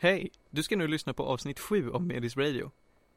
Hej! 0.00 0.30
Du 0.50 0.62
ska 0.62 0.76
nu 0.76 0.88
lyssna 0.88 1.14
på 1.14 1.22
avsnitt 1.22 1.60
7 1.60 1.90
av 1.90 2.02
Medis 2.02 2.36
Radio. 2.36 2.70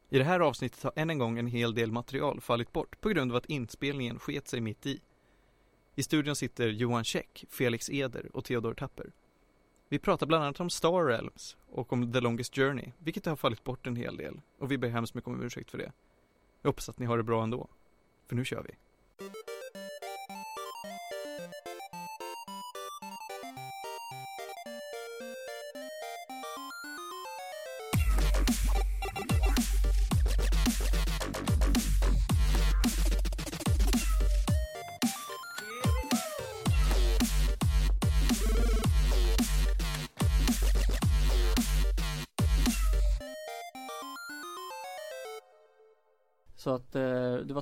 I 0.10 0.18
det 0.18 0.24
här 0.24 0.40
avsnittet 0.40 0.83
har 0.83 0.93
än 0.96 1.09
en 1.09 1.17
gång 1.17 1.39
en 1.39 1.47
hel 1.47 1.75
del 1.75 1.92
material 1.92 2.42
fallit 2.42 2.73
bort 2.73 3.01
på 3.01 3.09
grund 3.09 3.31
av 3.31 3.38
att 3.38 3.46
inspelningen 3.46 4.19
sket 4.19 4.47
sig 4.47 4.61
mitt 4.61 4.86
i. 4.86 5.02
I 5.96 6.04
studion 6.04 6.36
sitter 6.36 6.67
Johan 6.67 7.04
Käck, 7.04 7.46
Felix 7.49 7.89
Eder 7.89 8.36
och 8.36 8.46
Theodor 8.46 8.73
Tapper. 8.73 9.12
Vi 9.89 9.99
pratar 9.99 10.28
bland 10.28 10.44
annat 10.44 10.59
om 10.59 10.70
Star 10.70 11.05
Realms 11.05 11.57
och 11.70 11.94
om 11.94 12.13
The 12.13 12.20
Longest 12.20 12.55
Journey, 12.55 12.92
vilket 12.98 13.26
har 13.26 13.36
fallit 13.36 13.63
bort 13.63 13.88
en 13.88 13.96
hel 13.96 14.18
del 14.18 14.42
och 14.58 14.72
vi 14.72 14.78
ber 14.78 14.90
hemskt 14.90 15.13
mycket 15.13 15.28
om 15.28 15.44
ursäkt 15.44 15.72
för 15.72 15.78
det. 15.78 15.92
Jag 16.62 16.70
hoppas 16.70 16.90
att 16.90 17.00
ni 17.00 17.05
har 17.05 17.18
det 17.18 17.23
bra 17.23 17.44
ändå, 17.44 17.68
för 18.27 18.36
nu 18.36 18.45
kör 18.45 18.63
vi. 18.63 18.76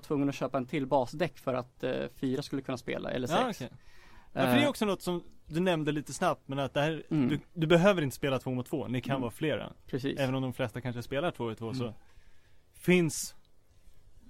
Tvungen 0.10 0.30
att 0.30 0.36
köpa 0.36 0.58
en 0.58 0.66
till 0.66 0.86
basdäck 0.88 1.38
för 1.38 1.54
att 1.54 1.84
eh, 1.84 2.08
fyra 2.16 2.42
skulle 2.42 2.62
kunna 2.62 2.78
spela, 2.78 3.12
eller 3.12 3.28
sex. 3.28 3.40
Ja, 3.42 3.50
okej. 3.50 3.70
Ja, 4.34 4.42
för 4.42 4.56
det 4.56 4.64
är 4.64 4.68
också 4.68 4.86
något 4.86 5.02
som 5.02 5.24
du 5.46 5.60
nämnde 5.60 5.92
lite 5.92 6.14
snabbt 6.14 6.42
men 6.48 6.60
att 6.60 6.74
det 6.74 6.82
här, 6.82 7.04
Mm. 7.10 7.30
du, 7.30 7.40
du 7.54 7.68
behöver 7.68 8.02
inte 8.02 8.16
spela 8.16 8.40
två 8.40 8.52
mot 8.54 8.66
två, 8.66 8.88
ni 8.88 9.02
kan 9.02 9.12
Mm. 9.12 9.22
vara 9.22 9.32
flera. 9.32 9.74
Precis. 9.88 10.20
Även 10.20 10.36
om 10.36 10.42
de 10.42 10.54
flesta 10.54 10.82
kanske 10.82 11.04
spelar 11.04 11.32
två 11.32 11.44
mot 11.50 11.58
två 11.58 11.74
så 11.74 11.84
Mm. 11.84 11.94
finns 12.74 13.36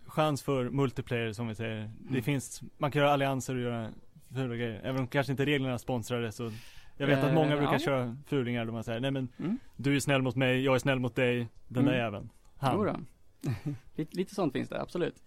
chans 0.07 0.41
för 0.43 0.69
multiplayer 0.69 1.33
som 1.33 1.47
vi 1.47 1.55
säger. 1.55 1.91
Det 1.99 2.09
Mm. 2.09 2.23
finns, 2.23 2.61
man 2.77 2.91
kan 2.91 3.01
göra 3.01 3.13
allianser 3.13 3.55
och 3.55 3.61
göra 3.61 3.89
fula 4.33 4.55
grejer. 4.55 4.81
Även 4.83 5.01
om 5.01 5.07
kanske 5.07 5.31
inte 5.33 5.45
reglerna 5.45 5.77
sponsrar 5.79 6.21
det 6.21 6.31
så 6.31 6.51
Jag 6.97 7.07
vet 7.07 7.19
att 7.19 7.25
Eh, 7.29 7.33
många 7.33 7.55
brukar 7.57 7.73
ja. 7.73 7.79
köra 7.79 8.17
fulingar 8.27 8.65
då 8.65 8.71
man 8.71 8.83
säger 8.83 8.99
nej 8.99 9.11
men 9.11 9.27
Mm. 9.39 9.57
du 9.75 9.95
är 9.95 9.99
snäll 9.99 10.21
mot 10.21 10.35
mig, 10.35 10.63
jag 10.63 10.75
är 10.75 10.79
snäll 10.79 10.99
mot 10.99 11.15
dig, 11.15 11.47
den 11.67 11.85
där 11.85 11.91
Mm. 11.91 12.03
jäveln. 12.05 12.29
Han. 12.57 13.07
Lite, 13.95 14.17
lite 14.17 14.35
sånt 14.35 14.53
finns 14.53 14.69
det, 14.69 14.81
absolut. 14.81 15.23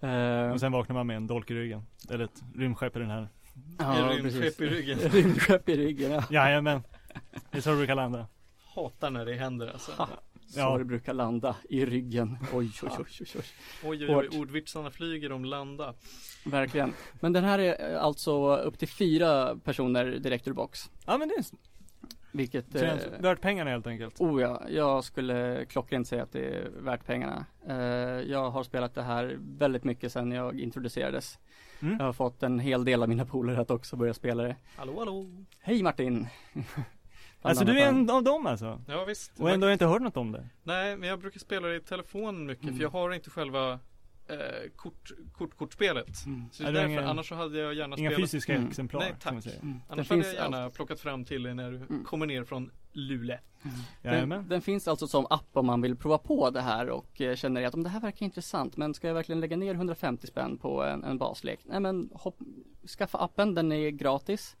Eh, 0.00 0.52
Och 0.52 0.60
sen 0.60 0.72
vaknar 0.72 0.94
man 0.94 1.06
med 1.06 1.16
en 1.16 1.26
dolk 1.26 1.50
i 1.50 1.54
ryggen. 1.54 1.82
Eller 2.10 2.24
ett 2.24 2.42
rymdskepp 2.56 2.96
i 2.96 2.98
den 2.98 3.10
här. 3.10 3.28
ja, 3.78 4.10
rymdskepp 4.12 4.60
i 4.60 4.66
ryggen. 4.66 4.98
Rymdskepp 5.12 5.68
i 5.68 5.76
ryggen, 5.76 6.10
ja. 6.10 6.24
Jajamän. 6.30 6.82
Det 7.50 7.58
är 7.58 7.62
så 7.62 7.70
det 7.70 7.76
brukar 7.76 7.94
landa. 7.94 8.26
Hatar 8.74 9.10
när 9.10 9.24
det 9.26 9.34
händer 9.34 9.68
alltså. 9.68 9.92
Ha. 9.92 10.08
Så 10.48 10.58
Ja. 10.60 10.78
det 10.78 10.84
brukar 10.84 11.12
landa 11.14 11.56
i 11.68 11.86
ryggen. 11.86 12.38
Oj, 12.52 12.70
oj, 12.82 12.90
oj, 12.98 13.04
oj, 13.20 13.26
oj. 13.34 13.42
Oj 13.84 14.06
oj 14.08 14.14
oj, 14.32 14.38
ordvitsarna 14.40 14.90
flyger 14.90 15.32
om 15.32 15.44
landa. 15.44 15.94
Verkligen. 16.44 16.92
Men 17.20 17.32
den 17.32 17.44
här 17.44 17.58
är 17.58 17.96
alltså 17.96 18.56
upp 18.56 18.78
till 18.78 18.88
fyra 18.88 19.56
personer 19.64 20.04
direkt 20.04 20.48
ur 20.48 20.52
box. 20.52 20.90
Ja 21.06 21.18
men 21.18 21.28
det 21.28 21.34
är 21.34 21.44
Vilket 22.32 22.72
känns 22.72 23.04
eh, 23.06 23.20
värt 23.20 23.40
pengarna 23.40 23.70
helt 23.70 23.86
enkelt. 23.86 24.20
Oh 24.20 24.42
ja, 24.42 24.62
jag 24.68 25.04
skulle 25.04 25.64
klockrent 25.64 26.08
säga 26.08 26.22
att 26.22 26.32
det 26.32 26.44
är 26.56 26.70
värt 26.80 27.04
pengarna. 27.06 27.46
Eh, 27.68 27.76
jag 28.30 28.50
har 28.50 28.62
spelat 28.62 28.94
det 28.94 29.02
här 29.02 29.36
väldigt 29.40 29.84
mycket 29.84 30.12
sedan 30.12 30.32
jag 30.32 30.60
introducerades. 30.60 31.38
Mm. 31.80 31.96
Jag 31.98 32.04
har 32.06 32.12
fått 32.12 32.42
en 32.42 32.58
hel 32.58 32.84
del 32.84 33.02
av 33.02 33.08
mina 33.08 33.24
polare 33.26 33.60
att 33.60 33.70
också 33.70 33.96
börja 33.96 34.14
spela 34.14 34.42
det. 34.42 34.56
Hallå 34.76 34.98
hallå. 34.98 35.26
Hej 35.60 35.82
Martin! 35.82 36.26
Alltså 37.42 37.64
du 37.64 37.80
är 37.80 37.88
en 37.88 38.10
av 38.10 38.22
dem 38.22 38.46
alltså? 38.46 38.82
Ja 38.88 39.04
visst. 39.04 39.40
Och 39.40 39.50
ändå 39.50 39.64
har 39.66 39.70
jag 39.70 39.74
inte 39.74 39.86
hört 39.86 40.02
något 40.02 40.16
om 40.16 40.32
det? 40.32 40.48
Nej, 40.62 40.96
men 40.96 41.08
jag 41.08 41.18
brukar 41.20 41.40
spela 41.40 41.68
det 41.68 41.76
i 41.76 41.80
telefon 41.80 42.46
mycket 42.46 42.64
Mm. 42.64 42.76
för 42.76 42.82
jag 42.82 42.90
har 42.90 43.12
inte 43.12 43.30
själva 43.30 43.78
eh, 44.28 44.70
kort, 44.76 45.10
kortkortspelet. 45.32 46.26
Mm. 46.26 46.42
Så 46.52 46.62
därför, 46.62 46.88
inga- 46.88 47.08
annars 47.08 47.28
så 47.28 47.34
hade 47.34 47.58
jag 47.58 47.74
gärna 47.74 47.96
Inga 47.96 48.10
spelat 48.10 48.30
fysiska 48.30 48.54
Mm. 48.54 48.68
exemplar 48.68 49.00
Nej, 49.00 49.14
tack. 49.20 49.32
Mm. 49.32 49.42
Den 49.60 49.80
Annars 49.88 50.08
hade 50.08 50.22
finns 50.22 50.34
jag 50.34 50.44
gärna 50.44 50.64
allt- 50.64 50.74
plockat 50.74 51.00
fram 51.00 51.24
till 51.24 51.42
dig 51.42 51.54
när 51.54 51.70
du 51.70 51.76
Mm. 51.76 52.04
kommer 52.04 52.26
ner 52.26 52.44
från 52.44 52.70
Luleå. 52.92 53.38
Jajamän. 54.02 54.38
Den, 54.40 54.48
den 54.48 54.60
finns 54.60 54.88
alltså 54.88 55.06
som 55.08 55.26
app 55.30 55.48
om 55.52 55.66
man 55.66 55.80
vill 55.82 55.96
prova 55.96 56.18
på 56.18 56.50
det 56.50 56.60
här 56.60 56.88
och 56.90 57.20
eh, 57.20 57.36
känner 57.36 57.66
att 57.66 57.74
om 57.74 57.82
det 57.82 57.88
här 57.88 58.00
verkar 58.00 58.26
intressant 58.26 58.76
men 58.76 58.94
ska 58.94 59.06
jag 59.06 59.14
verkligen 59.14 59.40
lägga 59.40 59.56
ner 59.56 59.74
150 59.74 60.26
spänn 60.26 60.58
på 60.58 60.82
en, 60.84 61.04
en 61.04 61.18
baslek? 61.18 61.60
Nej 61.64 61.80
men 61.80 62.10
hopp, 62.12 62.38
skaffa 62.98 63.18
appen, 63.18 63.54
den 63.54 63.72
är 63.72 63.90
gratis. 63.90 64.56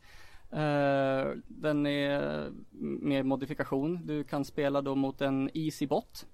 Eh, 0.50 1.26
den 1.48 1.86
är 1.86 2.50
med 2.80 3.26
modifikation. 3.26 4.06
Du 4.06 4.24
kan 4.24 4.44
spela 4.44 4.82
då 4.82 4.94
mot 4.94 5.20
en 5.20 5.50
easy 5.54 5.86
bot. 5.86 6.26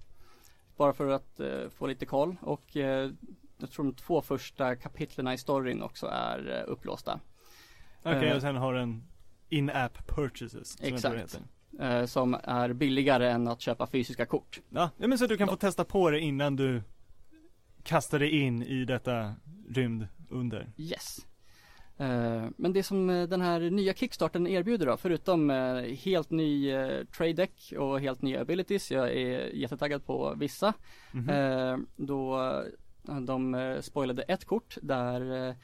Bara 0.77 0.93
för 0.93 1.09
att 1.09 1.41
eh, 1.41 1.69
få 1.69 1.87
lite 1.87 2.07
koll 2.07 2.37
och 2.41 2.77
eh, 2.77 3.11
jag 3.59 3.71
tror 3.71 3.85
de 3.85 3.95
två 3.95 4.23
första 4.23 4.77
kapitlen 4.77 5.29
i 5.29 5.39
storyn 5.39 5.83
också 5.83 6.07
är 6.07 6.59
eh, 6.59 6.73
upplåsta. 6.73 7.21
Okej 8.03 8.29
Eh. 8.29 8.37
och 8.37 8.43
sen 8.43 8.57
har 8.57 8.75
den 8.75 9.05
in-app 9.49 10.07
purchases. 10.07 10.79
som 10.79 10.87
Exakt. 10.87 11.41
Eh, 11.81 12.05
som 12.05 12.37
är 12.43 12.73
billigare 12.73 13.31
än 13.31 13.49
att 13.49 13.61
köpa 13.61 13.87
fysiska 13.87 14.27
kort. 14.27 14.61
Ja, 14.69 14.91
men 14.97 15.19
så 15.19 15.27
du 15.27 15.37
kan 15.37 15.49
få 15.49 15.57
testa 15.57 15.85
på 15.85 16.11
det 16.11 16.21
innan 16.21 16.57
du 16.57 16.83
kastar 17.83 18.19
dig 18.19 18.31
in 18.31 18.63
i 18.63 18.85
detta 18.85 19.35
rymd 19.69 20.09
under. 20.31 20.73
Yes. 20.77 21.27
Eh, 21.97 22.45
men 22.57 22.73
det 22.73 22.83
som 22.83 23.11
eh, 23.11 23.29
den 23.29 23.41
här 23.41 23.61
nya 23.61 23.95
kickstarten 23.95 24.47
erbjuder 24.47 24.87
då, 24.87 24.97
förutom 24.97 25.51
eh, 25.51 25.83
helt 25.83 26.31
ny 26.31 26.73
trade 27.17 27.33
deck 27.33 27.73
och 27.79 28.01
helt 28.01 28.23
nya 28.23 28.41
abilities, 28.41 28.91
jag 28.91 29.13
är 29.13 29.55
jättetaggad 29.55 30.07
på 30.07 30.35
vissa. 30.37 30.75
Mhm. 31.13 31.29
Eh, 31.29 31.77
då 31.97 32.41
de 33.27 33.79
spoilade 33.83 34.23
ett 34.23 34.45
kort 34.45 34.79
där 34.83 35.55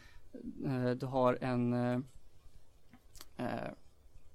du 0.94 1.06
har 1.06 1.38
en 1.40 1.74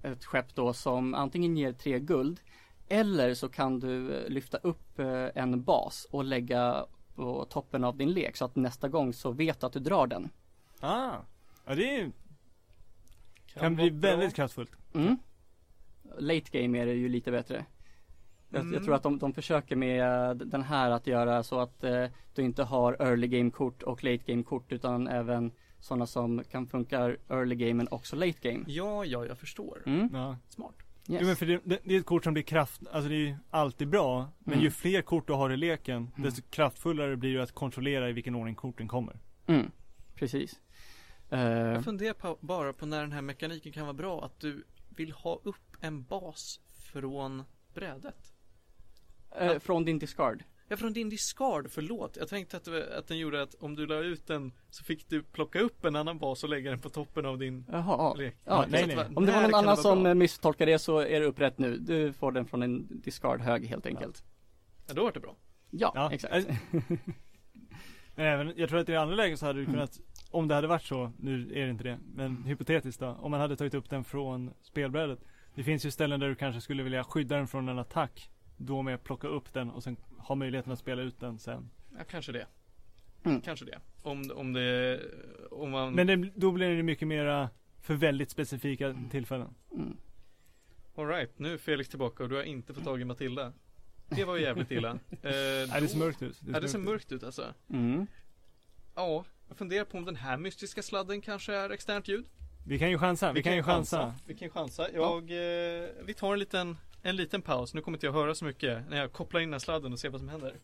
ett 0.03 0.25
skepp 0.25 0.55
då 0.55 0.73
som 0.73 1.13
antingen 1.13 1.57
ger 1.57 1.73
tre 1.73 1.99
guld 1.99 2.39
eller 2.87 3.33
så 3.33 3.49
kan 3.49 3.79
du 3.79 4.25
lyfta 4.29 4.57
upp 4.57 4.99
en 5.35 5.63
bas 5.63 6.07
och 6.11 6.23
lägga 6.23 6.85
på 7.15 7.45
toppen 7.49 7.83
av 7.83 7.97
din 7.97 8.11
lek 8.11 8.37
så 8.37 8.45
att 8.45 8.55
nästa 8.55 8.87
gång 8.87 9.13
så 9.13 9.31
vet 9.31 9.59
du 9.59 9.67
att 9.67 9.73
du 9.73 9.79
drar 9.79 10.07
den. 10.07 10.29
Ah, 10.79 11.17
ja 11.65 11.75
det 11.75 11.95
är, 11.99 12.11
Kan, 13.53 13.61
kan 13.61 13.75
bli 13.75 13.91
bra. 13.91 14.09
väldigt 14.09 14.35
kraftfullt. 14.35 14.71
Mm. 14.93 15.17
Late 16.17 16.59
game 16.61 16.79
är 16.81 16.85
det 16.85 16.93
ju 16.93 17.09
lite 17.09 17.31
bättre. 17.31 17.65
Jag, 18.49 18.61
Mm. 18.61 18.73
jag 18.73 18.83
tror 18.83 18.95
att 18.95 19.03
de, 19.03 19.17
de 19.19 19.33
försöker 19.33 19.75
med 19.75 20.37
den 20.37 20.61
här 20.63 20.91
att 20.91 21.07
göra 21.07 21.43
så 21.43 21.59
att 21.59 21.83
eh, 21.83 22.05
du 22.35 22.41
inte 22.41 22.63
har 22.63 22.93
early 22.99 23.27
game 23.27 23.51
kort 23.51 23.83
och 23.83 24.03
late 24.03 24.17
game 24.31 24.43
kort 24.43 24.71
utan 24.71 25.07
även 25.07 25.51
sådana 25.79 26.05
som 26.05 26.43
kan 26.51 26.67
funka 26.67 27.15
early 27.29 27.55
game 27.55 27.73
men 27.73 27.87
också 27.91 28.15
late 28.15 28.51
game. 28.51 28.63
Ja, 28.67 29.05
ja, 29.05 29.25
jag 29.25 29.37
förstår. 29.37 29.83
Mm. 29.85 30.09
Ja. 30.13 30.37
Smart. 30.47 30.75
Yes. 31.09 31.19
Jo 31.21 31.27
men 31.27 31.35
för 31.35 31.45
det, 31.45 31.61
det, 31.63 31.79
det 31.83 31.95
är 31.95 31.99
ett 31.99 32.05
kort 32.05 32.23
som 32.23 32.33
blir 32.33 32.43
kraft, 32.43 32.81
alltså 32.91 33.09
det 33.09 33.15
är 33.15 33.19
ju 33.27 33.35
alltid 33.49 33.87
bra. 33.87 34.27
Men 34.39 34.53
Mm. 34.53 34.63
ju 34.63 34.71
fler 34.71 35.01
kort 35.01 35.27
du 35.27 35.33
har 35.33 35.49
i 35.49 35.57
leken, 35.57 35.97
Mm. 35.97 36.11
desto 36.29 36.41
kraftfullare 36.49 37.15
blir 37.17 37.35
det 37.37 37.43
att 37.43 37.51
kontrollera 37.51 38.09
i 38.09 38.13
vilken 38.13 38.35
ordning 38.35 38.55
korten 38.55 38.87
kommer. 38.87 39.19
Mm. 39.47 39.71
Precis. 40.15 40.59
Eh, 41.29 41.39
Jag 41.49 41.83
funderar 41.83 42.13
på, 42.13 42.37
bara 42.41 42.73
på 42.73 42.85
när 42.85 43.01
den 43.01 43.11
här 43.11 43.21
mekaniken 43.21 43.71
kan 43.71 43.83
vara 43.85 43.93
bra. 43.93 44.25
Att 44.25 44.39
du 44.39 44.63
vill 44.89 45.11
ha 45.11 45.39
upp 45.43 45.77
en 45.81 46.03
bas 46.03 46.59
från 46.91 47.43
brädet. 47.73 48.33
eh, 49.39 49.59
från 49.59 49.85
din 49.85 49.99
discard. 49.99 50.43
Ja, 50.67 50.77
från 50.77 50.93
din 50.93 51.09
discard, 51.09 51.67
förlåt. 51.71 52.17
Jag 52.17 52.27
tänkte 52.27 52.57
att, 52.57 52.67
att 52.67 53.07
den 53.07 53.17
gjorde 53.17 53.41
att 53.41 53.55
om 53.55 53.75
du 53.75 53.85
la 53.87 53.95
ut 53.99 54.27
den 54.27 54.51
så 54.69 54.83
fick 54.83 55.09
du 55.09 55.23
plocka 55.23 55.59
upp 55.59 55.85
en 55.85 55.95
annan 55.95 56.17
bas 56.19 56.43
och 56.43 56.49
lägga 56.49 56.69
den 56.71 56.79
på 56.79 56.89
toppen 56.89 57.25
av 57.25 57.37
din 57.37 57.65
Jaha, 57.71 58.13
lek. 58.13 58.35
ja, 58.43 58.65
nej, 58.69 58.81
att 58.81 58.87
nej. 58.87 58.95
va- 58.95 59.05
Om 59.15 59.25
det 59.25 59.31
var 59.31 59.41
någon 59.41 59.53
annan 59.55 59.77
som 59.77 60.05
eh, 60.05 60.13
misstolkar 60.13 60.65
det 60.65 60.79
så 60.79 60.99
är 60.99 61.19
det 61.19 61.25
upprätt 61.25 61.57
nu. 61.57 61.77
Du 61.77 62.13
får 62.13 62.31
den 62.31 62.45
från 62.45 62.63
en 62.63 63.01
discard 63.01 63.41
hög 63.41 63.65
helt 63.67 63.85
enkelt. 63.85 64.23
Ja, 64.87 64.93
då 64.93 65.03
var 65.03 65.11
det 65.11 65.19
bra. 65.19 65.35
Ja, 65.69 65.91
Ja, 65.95 66.11
exakt. 66.11 66.47
Men 68.15 68.25
även, 68.25 68.53
jag 68.57 68.69
tror 68.69 68.79
att 68.79 68.89
i 68.89 68.95
andra 68.95 69.15
lägen 69.15 69.37
så 69.37 69.45
hade 69.45 69.59
du 69.59 69.65
Mm. 69.65 69.87
Om 70.35 70.47
det 70.47 70.55
hade 70.55 70.67
varit 70.67 70.83
så, 70.83 71.11
nu 71.19 71.51
är 71.53 71.65
det 71.65 71.69
inte 71.71 71.83
det, 71.83 71.99
men 72.15 72.43
hypotetiskt 72.43 72.99
då, 72.99 73.07
om 73.07 73.31
man 73.31 73.39
hade 73.39 73.55
tagit 73.55 73.73
upp 73.73 73.89
den 73.89 74.03
från 74.03 74.53
spelbrädet. 74.61 75.19
Det 75.55 75.63
finns 75.63 75.85
ju 75.85 75.91
ställen 75.91 76.19
där 76.19 76.27
du 76.29 76.35
kanske 76.35 76.61
skulle 76.61 76.83
vilja 76.83 77.03
skydda 77.03 77.35
den 77.37 77.47
från 77.47 77.69
en 77.69 77.79
attack. 77.79 78.29
Då 78.57 78.81
med 78.81 78.95
att 78.95 79.03
plocka 79.03 79.27
upp 79.27 79.53
den 79.53 79.69
och 79.71 79.83
sen 79.83 79.97
ha 80.17 80.35
möjligheten 80.35 80.71
att 80.71 80.79
spela 80.79 81.01
ut 81.01 81.19
den 81.19 81.39
sen. 81.39 81.69
Ja, 81.97 82.03
kanske 82.09 82.31
det. 82.31 82.47
Mm. 83.23 83.41
Kanske 83.41 83.65
det. 83.65 83.79
Om, 84.01 84.31
om 84.35 84.53
det, 84.53 85.01
om 85.51 85.71
man 85.71 85.93
Men 85.93 86.07
det, 86.07 86.15
då 86.35 86.51
blir 86.51 86.75
det 86.77 86.83
mycket 86.83 87.07
mera 87.07 87.49
för 87.81 87.93
väldigt 87.93 88.29
specifika 88.29 88.87
Mm. 88.87 89.09
tillfällen. 89.09 89.55
Mm. 89.71 89.97
Alright, 90.95 91.39
nu 91.39 91.53
är 91.53 91.57
Felix 91.57 91.89
tillbaka 91.89 92.23
och 92.23 92.29
du 92.29 92.35
har 92.35 92.43
inte 92.43 92.73
fått 92.73 92.83
tag 92.83 93.01
i 93.01 93.05
Matilda. 93.05 93.53
Det 94.09 94.23
var 94.25 94.35
ju 94.35 94.41
jävligt 94.41 94.71
illa. 94.71 94.89
Eh, 95.11 95.19
Nej, 95.21 95.81
det 95.81 95.87
ser 95.87 95.99
då- 95.99 96.05
mörkt 96.05 96.21
ut. 96.21 96.41
Ja, 96.53 96.59
det 96.59 96.67
ser 96.67 96.79
mörkt 96.79 97.11
ut 97.11 97.23
alltså. 97.23 97.53
Mm. 97.69 98.07
Ja, 98.95 99.25
jag 99.47 99.57
funderar 99.57 99.85
på 99.85 99.97
om 99.97 100.05
den 100.05 100.15
här 100.15 100.37
mystiska 100.37 100.83
sladden 100.83 101.21
kanske 101.21 101.53
är 101.53 101.69
externt 101.69 102.07
ljud. 102.07 102.25
Vi 102.67 102.79
kan 102.79 102.89
ju 102.89 102.97
chansa, 102.97 103.31
vi, 103.31 103.43
kan 103.43 103.55
ju 103.55 103.63
chansa. 103.63 104.15
Vi 104.25 104.35
kan 104.35 104.49
chansa. 104.49 104.87
Jag, 104.93 105.31
eh, 105.31 105.89
vi 106.05 106.13
tar 106.13 106.33
en 106.33 106.39
liten, 106.39 106.77
en 107.01 107.15
liten 107.15 107.41
paus. 107.41 107.73
Nu 107.73 107.81
kommer 107.81 107.97
inte 107.97 108.05
jag 108.05 108.13
höra 108.13 108.35
så 108.35 108.45
mycket 108.45 108.89
när 108.89 108.97
jag 108.97 109.11
kopplar 109.11 109.39
in 109.41 109.47
den 109.47 109.53
här 109.53 109.59
sladden 109.59 109.93
och 109.93 109.99
ser 109.99 110.09
vad 110.09 110.21
som 110.21 110.29
händer. 110.29 110.55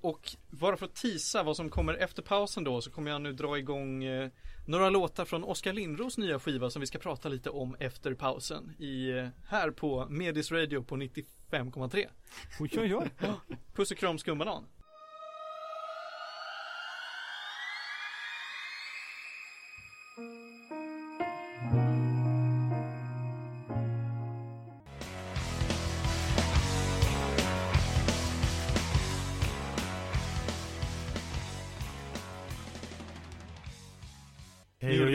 Och 0.00 0.36
bara 0.50 0.76
för 0.76 0.86
att 0.86 0.94
tisa 0.94 1.42
vad 1.42 1.56
som 1.56 1.70
kommer 1.70 1.94
efter 1.94 2.22
pausen 2.22 2.64
då 2.64 2.80
så 2.80 2.90
kommer 2.90 3.10
jag 3.10 3.20
nu 3.20 3.32
dra 3.32 3.58
igång 3.58 4.04
eh, 4.04 4.30
några 4.66 4.90
låtar 4.90 5.24
från 5.24 5.44
Oskar 5.44 5.72
Lindros 5.72 6.18
nya 6.18 6.40
skiva 6.40 6.70
som 6.70 6.80
vi 6.80 6.86
ska 6.86 6.98
prata 6.98 7.28
lite 7.28 7.50
om 7.50 7.76
efter 7.78 8.14
pausen 8.14 8.72
i, 8.78 9.10
eh, 9.10 9.28
här 9.48 9.70
på 9.70 10.06
Medis 10.08 10.52
Radio 10.52 10.82
på 10.82 10.96
95,3. 10.96 12.06
Oj, 12.60 12.70
oj, 12.76 12.94
oj. 12.94 13.10
Puss 13.74 13.90
och 13.90 13.96
kram 13.96 14.18
skumbanan. 14.18 14.64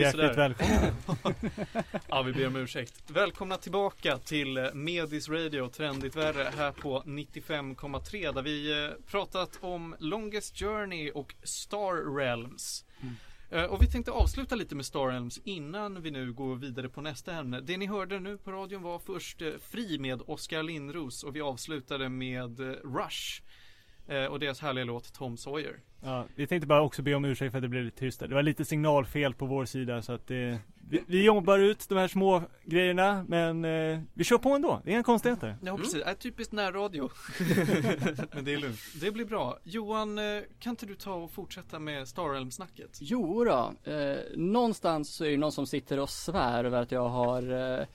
Hjärtligt 0.02 0.38
välkomna. 0.38 0.92
Ja, 2.08 2.22
vi 2.22 2.32
ber 2.32 2.46
om 2.46 2.56
ursäkt. 2.56 3.10
Välkomna 3.10 3.56
tillbaka 3.56 4.18
till 4.18 4.70
Medis 4.74 5.28
Radio, 5.28 5.68
trendigt 5.68 6.16
värre, 6.16 6.50
här 6.56 6.72
på 6.72 7.02
95,3 7.06 8.32
där 8.34 8.42
vi 8.42 8.84
eh, 8.84 8.90
pratat 9.06 9.58
om 9.60 9.96
Longest 9.98 10.58
Journey 10.58 11.10
och 11.10 11.34
Star 11.42 12.16
Realms. 12.16 12.84
Mm. 13.00 13.14
Eh, 13.50 13.64
Och 13.64 13.82
vi 13.82 13.86
tänkte 13.86 14.10
avsluta 14.10 14.54
lite 14.54 14.74
med 14.74 14.86
Star 14.86 15.08
Realms 15.08 15.40
innan 15.44 16.02
vi 16.02 16.10
nu 16.10 16.32
går 16.32 16.56
vidare 16.56 16.88
på 16.88 17.00
nästa 17.00 17.32
ämne. 17.32 17.60
Det 17.60 17.76
ni 17.76 17.86
hörde 17.86 18.20
nu 18.20 18.38
på 18.38 18.52
radion 18.52 18.82
var 18.82 18.98
först 18.98 19.42
eh, 19.42 19.50
Fri 19.70 19.98
med 19.98 20.22
Oskar 20.26 20.62
Lindros 20.62 21.22
och 21.24 21.36
vi 21.36 21.40
avslutade 21.40 22.08
med 22.08 22.60
Rush 22.84 23.42
eh, 24.06 24.24
och 24.24 24.38
deras 24.38 24.60
härliga 24.60 24.84
låt 24.84 25.12
Tom 25.12 25.36
Sawyer. 25.36 25.80
Ja, 26.04 26.26
vi 26.34 26.46
tänkte 26.46 26.66
bara 26.66 26.82
också 26.82 27.02
be 27.02 27.14
om 27.14 27.24
ursäkt 27.24 27.50
för 27.50 27.58
att 27.58 27.62
det 27.62 27.68
blev 27.68 27.84
lite 27.84 27.98
tyst 27.98 28.20
där. 28.20 28.28
Det 28.28 28.34
var 28.34 28.42
lite 28.42 28.64
signalfel 28.64 29.34
på 29.34 29.46
vår 29.46 29.64
sida 29.64 30.02
så 30.02 30.12
att 30.12 30.26
det, 30.26 30.58
vi, 30.88 31.02
vi 31.06 31.24
jobbar 31.24 31.58
ut 31.58 31.88
de 31.88 31.98
här 31.98 32.08
små 32.08 32.42
grejerna 32.64 33.24
men 33.28 33.64
eh, 33.64 34.00
vi 34.14 34.24
kör 34.24 34.38
på 34.38 34.50
ändå. 34.50 34.80
Det 34.84 34.90
är 34.90 34.92
inga 34.92 35.02
konstigheter. 35.02 35.56
Ja 35.62 35.76
precis, 35.76 36.02
äh, 36.02 36.14
typiskt 36.14 36.52
närradio. 36.52 37.10
Men 38.34 38.44
det 38.44 38.54
är 38.54 38.58
lugnt. 38.58 38.78
Det 39.00 39.10
blir 39.10 39.24
bra. 39.24 39.58
Johan, 39.64 40.18
eh, 40.18 40.42
kan 40.58 40.70
inte 40.70 40.86
du 40.86 40.94
ta 40.94 41.14
och 41.14 41.30
fortsätta 41.30 41.78
med 41.78 42.08
Star 42.08 42.28
Realm-snacket? 42.28 42.98
Jo 43.00 43.44
då, 43.44 43.90
eh, 43.92 44.16
någonstans 44.36 45.14
så 45.14 45.24
är 45.24 45.30
det 45.30 45.36
någon 45.36 45.52
som 45.52 45.66
sitter 45.66 45.98
och 45.98 46.10
svär 46.10 46.64
över 46.64 46.82
att 46.82 46.92
jag 46.92 47.08
har 47.08 47.78
eh, 47.80 47.86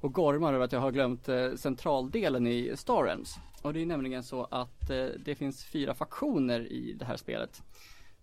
och 0.00 0.12
gormar 0.12 0.54
över 0.54 0.64
att 0.64 0.72
jag 0.72 0.80
har 0.80 0.90
glömt 0.90 1.28
eh, 1.28 1.54
centraldelen 1.56 2.46
i 2.46 2.72
Star 2.76 3.04
Realms. 3.04 3.38
Och 3.64 3.72
det 3.72 3.82
är 3.82 3.86
nämligen 3.86 4.22
så 4.22 4.44
att 4.44 4.90
eh, 4.90 5.06
det 5.24 5.34
finns 5.34 5.64
fyra 5.64 5.94
faktioner 5.94 6.72
i 6.72 6.92
det 6.92 7.04
här 7.04 7.16
spelet. 7.16 7.62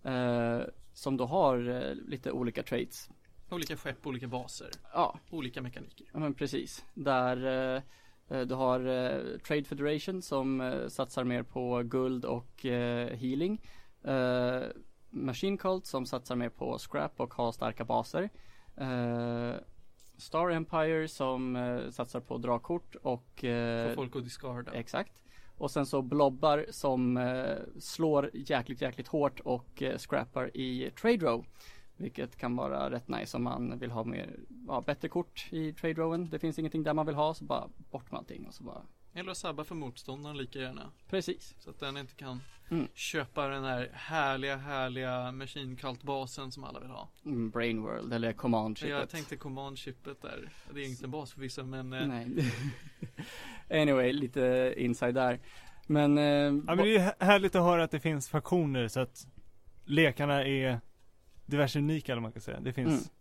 Eh, 0.02 0.60
som 0.92 1.16
då 1.16 1.24
har 1.26 1.68
eh, 1.68 1.94
lite 1.94 2.32
olika 2.32 2.62
traits. 2.62 3.10
Olika 3.50 3.76
skepp, 3.76 4.06
olika 4.06 4.26
baser, 4.26 4.70
Ja, 4.92 5.18
olika 5.30 5.62
mekaniker. 5.62 6.06
Ja 6.12 6.18
men 6.18 6.34
precis. 6.34 6.84
Där 6.94 7.46
eh, 7.76 7.82
eh, 8.28 8.46
du 8.46 8.54
har 8.54 8.80
eh, 8.80 9.38
Trade 9.38 9.64
Federation 9.64 10.22
som 10.22 10.80
satsar 10.88 11.24
mer 11.24 11.42
på 11.42 11.82
guld 11.82 12.24
och 12.24 12.62
healing. 12.62 13.60
Machine 15.10 15.58
Cult 15.58 15.86
som 15.86 16.06
satsar 16.06 16.36
mer 16.36 16.48
på 16.48 16.78
scrap 16.78 17.20
och 17.20 17.34
har 17.34 17.52
starka 17.52 17.84
baser. 17.84 18.30
Star 20.16 20.50
Empire 20.50 21.08
som 21.08 21.58
satsar 21.90 22.20
på 22.20 22.38
dragkort 22.38 22.94
och 22.94 23.44
Få 23.88 23.94
folk 23.94 24.16
att 24.16 24.24
discarda. 24.24 24.72
Exakt. 24.72 25.21
Och 25.62 25.70
sen 25.70 25.86
så 25.86 26.02
blobbar 26.02 26.66
som 26.70 27.16
eh, 27.16 27.56
slår 27.78 28.30
jäkligt 28.34 28.80
jäkligt 28.80 29.08
hårt 29.08 29.40
och 29.40 29.82
eh, 29.82 29.98
scrappar 29.98 30.56
i 30.56 30.90
trade 31.00 31.26
row. 31.26 31.44
Vilket 31.96 32.36
kan 32.36 32.56
vara 32.56 32.90
rätt 32.90 33.08
nice 33.08 33.36
om 33.36 33.42
man 33.42 33.78
vill 33.78 33.90
ha 33.90 34.04
mer, 34.04 34.36
ja, 34.68 34.82
bättre 34.86 35.08
kort 35.08 35.48
i 35.50 35.72
trade 35.72 35.94
rowen. 35.94 36.30
Det 36.30 36.38
finns 36.38 36.58
ingenting 36.58 36.82
där 36.82 36.94
man 36.94 37.06
vill 37.06 37.14
ha 37.14 37.34
så 37.34 37.44
bara 37.44 37.68
bort 37.90 38.10
med 38.10 38.18
allting 38.18 38.46
och 38.46 38.54
så 38.54 38.64
bara 38.64 38.82
eller 39.14 39.30
att 39.30 39.36
sabba 39.38 39.64
för 39.64 39.74
motståndaren 39.74 40.36
lika 40.36 40.58
gärna. 40.58 40.90
Precis. 41.10 41.54
Så 41.58 41.70
att 41.70 41.80
den 41.80 41.96
inte 41.96 42.14
kan 42.14 42.40
Mm. 42.70 42.88
köpa 42.94 43.48
den 43.48 43.64
här 43.64 43.90
härliga, 43.92 44.56
härliga 44.56 45.32
Machine 45.32 45.76
Cult-basen 45.76 46.52
som 46.52 46.64
alla 46.64 46.80
vill 46.80 46.90
ha. 46.90 47.08
Mm, 47.24 47.50
Brain 47.50 47.82
World 47.82 48.12
eller 48.12 48.32
Command 48.32 48.78
Jag 48.82 48.88
chipet. 49.00 49.10
tänkte 49.10 49.36
Command-chippet 49.36 50.22
där. 50.22 50.48
Det 50.74 50.80
är 50.80 50.84
inte 50.88 51.04
en 51.04 51.10
bas 51.10 51.32
för 51.32 51.40
vissa 51.40 51.62
men 51.64 51.92
eh, 51.92 52.06
Nej. 52.06 52.52
anyway, 53.82 54.12
lite 54.12 54.74
inside 54.76 55.14
där. 55.14 55.40
Men, 55.86 56.18
eh, 56.18 56.24
Ja 56.24 56.50
men 56.74 56.76
det 56.78 56.96
är 56.96 57.24
härligt 57.24 57.54
att 57.54 57.62
höra 57.62 57.84
att 57.84 57.90
det 57.90 58.00
finns 58.00 58.28
faktioner 58.28 58.88
så 58.88 59.00
att 59.00 59.26
lekarna 59.84 60.44
är 60.44 60.80
diverse 61.46 61.78
unika 61.78 62.12
eller 62.12 62.22
man 62.22 62.32
kan 62.32 62.42
säga. 62.42 62.60
Det 62.60 62.72
finns 62.72 62.88
Mm. 62.90 63.14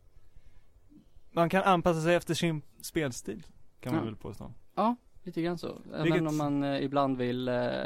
Man 1.31 1.49
kan 1.49 1.63
anpassa 1.63 2.01
sig 2.01 2.15
efter 2.15 2.33
sin 2.33 2.61
spelstil 2.81 3.43
kan 3.79 3.93
man 3.93 3.99
Ja. 4.01 4.05
väl 4.05 4.15
påstå. 4.15 4.53
Lite 5.23 5.41
grann 5.41 5.57
så. 5.57 5.81
Vilket- 5.83 6.05
Även 6.15 6.27
om 6.27 6.37
man 6.37 6.63
eh, 6.63 6.83
ibland 6.83 7.17
vill 7.17 7.47
eh, 7.47 7.83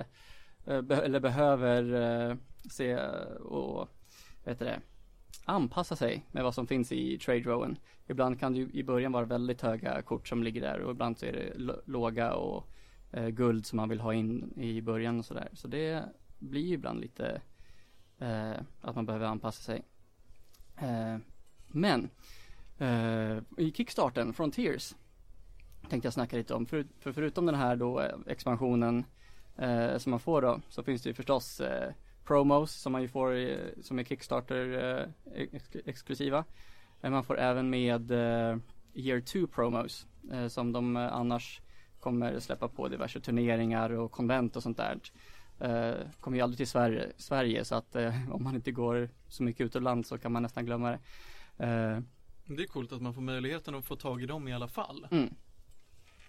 eh, 0.65 0.81
be- 0.81 1.01
eller 1.05 1.19
behöver 1.19 1.93
eh, 2.29 2.35
se 2.71 2.97
och 3.39 3.89
heter 4.45 4.65
det, 4.65 4.79
anpassa 5.45 5.95
sig 5.95 6.25
med 6.31 6.43
vad 6.43 6.53
som 6.53 6.67
finns 6.67 6.91
i 6.91 7.17
trade 7.17 7.39
rowen. 7.39 7.77
Ibland 8.07 8.39
kan 8.39 8.53
det 8.53 8.59
ju 8.59 8.69
i 8.73 8.83
början 8.83 9.11
vara 9.11 9.25
väldigt 9.25 9.61
höga 9.61 10.01
kort 10.01 10.27
som 10.27 10.43
ligger 10.43 10.61
där 10.61 10.79
och 10.79 10.91
ibland 10.91 11.17
så 11.17 11.25
är 11.25 11.33
det 11.33 11.53
låga 11.85 12.33
och 12.33 12.67
eh, 13.11 13.27
guld 13.27 13.65
som 13.65 13.77
man 13.77 13.89
vill 13.89 13.99
ha 13.99 14.13
in 14.13 14.53
i 14.61 14.81
början 14.81 15.19
och 15.19 15.25
sådär. 15.25 15.49
Så 15.53 15.67
det 15.67 16.03
blir 16.39 16.61
ju 16.67 16.73
ibland 16.73 17.01
lite 17.01 17.41
eh, 18.19 18.51
att 18.81 18.95
man 18.95 19.05
behöver 19.05 19.25
anpassa 19.25 19.61
sig. 19.61 19.83
Men 21.67 22.09
i 23.57 23.71
kickstarten, 23.71 24.33
Frontiers, 24.33 24.95
tänkte 25.89 26.05
jag 26.05 26.13
snacka 26.13 26.37
lite 26.37 26.53
om. 26.53 26.65
För, 26.65 26.85
för 26.99 27.11
förutom 27.11 27.45
den 27.45 27.55
här 27.55 27.75
då 27.75 28.01
eh, 28.01 28.15
expansionen 28.27 29.05
eh, 29.57 29.97
som 29.97 30.09
man 30.09 30.19
får 30.19 30.41
då 30.41 30.61
så 30.69 30.83
finns 30.83 31.01
det 31.01 31.09
ju 31.09 31.13
förstås 31.13 31.59
eh, 31.59 31.91
promos 32.25 32.71
som 32.71 32.91
man 32.91 33.01
ju 33.01 33.07
får 33.07 33.35
eh, 33.35 33.57
som 33.81 33.99
är 33.99 34.03
Kickstarter 34.03 34.93
eh, 35.33 35.43
ex 35.51 35.69
exklusiva. 35.85 36.45
Men 37.01 37.11
man 37.11 37.23
får 37.23 37.39
även 37.39 37.69
med 37.69 38.11
eh, 38.11 38.57
Year 38.93 39.21
2 39.21 39.47
promos 39.47 40.07
eh, 40.31 40.47
som 40.47 40.71
de 40.71 40.97
eh, 40.97 41.13
annars 41.13 41.61
kommer 41.99 42.39
släppa 42.39 42.67
på 42.67 42.87
diverse 42.87 43.19
turneringar 43.19 43.89
och 43.89 44.11
konvent 44.11 44.55
och 44.55 44.63
sånt 44.63 44.77
där. 44.77 44.99
Eh, 45.59 46.07
kommer 46.19 46.37
ju 46.37 46.43
aldrig 46.43 46.57
till 46.57 46.67
Sverige, 46.67 47.11
Sverige 47.17 47.65
så 47.65 47.75
att 47.75 47.95
eh, 47.95 48.31
om 48.31 48.43
man 48.43 48.55
inte 48.55 48.71
går 48.71 49.09
så 49.27 49.43
mycket 49.43 49.65
utomlands 49.65 50.09
så 50.09 50.17
kan 50.17 50.31
man 50.31 50.43
nästan 50.43 50.65
glömma 50.65 50.89
det. 50.89 50.99
Eh, 51.57 51.99
det 52.45 52.63
är 52.63 52.67
coolt 52.67 52.91
att 52.91 53.01
man 53.01 53.13
får 53.13 53.21
möjligheten 53.21 53.75
att 53.75 53.85
få 53.85 53.95
tag 53.95 54.23
i 54.23 54.25
dem 54.25 54.47
i 54.47 54.53
alla 54.53 54.67
fall. 54.67 55.07
mm. 55.11 55.35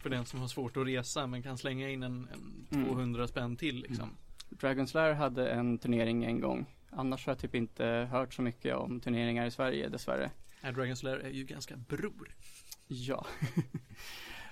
För 0.00 0.10
den 0.10 0.26
som 0.26 0.40
har 0.40 0.48
svårt 0.48 0.76
att 0.76 0.86
resa 0.86 1.26
men 1.26 1.42
kan 1.42 1.58
slänga 1.58 1.90
in 1.90 2.02
en, 2.02 2.28
en 2.32 2.66
Mm. 2.70 2.86
200 2.88 3.28
spänn 3.28 3.56
till 3.56 3.76
liksom. 3.88 4.16
Dragon 4.50 4.86
Slayer 4.86 5.12
hade 5.14 5.48
en 5.50 5.78
turnering 5.78 6.24
en 6.24 6.40
gång. 6.40 6.66
Annars 6.90 7.26
har 7.26 7.30
jag 7.30 7.38
typ 7.38 7.54
inte 7.54 7.84
hört 8.10 8.34
så 8.34 8.42
mycket 8.42 8.76
om 8.76 9.00
turneringar 9.00 9.46
i 9.46 9.50
Sverige 9.50 9.88
dessvärre. 9.88 10.30
Nej, 10.60 10.72
Dragon 10.72 10.96
Slayer 10.96 11.18
är 11.18 11.30
ju 11.30 11.44
ganska 11.44 11.76
bror. 11.76 12.34
Ja. 12.86 13.26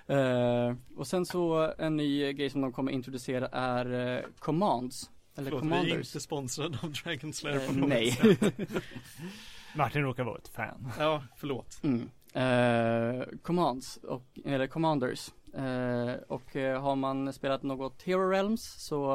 Eh, 0.06 0.74
och 0.96 1.06
sen 1.06 1.26
så 1.26 1.74
en 1.78 1.96
ny 1.96 2.32
grej 2.32 2.50
som 2.50 2.60
de 2.60 2.72
kommer 2.72 2.92
introducera 2.92 3.48
är 3.48 4.16
eh, 4.18 4.24
Commands. 4.38 5.10
Eller 5.36 5.50
Förlåt, 5.50 5.62
vi 5.64 5.66
är 5.66 5.70
Commanders. 5.70 5.94
inte 6.08 6.20
sponsrade 6.20 6.78
av 6.82 6.92
Dragon 6.92 7.32
Slayer 7.32 7.60
Eh, 7.60 7.66
på 7.66 7.72
något 7.74 7.88
nej. 7.88 8.10
sätt. 8.12 8.54
Martin 9.76 10.02
råkar 10.02 10.24
vara 10.24 10.38
ett 10.38 10.48
fan. 10.48 10.92
Ja, 10.98 11.24
förlåt. 11.36 11.80
Mm. 11.82 12.10
Eh, 12.34 13.22
commands, 13.42 13.96
och, 13.96 14.38
eller 14.44 14.66
Commanders. 14.66 15.32
Eh, 15.54 16.14
och 16.28 16.56
eh, 16.56 16.82
har 16.82 16.96
man 16.96 17.32
spelat 17.32 17.62
något 17.62 18.02
Hero 18.02 18.30
Realms 18.30 18.86
så 18.86 19.12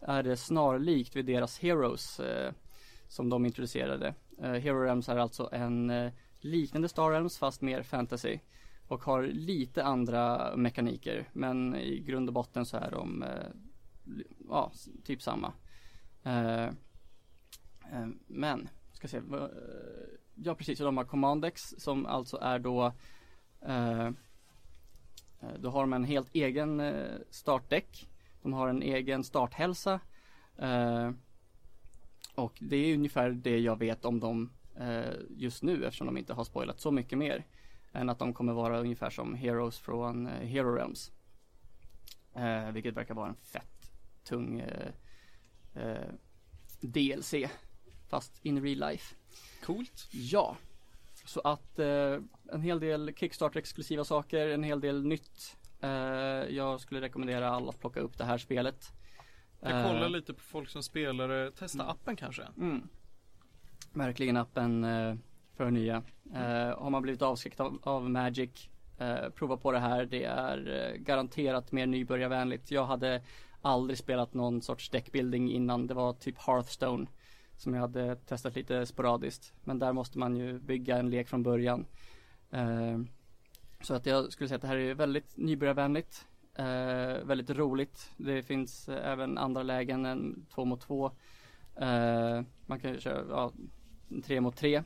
är 0.00 0.22
det 0.22 0.36
snarlikt 0.36 1.16
vid 1.16 1.26
deras 1.26 1.58
Heroes 1.58 2.20
eh, 2.20 2.52
som 3.08 3.28
de 3.28 3.46
introducerade. 3.46 4.14
Eh, 4.42 4.52
Hero 4.52 4.80
Realms 4.82 5.08
är 5.08 5.16
alltså 5.16 5.48
en 5.52 5.90
eh, 5.90 6.12
liknande 6.40 6.88
Star 6.88 7.10
Realms 7.10 7.38
fast 7.38 7.62
mer 7.62 7.82
fantasy. 7.82 8.38
Och 8.88 9.04
har 9.04 9.22
lite 9.22 9.84
andra 9.84 10.56
mekaniker 10.56 11.28
men 11.32 11.76
i 11.76 12.00
grund 12.00 12.28
och 12.28 12.34
botten 12.34 12.66
så 12.66 12.76
är 12.76 12.90
de 12.90 13.22
eh, 13.22 13.46
ja, 14.48 14.72
typ 15.04 15.22
samma. 15.22 15.52
Eh, 16.22 16.64
eh, 17.92 18.08
men, 18.26 18.68
ska 18.92 19.08
se. 19.08 19.16
Eh, 19.16 19.22
Ja 20.34 20.54
precis, 20.54 20.80
och 20.80 20.86
de 20.86 20.96
har 20.96 21.04
Commandex 21.04 21.74
som 21.78 22.06
alltså 22.06 22.36
är 22.36 22.58
då 22.58 22.92
eh, 23.60 24.06
eh, 24.06 24.12
Då 25.58 25.70
har 25.70 25.80
de 25.80 25.92
en 25.92 26.04
helt 26.04 26.34
egen 26.34 26.80
eh, 26.80 27.18
startdäck 27.30 28.08
De 28.42 28.52
har 28.52 28.68
en 28.68 28.82
egen 28.82 29.24
starthälsa 29.24 30.00
eh, 30.58 31.10
Och 32.34 32.58
det 32.60 32.76
är 32.76 32.94
ungefär 32.94 33.30
det 33.30 33.58
jag 33.58 33.78
vet 33.78 34.04
om 34.04 34.20
dem 34.20 34.52
eh, 34.76 35.14
just 35.28 35.62
nu 35.62 35.84
eftersom 35.84 36.06
de 36.06 36.18
inte 36.18 36.34
har 36.34 36.44
spoilat 36.44 36.80
så 36.80 36.90
mycket 36.90 37.18
mer 37.18 37.44
Än 37.92 38.08
att 38.08 38.18
de 38.18 38.34
kommer 38.34 38.52
vara 38.52 38.80
ungefär 38.80 39.10
som 39.10 39.34
Heroes 39.34 39.78
från 39.78 40.26
eh, 40.26 40.32
Hero 40.32 40.74
Realms 40.74 41.12
Eh, 42.34 42.70
vilket 42.72 42.96
verkar 42.96 43.14
vara 43.14 43.28
en 43.28 43.34
fett 43.34 43.92
tung 44.24 44.60
eh, 44.60 44.92
eh, 45.74 46.08
DLC. 46.80 47.34
Fast 48.08 48.44
in 48.44 48.62
real 48.62 48.78
life. 48.90 49.14
Coolt. 49.64 50.08
Ja. 50.12 50.56
Så 51.24 51.40
att 51.40 51.78
eh, 51.78 52.18
en 52.52 52.62
hel 52.62 52.80
del 52.80 53.14
Kickstarter 53.16 53.58
exklusiva 53.60 54.04
saker, 54.04 54.48
en 54.48 54.62
hel 54.62 54.80
del 54.80 55.06
nytt. 55.06 55.56
Eh, 55.80 55.90
jag 56.56 56.80
skulle 56.80 57.00
rekommendera 57.00 57.50
alla 57.50 57.68
att 57.68 57.80
plocka 57.80 58.00
upp 58.00 58.18
det 58.18 58.24
här 58.24 58.38
spelet. 58.38 58.92
Jag 59.60 59.86
kollar 59.86 60.02
Eh, 60.04 60.10
lite 60.10 60.34
på 60.34 60.40
folk 60.40 60.68
som 60.68 60.82
spelar 60.82 61.28
det. 61.28 61.50
Testa 61.50 61.78
Mm. 61.82 61.90
appen 61.90 62.16
kanske. 62.16 62.42
Mm. 62.56 62.88
Verkligen 63.92 64.36
appen 64.36 64.84
eh, 64.84 65.14
för 65.56 65.70
nya. 65.70 66.02
Eh, 66.34 66.78
har 66.78 66.90
man 66.90 67.02
blivit 67.02 67.22
avskräckt 67.22 67.60
av, 67.60 67.78
av 67.82 68.10
Magic, 68.10 68.68
eh, 68.98 69.28
prova 69.34 69.56
på 69.56 69.72
det 69.72 69.78
här. 69.78 70.04
Det 70.06 70.24
är 70.24 70.90
eh, 70.92 70.96
garanterat 71.00 71.72
mer 71.72 71.86
nybörjarvänligt. 71.86 72.70
Jag 72.70 72.86
hade 72.86 73.22
aldrig 73.62 73.98
spelat 73.98 74.34
någon 74.34 74.62
sorts 74.62 74.90
deckbuilding 74.90 75.50
innan. 75.52 75.86
Det 75.86 75.94
var 75.94 76.12
typ 76.12 76.38
Hearthstone 76.38 77.06
som 77.56 77.74
jag 77.74 77.80
hade 77.80 78.16
testat 78.16 78.54
lite 78.54 78.86
sporadiskt. 78.86 79.52
Men 79.64 79.78
där 79.78 79.92
måste 79.92 80.18
man 80.18 80.36
ju 80.36 80.58
bygga 80.58 80.98
en 80.98 81.10
lek 81.10 81.28
från 81.28 81.42
början. 81.42 81.86
Eh, 82.50 82.98
så 83.80 83.94
att 83.94 84.06
jag 84.06 84.32
skulle 84.32 84.48
säga 84.48 84.56
att 84.56 84.62
det 84.62 84.68
här 84.68 84.76
är 84.76 84.94
väldigt 84.94 85.36
nybörjarvänligt. 85.36 86.26
Eh, 86.54 87.24
väldigt 87.24 87.50
roligt. 87.50 88.10
Det 88.16 88.42
finns 88.42 88.88
eh, 88.88 89.12
även 89.12 89.38
andra 89.38 89.62
lägen 89.62 90.06
än 90.06 90.46
två 90.54 90.64
mot 90.64 90.80
två. 90.80 91.10
Man 92.66 92.80
kan 92.80 92.92
ju 92.92 93.00
köra 93.00 93.24
ja, 93.30 93.52
tre 94.24 94.40
mot 94.40 94.56
tre 94.56 94.82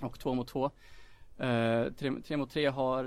och 0.00 0.18
två 0.18 0.34
mot 0.34 0.48
två. 0.48 0.70
Tre, 1.96 2.12
tre 2.24 2.36
mot 2.36 2.50
tre 2.50 2.66
har 2.66 3.04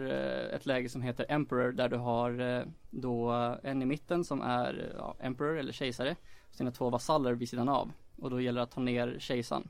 ett 0.54 0.66
läge 0.66 0.90
som 0.90 1.02
heter 1.02 1.26
Emperor 1.30 1.72
där 1.72 1.90
du 1.90 1.98
har 1.98 2.66
då 2.90 3.32
en 3.64 3.82
i 3.82 3.86
mitten 3.86 4.24
som 4.24 4.42
är 4.42 4.94
ja, 4.98 5.16
Emperor 5.20 5.58
eller 5.58 5.72
kejsare. 5.72 6.16
Och 6.50 6.56
sina 6.56 6.72
två 6.72 6.90
vasaller 6.90 7.34
vid 7.34 7.50
sidan 7.50 7.70
av. 7.70 7.92
Och 8.24 8.30
då 8.30 8.42
gäller 8.42 8.60
det 8.60 8.64
att 8.64 8.72
ta 8.72 8.82
ner 8.82 9.20
kejsaren. 9.20 9.70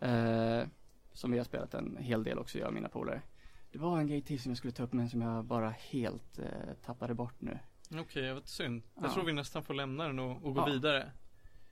Eh, 0.00 0.62
som 1.12 1.30
vi 1.30 1.38
har 1.38 1.44
spelat 1.44 1.74
en 1.74 1.96
hel 1.96 2.24
del 2.24 2.38
också, 2.38 2.58
jag 2.58 2.68
och 2.68 2.74
mina 2.74 2.88
polare. 2.88 3.22
Det 3.72 3.78
var 3.78 3.98
en 3.98 4.06
grej 4.06 4.22
till 4.22 4.40
som 4.40 4.50
jag 4.50 4.58
skulle 4.58 4.72
ta 4.72 4.82
upp 4.82 4.92
men 4.92 5.10
som 5.10 5.20
jag 5.22 5.44
bara 5.44 5.70
helt 5.70 6.38
eh, 6.38 6.74
tappade 6.84 7.14
bort 7.14 7.40
nu. 7.40 7.58
Okej, 8.00 8.24
jag 8.24 8.34
vet 8.34 8.48
synd. 8.48 8.82
Jag 8.94 9.04
Ja. 9.04 9.14
tror 9.14 9.24
vi 9.24 9.32
nästan 9.32 9.62
får 9.62 9.74
lämna 9.74 10.06
den 10.06 10.18
och, 10.18 10.44
och 10.44 10.54
gå 10.54 10.60
Ja. 10.60 10.64
vidare. 10.64 11.12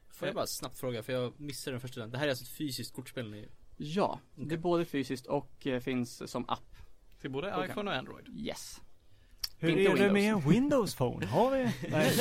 Får 0.09 0.29
jag 0.29 0.35
bara 0.35 0.47
snabbt 0.47 0.79
fråga, 0.79 1.03
för 1.03 1.13
jag 1.13 1.41
missade 1.41 1.75
den 1.75 1.81
första 1.81 2.01
delen. 2.01 2.11
Det 2.11 2.19
här 2.19 2.25
är 2.27 2.31
alltså 2.31 2.45
ett 2.45 2.51
fysiskt 2.51 2.95
kortspel 2.95 3.31
ni 3.31 3.49
Ja, 3.77 4.21
det 4.35 4.55
är 4.55 4.59
både 4.59 4.85
fysiskt 4.85 5.27
och 5.27 5.67
eh, 5.67 5.81
finns 5.81 6.31
som 6.31 6.45
app. 6.49 6.77
Till 7.21 7.31
både 7.31 7.67
iPhone 7.69 7.91
och 7.91 7.97
Android. 7.97 8.29
Yes. 8.29 8.81
Hur 9.63 9.69
Inte 9.71 9.83
är 9.83 9.85
det 9.85 9.95
Windows. 9.95 10.13
med 10.13 10.33
en 10.33 10.51
Windows 10.51 10.95
Phone? 10.95 11.27
Har 11.27 11.51
vi? 11.51 11.65
Nej. 11.91 12.13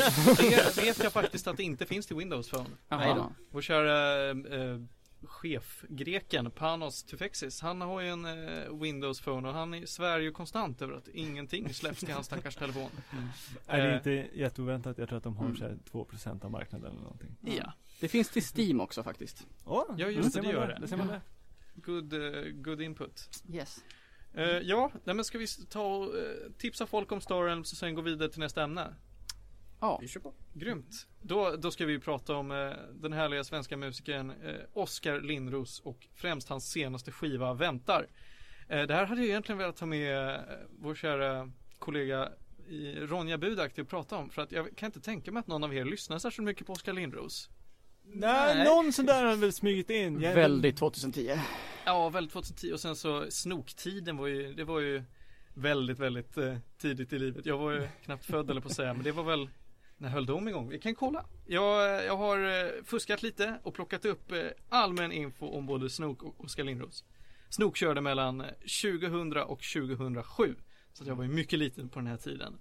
Det 0.75 0.81
vet 0.81 1.03
jag 1.03 1.13
faktiskt 1.13 1.47
att 1.47 1.57
det 1.57 1.63
inte 1.63 1.85
finns 1.85 2.05
till 2.07 2.15
Windows 2.15 2.49
Phone. 2.49 2.69
Nej 2.89 3.13
då. 3.15 3.31
Vår 3.51 3.61
kära 3.61 4.29
eh, 4.29 4.79
chefgreken 5.23 6.51
Panos 6.51 7.03
Tufexis, 7.03 7.61
han 7.61 7.81
har 7.81 8.01
ju 8.01 8.07
en 8.09 8.25
eh, 8.25 8.73
Windows 8.81 9.21
Phone 9.21 9.47
och 9.49 9.53
han 9.53 9.87
svär 9.87 10.19
ju 10.19 10.31
konstant 10.31 10.81
över 10.81 10.93
att 10.93 11.07
ingenting 11.07 11.73
släpps 11.73 11.99
till 11.99 12.13
hans 12.13 12.25
stackars 12.25 12.55
telefon. 12.55 12.89
Är 13.67 13.81
det 13.81 13.89
Eh. 13.89 13.95
inte 13.95 14.11
jätteoväntat? 14.39 14.97
Jag 14.97 15.07
tror 15.09 15.17
att 15.17 15.23
de 15.23 15.37
har 15.37 15.45
Mm. 15.45 15.57
så 15.57 15.63
här 15.63 15.77
2% 15.91 16.45
av 16.45 16.51
marknaden 16.51 16.91
eller 16.91 17.01
någonting. 17.01 17.35
Ja, 17.57 17.73
Det 17.99 18.07
finns 18.07 18.29
till 18.29 18.43
Steam 18.57 18.81
också 18.81 19.03
faktiskt. 19.03 19.47
Åh, 19.65 19.83
Ja, 19.97 20.07
just 20.09 20.23
det, 20.23 20.31
ser 20.31 20.41
det 20.41 20.51
gör 20.51 20.67
det. 20.67 20.77
Det 20.81 20.87
ser 20.87 20.97
man 20.97 21.07
där. 21.07 21.21
good, 21.75 22.13
eh, 22.13 22.43
good 22.51 22.81
input. 22.81 23.29
Yes. 23.53 23.83
Eh, 24.33 24.43
ja, 24.45 24.91
nej, 25.03 25.15
men 25.15 25.25
ska 25.25 25.37
vi 25.37 25.47
ta 25.47 25.95
och 25.95 26.17
eh, 26.17 26.51
tipsa 26.57 26.87
folk 26.87 27.11
om 27.11 27.21
Star 27.21 27.43
Realms 27.43 27.71
och 27.71 27.77
sen 27.77 27.95
gå 27.95 28.01
vidare 28.01 28.29
till 28.29 28.39
nästa 28.39 28.63
ämne? 28.63 28.95
Ja. 29.79 29.97
Vi 30.01 30.07
kör 30.07 30.19
på. 30.19 30.33
Grymt. 30.53 31.07
Då, 31.21 31.55
då 31.55 31.71
ska 31.71 31.85
vi 31.85 31.99
prata 31.99 32.35
om 32.35 32.51
eh, 32.51 32.71
den 32.93 33.13
härliga 33.13 33.43
svenska 33.43 33.77
musikern 33.77 34.33
Oskar 34.73 35.21
Lindros 35.21 35.79
och 35.79 36.07
främst 36.15 36.49
hans 36.49 36.71
senaste 36.71 37.11
skiva 37.11 37.53
Väntar. 37.53 38.07
Det 38.67 38.93
här 38.93 39.05
hade 39.05 39.21
jag 39.21 39.29
egentligen 39.29 39.59
velat 39.59 39.75
ta 39.75 39.85
med 39.85 40.35
eh, 40.35 40.41
vår 40.79 40.95
kära 40.95 41.51
kollega 41.79 42.29
i 42.69 42.95
Ronja 42.95 43.37
Budak 43.37 43.73
till 43.73 43.81
att 43.83 43.89
prata 43.89 44.15
om. 44.15 44.29
För 44.29 44.41
att 44.41 44.51
jag 44.51 44.75
kan 44.75 44.87
inte 44.87 45.01
tänka 45.01 45.31
mig 45.31 45.39
att 45.39 45.47
någon 45.47 45.63
av 45.63 45.75
er 45.75 45.85
lyssnar 45.85 46.19
särskilt 46.19 46.45
mycket 46.45 46.67
på 46.67 46.73
Oskar 46.73 46.93
Lindros. 46.93 47.49
Nej, 48.03 48.55
Nej. 48.55 48.65
någon 48.65 48.93
sån 48.93 49.05
där 49.05 49.25
har 49.25 49.35
väl 49.35 49.53
smugit 49.53 49.89
in. 49.89 50.19
Väldigt 50.19 50.77
2010. 50.77 51.39
Ja, 51.85 52.09
väl 52.09 52.29
2010 52.29 52.71
och 52.73 52.79
sen 52.79 52.95
så 52.95 53.31
snoktiden 53.31 54.17
var 54.17 54.27
ju, 54.27 54.53
det 54.53 54.63
var 54.63 54.79
ju 54.79 55.03
väldigt, 55.53 55.99
väldigt 55.99 56.37
eh, 56.37 56.57
tidigt 56.77 57.13
i 57.13 57.19
livet. 57.19 57.45
Jag 57.45 57.57
var 57.57 57.71
ju 57.71 57.87
knappt 58.03 58.25
född 58.25 58.49
eller 58.49 58.61
på 58.61 58.67
att 58.67 58.75
säga, 58.75 58.93
men 58.93 59.03
det 59.03 59.11
var 59.11 59.23
väl 59.23 59.49
när 59.97 60.09
höll 60.09 60.25
de 60.25 60.47
igång? 60.47 60.69
Vi 60.69 60.79
kan 60.79 60.95
kolla. 60.95 61.25
Jag, 61.47 62.05
jag 62.05 62.17
har 62.17 62.39
eh, 62.39 62.83
fuskat 62.83 63.23
lite 63.23 63.59
och 63.63 63.73
plockat 63.73 64.05
upp 64.05 64.31
eh, 64.31 64.39
allmän 64.69 65.11
info 65.11 65.47
om 65.47 65.65
både 65.65 65.89
Snook 65.89 66.23
och 66.23 66.43
Oskar 66.43 66.63
Lindros. 66.63 67.05
Snook 67.49 67.77
körde 67.77 68.01
mellan 68.01 68.41
eh, 68.41 68.47
2000 68.81 69.37
och 69.37 69.61
2007. 69.73 70.55
Så 70.93 71.03
jag 71.07 71.15
var 71.15 71.23
ju 71.23 71.29
mycket 71.29 71.59
liten 71.59 71.89
på 71.89 71.99
den 71.99 72.07
här 72.07 72.17
tiden. 72.17 72.53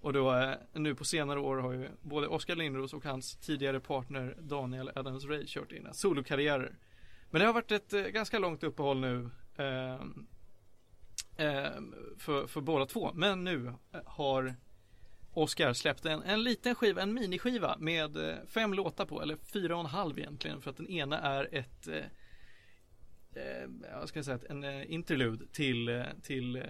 Och 0.00 0.12
då 0.12 0.34
eh, 0.34 0.54
nu 0.72 0.94
på 0.94 1.04
senare 1.04 1.40
år 1.40 1.56
har 1.56 1.72
ju 1.72 1.88
både 2.02 2.26
Oskar 2.26 2.56
Lindros 2.56 2.94
och 2.94 3.04
hans 3.04 3.36
tidigare 3.36 3.80
partner 3.80 4.36
Daniel 4.40 4.90
Adams 4.94 5.24
Ray 5.24 5.46
kört 5.46 5.72
in 5.72 5.88
solokarriärer. 5.92 6.78
Men 7.34 7.40
det 7.40 7.46
har 7.46 7.52
varit 7.52 7.72
ett 7.72 7.92
eh, 7.92 8.02
ganska 8.02 8.38
långt 8.38 8.64
uppehåll 8.64 9.00
nu 9.00 9.30
ehm, 9.56 10.26
ehm, 11.36 11.94
för, 12.18 12.46
för 12.46 12.60
båda 12.60 12.86
två. 12.86 13.12
Men 13.14 13.44
nu 13.44 13.66
eh, 13.92 14.00
har 14.06 14.54
Oscar 15.32 15.72
släppt 15.72 16.06
en, 16.06 16.22
en 16.22 16.42
liten 16.42 16.74
skiva, 16.74 17.02
en 17.02 17.14
miniskiva 17.14 17.76
med 17.78 18.16
eh, 18.16 18.34
fem 18.46 18.74
låtar 18.74 19.06
på, 19.06 19.22
eller 19.22 19.36
fyra 19.36 19.74
och 19.74 19.80
en 19.80 19.86
halv 19.86 20.18
egentligen. 20.18 20.60
För 20.60 20.70
att 20.70 20.76
den 20.76 20.88
ena 20.88 21.18
är 21.18 21.48
ett, 21.54 21.88
eh, 21.88 21.96
eh, 23.42 23.68
vad 23.98 24.08
ska 24.08 24.18
jag 24.18 24.24
säga, 24.24 24.36
ett- 24.36 24.44
en 24.50 24.64
eh, 24.64 24.92
interlude 24.92 25.46
till, 25.46 25.88
eh, 25.88 26.02
till 26.22 26.56
eh, 26.56 26.62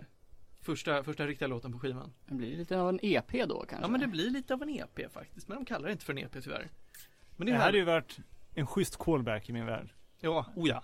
första, 0.61 1.05
första 1.05 1.27
riktiga 1.27 1.49
låten 1.49 1.73
på 1.73 1.79
skivan. 1.79 2.13
Det 2.27 2.35
blir 2.35 2.57
lite 2.57 2.81
av 2.81 2.89
en 2.89 2.99
EP 3.03 3.33
då 3.49 3.59
kanske. 3.69 3.77
Ja 3.85 3.89
men 3.89 4.01
det 4.01 4.07
blir 4.07 4.31
lite 4.31 4.55
av 4.55 4.63
en 4.63 4.69
EP 4.69 5.13
faktiskt, 5.13 5.49
men 5.49 5.57
de 5.59 5.65
kallar 5.65 5.87
det 5.87 5.93
inte 5.93 6.05
för 6.05 6.13
en 6.13 6.19
EP 6.19 6.33
tyvärr. 6.43 6.71
Men 7.37 7.47
Det 7.47 7.53
är 7.53 7.57
hade 7.57 7.79
ju 7.79 7.85
varit 7.85 8.19
en 8.55 8.67
schysst 8.67 8.97
callback 8.97 9.49
i 9.49 9.53
min 9.53 9.67
värld. 9.67 9.93
Ja, 10.25 10.47
oh 10.57 10.69
ja. 10.69 10.83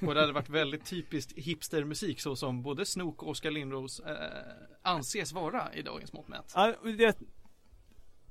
Och 0.00 0.14
det 0.14 0.20
hade 0.20 0.32
varit 0.32 0.48
väldigt 0.48 0.84
typiskt 0.84 1.32
hipstermusik 1.38 2.20
så 2.20 2.36
som 2.36 2.62
både 2.62 2.86
Snook 2.86 3.22
och 3.22 3.28
Oskar 3.28 3.50
Lindros 3.50 4.00
eh, 4.00 4.16
anses 4.82 5.32
vara 5.32 5.74
i 5.74 5.82
dagens 5.82 6.12
mått 6.12 6.28
mätt. 6.28 6.52
Ja, 6.54 6.74
jag, 6.98 7.14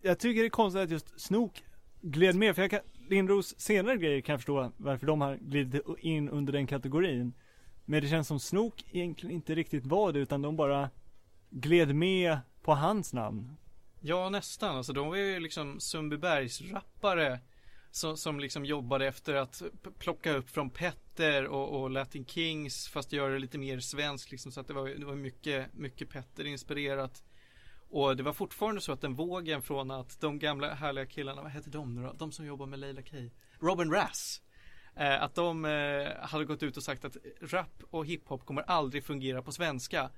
jag 0.01 0.19
tycker 0.19 0.41
det 0.41 0.47
är 0.47 0.49
konstigt 0.49 0.81
att 0.81 0.89
just 0.89 1.21
Snook 1.21 1.63
gled 2.01 2.35
med, 2.35 2.55
för 2.55 2.61
jag 2.61 2.71
kan, 2.71 2.79
Lindros 3.09 3.59
senare 3.59 3.97
grejer 3.97 4.21
kan 4.21 4.33
jag 4.33 4.39
förstå 4.39 4.71
varför 4.77 5.07
de 5.07 5.21
har 5.21 5.35
glidit 5.35 5.81
in 5.99 6.29
under 6.29 6.53
den 6.53 6.67
kategorin. 6.67 7.33
Men 7.85 8.01
det 8.01 8.07
känns 8.07 8.27
som 8.27 8.39
Snook 8.39 8.83
egentligen 8.91 9.35
inte 9.35 9.55
riktigt 9.55 9.85
var 9.85 10.13
det, 10.13 10.19
utan 10.19 10.41
de 10.41 10.55
bara 10.55 10.89
gled 11.49 11.95
med 11.95 12.37
på 12.61 12.73
hans 12.73 13.13
namn. 13.13 13.55
Ja, 14.01 14.29
nästan. 14.29 14.77
Alltså 14.77 14.93
de 14.93 15.07
var 15.07 15.15
ju 15.15 15.39
liksom 15.39 15.79
Sundbybergs 15.79 16.61
rappare 16.61 17.39
som, 17.91 18.17
som 18.17 18.39
liksom 18.39 18.65
jobbade 18.65 19.07
efter 19.07 19.33
att 19.33 19.61
plocka 19.99 20.31
upp 20.33 20.49
från 20.49 20.69
Petter 20.69 21.47
och, 21.47 21.81
och 21.81 21.89
Latin 21.89 22.25
Kings 22.25 22.87
fast 22.87 23.13
göra 23.13 23.33
det 23.33 23.39
lite 23.39 23.57
mer 23.57 23.79
svenskt 23.79 24.31
liksom 24.31 24.51
så 24.51 24.59
att 24.59 24.67
det 24.67 24.73
var, 24.73 24.89
det 24.89 25.05
var 25.05 25.15
mycket, 25.15 25.73
mycket 25.73 26.09
Petter 26.09 26.45
inspirerat. 26.45 27.23
Och 27.91 28.17
det 28.17 28.23
var 28.23 28.33
fortfarande 28.33 28.81
så 28.81 28.91
att 28.91 29.01
den 29.01 29.15
vågen 29.15 29.61
från 29.61 29.91
att 29.91 30.21
de 30.21 30.39
gamla 30.39 30.73
härliga 30.73 31.05
killarna, 31.05 31.41
vad 31.41 31.51
heter 31.51 31.71
de 31.71 31.95
nu 31.95 32.03
då? 32.03 32.13
De 32.13 32.31
som 32.31 32.45
jobbar 32.45 32.65
med 32.65 32.79
Leila 32.79 33.01
K. 33.01 33.17
Robin 33.59 33.91
Rass. 33.91 34.41
Eh, 34.95 35.23
att 35.23 35.35
de 35.35 35.65
eh, 35.65 36.07
hade 36.21 36.45
gått 36.45 36.63
ut 36.63 36.77
och 36.77 36.83
sagt 36.83 37.05
att 37.05 37.17
rap 37.41 37.83
och 37.89 38.05
hiphop 38.05 38.45
kommer 38.45 38.61
aldrig 38.61 39.03
fungera 39.03 39.41
på 39.41 39.51
svenska. 39.51 40.09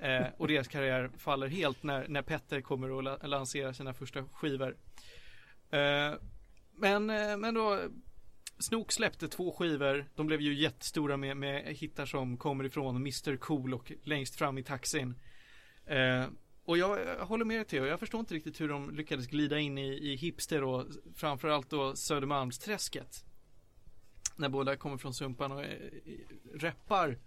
Eh, 0.00 0.26
och 0.36 0.48
deras 0.48 0.68
karriär 0.68 1.10
faller 1.18 1.46
helt 1.48 1.82
när, 1.82 2.08
när 2.08 2.22
Petter 2.22 2.60
kommer 2.60 2.98
att 2.98 3.04
la- 3.04 3.26
lansera 3.26 3.74
sina 3.74 3.94
första 3.94 4.24
skivor. 4.24 4.76
Eh, 5.70 6.12
men, 6.80 7.10
eh, 7.10 7.36
men 7.36 7.54
då 7.54 7.78
Snook 8.58 8.92
släppte 8.92 9.28
två 9.28 9.52
skivor. 9.52 10.06
De 10.14 10.26
blev 10.26 10.40
ju 10.40 10.54
jättestora 10.54 11.16
med, 11.16 11.36
med 11.36 11.76
hittar 11.76 12.06
som 12.06 12.36
kommer 12.36 12.64
ifrån 12.64 12.96
Mr 12.96 13.36
Cool 13.36 13.74
och 13.74 13.92
längst 14.04 14.36
fram 14.36 14.58
i 14.58 14.62
taxin. 14.62 15.14
Eh, 15.86 16.26
och 16.64 16.78
jag, 16.78 16.98
jag 17.00 17.26
håller 17.26 17.44
med 17.44 17.58
dig 17.58 17.64
Theo. 17.64 17.84
Jag 17.84 18.00
förstår 18.00 18.20
inte 18.20 18.34
riktigt 18.34 18.60
hur 18.60 18.68
de 18.68 18.90
lyckades 18.90 19.26
glida 19.26 19.58
in 19.58 19.78
i, 19.78 20.12
i 20.12 20.16
hipster 20.16 20.64
och 20.64 20.86
framförallt 21.14 21.70
då 21.70 21.96
Södermalmsträsket. 21.96 23.24
När 24.36 24.48
båda 24.48 24.76
kommer 24.76 24.96
från 24.96 25.14
Sumpan 25.14 25.52
och 25.52 25.62
eh, 25.62 25.70
äh, 25.70 26.58
reppar 26.58 27.18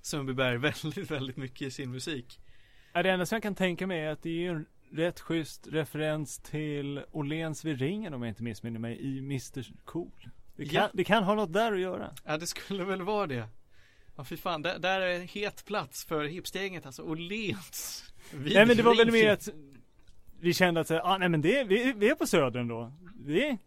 Sundbyberg 0.00 0.58
väldigt, 0.82 1.10
väldigt 1.10 1.36
mycket 1.36 1.62
i 1.62 1.70
sin 1.70 1.90
musik. 1.90 2.40
Ja, 2.92 3.02
det 3.02 3.10
enda 3.10 3.26
som 3.26 3.36
jag 3.36 3.42
kan 3.42 3.54
tänka 3.54 3.86
mig 3.86 4.00
är 4.00 4.10
att 4.10 4.22
det 4.22 4.46
är 4.46 4.50
en 4.50 4.66
rätt 4.92 5.20
schysst 5.20 5.68
referens 5.70 6.38
till 6.38 7.02
Åhléns 7.12 7.64
vid 7.64 7.78
ringen 7.78 8.14
om 8.14 8.22
jag 8.22 8.30
inte 8.30 8.42
missminner 8.42 8.78
mig 8.80 8.96
i 9.00 9.18
Mr 9.18 9.66
Cool. 9.84 10.28
Det 10.56 10.64
kan, 10.64 10.74
Ja. 10.82 10.90
det 10.92 11.04
kan 11.04 11.24
ha 11.24 11.34
något 11.34 11.52
där 11.52 11.72
att 11.72 11.80
göra. 11.80 12.14
Ja 12.24 12.38
det 12.38 12.46
skulle 12.46 12.84
väl 12.84 13.02
vara 13.02 13.26
det. 13.26 13.48
Ja 14.16 14.24
fy 14.24 14.36
fan, 14.36 14.62
där, 14.62 14.78
där 14.78 15.00
är 15.00 15.14
en 15.20 15.28
het 15.28 15.64
plats 15.64 16.04
för 16.04 16.24
hipsteringet 16.24 16.86
alltså. 16.86 17.02
Åhléns. 17.02 18.04
Nej 18.44 18.66
men 18.66 18.76
det 18.76 18.82
var 18.82 18.96
väl 18.96 19.12
mer 19.12 19.30
att 19.30 19.48
vi 20.40 20.54
kände 20.54 20.80
att 20.80 20.90
ah, 20.90 21.18
nej 21.18 21.28
men 21.28 21.40
det, 21.42 21.64
vi, 21.64 21.92
vi 21.96 22.08
är 22.10 22.14
på 22.14 22.26
södern 22.26 22.68
då. 22.68 22.92
Vi, 23.24 23.58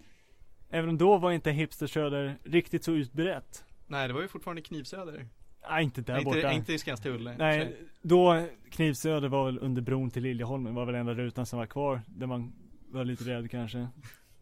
även 0.69 0.89
om 0.89 0.97
då 0.97 1.17
var 1.17 1.31
inte 1.31 1.51
hipster 1.51 1.87
söder 1.87 2.37
riktigt 2.43 2.83
så 2.83 2.91
utbrett. 2.91 3.65
Nej, 3.87 4.07
det 4.07 4.13
var 4.13 4.21
ju 4.21 4.27
fortfarande 4.27 4.61
Knivsöder. 4.61 5.27
Nej 5.69 5.83
inte 5.83 6.01
där 6.01 6.13
Nej, 6.13 6.23
borta. 6.25 6.37
inte, 6.37 6.53
inte 6.53 6.73
i 6.73 6.77
Skanstull. 6.77 7.31
Nej, 7.37 7.75
då 8.01 8.47
Knivsöder 8.69 9.27
var 9.27 9.45
väl 9.45 9.59
under 9.59 9.81
bron 9.81 10.09
till 10.09 10.23
Liljeholmen 10.23 10.75
var 10.75 10.85
väl 10.85 10.95
enda 10.95 11.13
rutan 11.13 11.45
som 11.45 11.59
var 11.59 11.65
kvar. 11.65 12.01
Där 12.07 12.27
man 12.27 12.53
var 12.89 13.05
lite 13.05 13.23
rädd 13.23 13.51
kanske. 13.51 13.87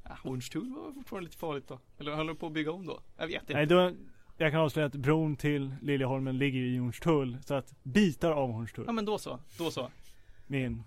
Ja, 0.03 0.17
Hornstull 0.23 0.73
var 0.75 0.91
fortfarande 0.93 1.25
lite 1.25 1.37
farligt 1.37 1.67
då. 1.67 1.79
Eller 1.99 2.15
höll 2.15 2.27
de 2.27 2.35
på 2.35 2.47
att 2.47 2.53
bygga 2.53 2.71
om 2.71 2.85
då? 2.85 2.99
Jag 3.17 3.27
vet 3.27 3.41
inte. 3.41 3.53
Nej 3.53 3.65
då, 3.65 3.91
jag 4.37 4.51
kan 4.51 4.61
avslöja 4.61 4.85
att 4.87 4.95
bron 4.95 5.35
till 5.35 5.75
Liljeholmen 5.81 6.37
ligger 6.37 6.59
i 6.59 6.77
Hornstull. 6.77 7.37
Så 7.45 7.53
att 7.53 7.73
bitar 7.83 8.31
av 8.31 8.51
Hornstull. 8.51 8.83
Ja 8.87 8.91
men 8.91 9.05
då 9.05 9.17
så, 9.17 9.39
då 9.57 9.71
så. 9.71 9.89
Min 10.47 10.83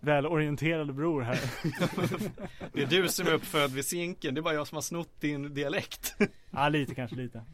välorienterade 0.00 0.92
bror 0.92 1.22
här. 1.22 1.40
Det 2.72 2.82
är 2.82 2.86
du 2.86 3.08
som 3.08 3.26
är 3.26 3.32
uppfödd 3.32 3.70
vid 3.70 3.84
Zinken, 3.84 4.34
det 4.34 4.40
är 4.40 4.42
bara 4.42 4.54
jag 4.54 4.66
som 4.66 4.76
har 4.76 4.82
snott 4.82 5.20
din 5.20 5.54
dialekt. 5.54 6.16
ja 6.50 6.68
lite 6.68 6.94
kanske 6.94 7.16
lite. 7.16 7.44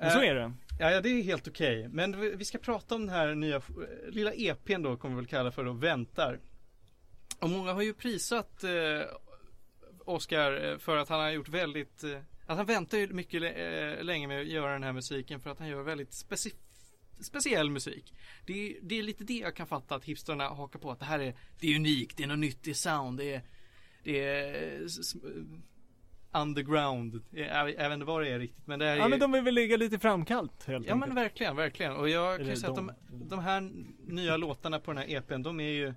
Men 0.00 0.10
så 0.10 0.22
är 0.22 0.34
det. 0.34 0.52
Ja, 0.78 0.90
ja 0.90 1.00
det 1.00 1.08
är 1.08 1.22
helt 1.22 1.48
okej. 1.48 1.88
Men 1.88 2.38
vi 2.38 2.44
ska 2.44 2.58
prata 2.58 2.94
om 2.94 3.00
den 3.00 3.14
här 3.14 3.34
nya 3.34 3.56
eh, 3.56 3.62
lilla 4.08 4.32
EPn 4.32 4.82
då, 4.82 4.96
kommer 4.96 5.14
vi 5.14 5.20
väl 5.20 5.26
kalla 5.26 5.50
för 5.50 5.64
då, 5.64 5.72
Väntar. 5.72 6.40
Och 7.40 7.50
många 7.50 7.72
har 7.72 7.82
ju 7.82 7.94
prisat 7.94 8.64
eh, 8.64 8.70
Oscar 10.04 10.64
eh, 10.64 10.78
för 10.78 10.96
att 10.96 11.08
han 11.08 11.20
har 11.20 11.30
gjort 11.30 11.48
väldigt 11.48 12.04
eh, 12.04 12.18
Att 12.46 12.56
han 12.56 12.66
väntar 12.66 12.98
ju 12.98 13.08
mycket 13.08 13.42
eh, 13.42 14.04
länge 14.04 14.26
med 14.26 14.40
att 14.40 14.46
göra 14.46 14.72
den 14.72 14.82
här 14.82 14.92
musiken 14.92 15.40
för 15.40 15.50
att 15.50 15.58
han 15.58 15.68
gör 15.68 15.82
väldigt 15.82 16.12
specif 16.12 16.54
speciell 17.20 17.70
musik. 17.70 18.14
Det 18.46 18.52
är, 18.52 18.76
det 18.82 18.98
är 18.98 19.02
lite 19.02 19.24
det 19.24 19.38
jag 19.38 19.54
kan 19.54 19.66
fatta 19.66 19.94
att 19.94 20.04
hipstrarna 20.04 20.48
hakar 20.48 20.78
på 20.78 20.90
att 20.90 20.98
det 20.98 21.04
här 21.04 21.18
är 21.18 21.34
Det 21.60 21.72
är 21.72 21.76
unikt, 21.76 22.16
det 22.16 22.22
är 22.22 22.26
något 22.26 22.38
nytt, 22.38 22.62
det 22.62 22.70
är 22.70 22.74
sound, 22.74 23.18
det 23.18 23.34
är 23.34 23.42
Det 24.02 24.24
är 24.24 24.88
Underground. 26.32 27.22
Jag, 27.30 27.70
jag 27.70 27.88
vet 27.88 27.92
inte 27.92 28.06
vad 28.06 28.22
det 28.22 28.28
är 28.28 28.38
riktigt 28.38 28.66
men 28.66 28.78
det 28.78 28.86
är 28.86 28.96
Ja 28.96 29.08
men 29.08 29.18
de 29.18 29.32
vill 29.32 29.42
väl 29.42 29.54
ligga 29.54 29.76
lite 29.76 29.96
i 29.96 29.98
framkant 29.98 30.64
helt 30.66 30.86
Ja 30.86 30.94
men 30.94 31.02
enkelt. 31.02 31.24
verkligen, 31.26 31.56
verkligen. 31.56 31.92
Och 31.96 32.08
jag 32.08 32.36
kan 32.36 32.40
Eller 32.40 32.54
ju 32.54 32.60
säga 32.60 32.70
att 32.70 32.76
de, 32.76 32.92
de. 33.10 33.28
de 33.28 33.38
här 33.38 33.70
nya 34.06 34.36
låtarna 34.36 34.80
på 34.80 34.92
den 34.92 34.98
här 35.02 35.16
EPn, 35.16 35.42
de 35.42 35.60
är 35.60 35.68
ju 35.70 35.94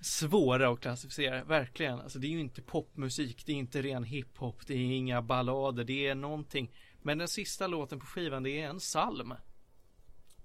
svåra 0.00 0.68
att 0.68 0.80
klassificera, 0.80 1.44
verkligen. 1.44 2.00
Alltså 2.00 2.18
det 2.18 2.26
är 2.26 2.30
ju 2.30 2.40
inte 2.40 2.62
popmusik, 2.62 3.46
det 3.46 3.52
är 3.52 3.56
inte 3.56 3.82
ren 3.82 4.04
hiphop, 4.04 4.66
det 4.66 4.74
är 4.74 4.78
inga 4.96 5.22
ballader, 5.22 5.84
det 5.84 6.06
är 6.06 6.14
någonting. 6.14 6.70
Men 7.02 7.18
den 7.18 7.28
sista 7.28 7.66
låten 7.66 8.00
på 8.00 8.06
skivan, 8.06 8.42
det 8.42 8.50
är 8.60 8.68
en 8.68 8.78
psalm. 8.78 9.34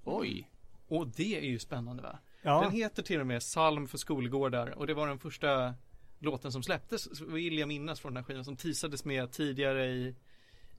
Oj. 0.03 0.49
Och 0.87 1.07
det 1.07 1.37
är 1.37 1.41
ju 1.41 1.59
spännande 1.59 2.03
va? 2.03 2.19
Ja. 2.41 2.61
Den 2.61 2.71
heter 2.71 3.03
till 3.03 3.19
och 3.19 3.27
med 3.27 3.39
Psalm 3.39 3.87
för 3.87 3.97
skolgårdar 3.97 4.67
och 4.67 4.87
det 4.87 4.93
var 4.93 5.07
den 5.07 5.19
första 5.19 5.73
låten 6.19 6.51
som 6.51 6.63
släpptes, 6.63 7.21
vill 7.21 7.57
jag 7.57 7.67
minnas 7.67 7.99
från 7.99 8.13
den 8.13 8.23
här 8.23 8.27
skivan, 8.27 8.45
som 8.45 8.55
teasades 8.55 9.05
med 9.05 9.31
tidigare 9.31 9.85
i, 9.85 10.15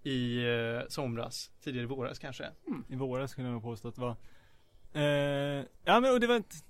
i 0.03 0.47
eh, 0.47 0.89
somras, 0.89 1.51
tidigare 1.61 1.85
i 1.85 1.89
våras 1.89 2.19
kanske. 2.19 2.51
I 2.89 2.97
våras 2.97 3.31
skulle 3.31 3.47
jag 3.47 3.53
nog 3.53 3.63
påstå 3.63 3.89
att 3.89 3.95
det 3.95 4.01
var. 4.01 4.17
Eh, 4.93 5.65
ja 5.85 6.01
men 6.01 6.13
och 6.13 6.21
det 6.21 6.27
var 6.27 6.37
ett 6.37 6.65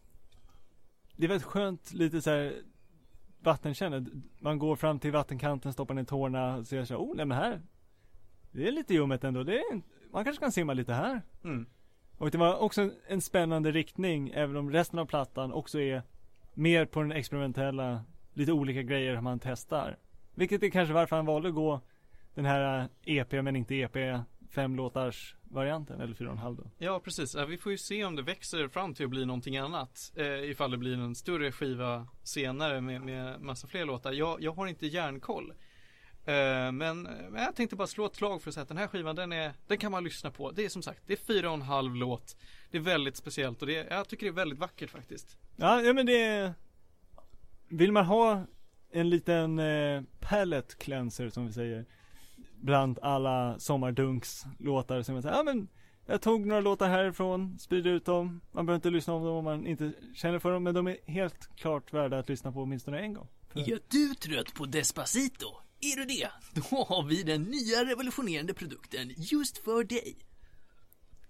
Det 1.17 1.29
var 1.29 1.37
ett 1.37 1.43
skönt 1.43 1.93
lite 1.93 2.23
så 2.23 2.31
här 2.31 2.63
Vattenkänne. 3.43 4.07
Man 4.39 4.59
går 4.59 4.77
fram 4.77 4.99
till 4.99 5.13
vattenkanten, 5.13 5.73
stoppar 5.73 5.95
ner 5.95 6.05
tårna 6.05 6.57
och 6.57 6.67
ser 6.67 6.85
så 6.85 6.95
här, 6.95 7.01
oh 7.01 7.17
nej 7.17 7.27
men 7.27 7.39
här 7.39 7.63
Det 8.51 8.69
är 8.69 8.73
lite 8.73 8.95
ljummet 8.95 9.25
ändå. 9.25 9.43
Det 9.43 9.59
är, 9.59 9.83
man 10.13 10.25
kanske 10.25 10.41
kan 10.41 10.53
simma 10.53 10.73
lite 10.73 10.93
här. 10.93 11.23
Mm. 11.45 11.67
Och 12.19 12.31
det 12.31 12.39
var 12.39 12.57
också 12.57 12.91
en 13.09 13.21
spännande 13.21 13.73
riktning 13.73 14.31
även 14.35 14.57
om 14.57 14.71
resten 14.71 14.99
av 14.99 15.07
plattan 15.07 15.53
också 15.53 15.81
är 15.81 16.03
mer 16.55 16.85
på 16.85 17.03
den 17.03 17.13
experimentella, 17.13 18.05
lite 18.35 18.53
olika 18.53 18.83
grejer 18.83 19.21
man 19.21 19.39
testar. 19.39 19.97
Vilket 20.35 20.63
är 20.63 20.71
kanske 20.71 20.95
varför 20.95 21.17
han 21.17 21.27
valde 21.27 21.49
att 21.49 21.55
gå 21.55 21.81
den 22.35 22.45
här 22.45 22.89
EP 23.05 23.33
men 23.33 23.57
inte 23.57 23.75
EP 23.75 23.97
fem 24.51 24.77
låtars 24.77 25.37
varianten 25.43 26.01
eller 26.01 26.15
fyra 26.15 26.29
och 26.29 26.35
en 26.35 26.39
halv 26.39 26.57
då. 26.57 26.71
Ja 26.79 27.01
precis, 27.01 27.37
vi 27.49 27.59
får 27.59 27.73
ju 27.73 27.79
se 27.79 28.05
om 28.05 28.17
det 28.17 28.23
växer 28.23 28.69
fram 28.69 28.95
till 28.95 29.05
att 29.05 29.11
bli 29.11 29.27
någonting 29.27 29.57
annat 29.57 30.13
eh, 30.17 30.51
Ifall 30.51 30.71
det 30.71 30.77
blir 30.77 30.99
en 30.99 31.15
större 31.15 31.53
skiva 31.53 32.07
senare 32.23 32.81
med, 32.81 33.03
med 33.03 33.41
massa 33.41 33.67
fler 33.67 33.85
låtar. 33.85 34.13
Jag, 34.13 34.43
jag 34.43 34.53
har 34.53 34.67
inte 34.67 34.87
järnkoll. 34.87 35.53
Eh, 36.25 36.73
men, 36.73 37.03
men 37.03 37.43
jag 37.43 37.57
tänkte 37.57 37.77
bara 37.77 37.87
slå 37.87 38.07
ett 38.07 38.17
slag 38.17 38.43
för 38.43 38.51
att 38.51 38.55
säga 38.55 38.63
att 38.63 38.69
den 38.69 38.79
här 38.79 38.87
skivan 38.87 39.17
den 39.17 39.33
är 39.33 39.53
Den 39.67 39.79
kan 39.79 39.93
man 39.93 40.05
lyssna 40.05 40.31
på. 40.31 40.51
Det 40.51 40.65
är 40.65 40.69
som 40.69 40.83
sagt, 40.83 41.03
det 41.07 41.13
är 41.13 41.25
fyra 41.25 41.49
och 41.49 41.55
en 41.55 41.63
halv 41.63 41.95
låt. 41.95 42.37
Det 42.71 42.79
är 42.79 42.83
väldigt 42.83 43.17
speciellt 43.17 43.63
och 43.63 43.69
det, 43.69 43.87
jag 43.91 44.09
tycker 44.09 44.27
det 44.27 44.31
är 44.31 44.35
väldigt 44.35 44.59
vackert 44.59 44.91
faktiskt. 44.91 45.39
Ja, 45.57 45.81
ja 45.83 45.93
men 45.93 46.07
det 46.07 46.23
är 46.23 46.55
Vill 47.71 47.93
man 47.93 48.05
ha 48.05 48.47
en 48.93 49.11
liten 49.11 49.59
eh, 49.59 50.03
palette 50.21 50.75
cleanser 50.79 51.29
som 51.31 51.47
vi 51.47 51.53
säger 51.53 51.85
Bland 52.61 52.99
alla 53.03 53.59
sommardunks 53.59 54.45
låtar 54.59 55.03
som 55.03 55.15
jag 55.15 55.23
säger, 55.25 55.37
ja 55.37 55.43
men 55.43 55.69
Jag 56.07 56.23
tog 56.23 56.47
några 56.47 56.61
låtar 56.61 56.89
härifrån, 56.89 57.59
sprider 57.59 57.91
ut 57.91 58.05
dem 58.05 58.41
Man 58.53 58.67
behöver 58.67 58.77
inte 58.79 58.91
lyssna 58.91 59.15
om 59.15 59.25
dem 59.25 59.33
om 59.37 59.45
man 59.45 59.67
inte 59.67 59.93
känner 60.15 60.39
för 60.39 60.53
dem 60.53 60.63
Men 60.63 60.75
de 60.75 60.87
är 60.87 60.97
helt 61.07 61.57
klart 61.57 61.93
värda 61.93 62.19
att 62.19 62.29
lyssna 62.29 62.53
på 62.53 62.63
åtminstone 62.63 62.99
en 63.01 63.15
gång 63.15 63.29
För- 63.49 63.61
Är 63.73 63.79
du 63.89 64.15
trött 64.15 64.55
på 64.55 64.67
Despacito? 64.67 65.47
Är 65.81 65.97
du 65.97 66.05
det? 66.05 66.29
Då 66.71 66.85
har 66.85 67.03
vi 67.03 67.23
den 67.23 67.43
nya 67.43 67.85
revolutionerande 67.85 68.55
produkten 68.55 69.13
just 69.17 69.59
för 69.59 69.85
dig. 69.85 70.17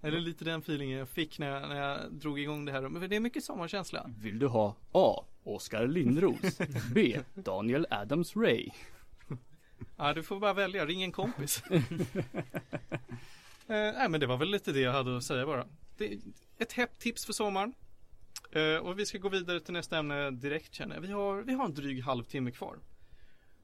Eller 0.02 0.20
lite 0.20 0.44
den 0.44 0.60
feelingen 0.60 0.98
jag 0.98 1.08
fick 1.08 1.38
när 1.38 1.46
jag, 1.50 1.68
när 1.68 1.76
jag 1.76 2.12
drog 2.12 2.40
igång 2.40 2.64
det 2.64 2.72
här 2.72 2.88
Men 2.88 3.10
det 3.10 3.16
är 3.16 3.20
mycket 3.20 3.44
sommarkänsla 3.44 4.10
Vill 4.18 4.38
du 4.38 4.46
ha 4.46 4.76
A. 4.92 5.24
Oskar 5.44 5.86
Lindros 5.86 6.58
B. 6.94 7.18
Daniel 7.34 7.86
Adams 7.90 8.36
Ray. 8.36 8.70
Ja 9.96 10.14
du 10.14 10.22
får 10.22 10.40
bara 10.40 10.52
välja, 10.54 10.86
ring 10.86 11.02
en 11.02 11.12
kompis. 11.12 11.62
Eh, 13.68 13.76
Nej 13.94 14.08
men 14.08 14.20
det 14.20 14.26
var 14.26 14.36
väl 14.36 14.50
lite 14.50 14.72
det 14.72 14.80
jag 14.80 14.92
hade 14.92 15.16
att 15.16 15.24
säga 15.24 15.46
bara. 15.46 15.66
Det, 15.96 16.18
Ett 16.58 16.72
hett 16.72 16.98
tips 16.98 17.26
för 17.26 17.32
sommaren. 17.32 17.74
Eh, 18.52 18.76
Och 18.76 18.98
vi 18.98 19.06
ska 19.06 19.18
gå 19.18 19.28
vidare 19.28 19.60
till 19.60 19.72
nästa 19.72 19.98
ämne 19.98 20.30
direkt 20.30 20.74
känner 20.74 20.94
jag. 20.94 21.02
Vi 21.02 21.12
har, 21.12 21.42
vi 21.42 21.52
har 21.52 21.64
en 21.64 21.74
dryg 21.74 22.02
halvtimme 22.02 22.50
kvar 22.50 22.78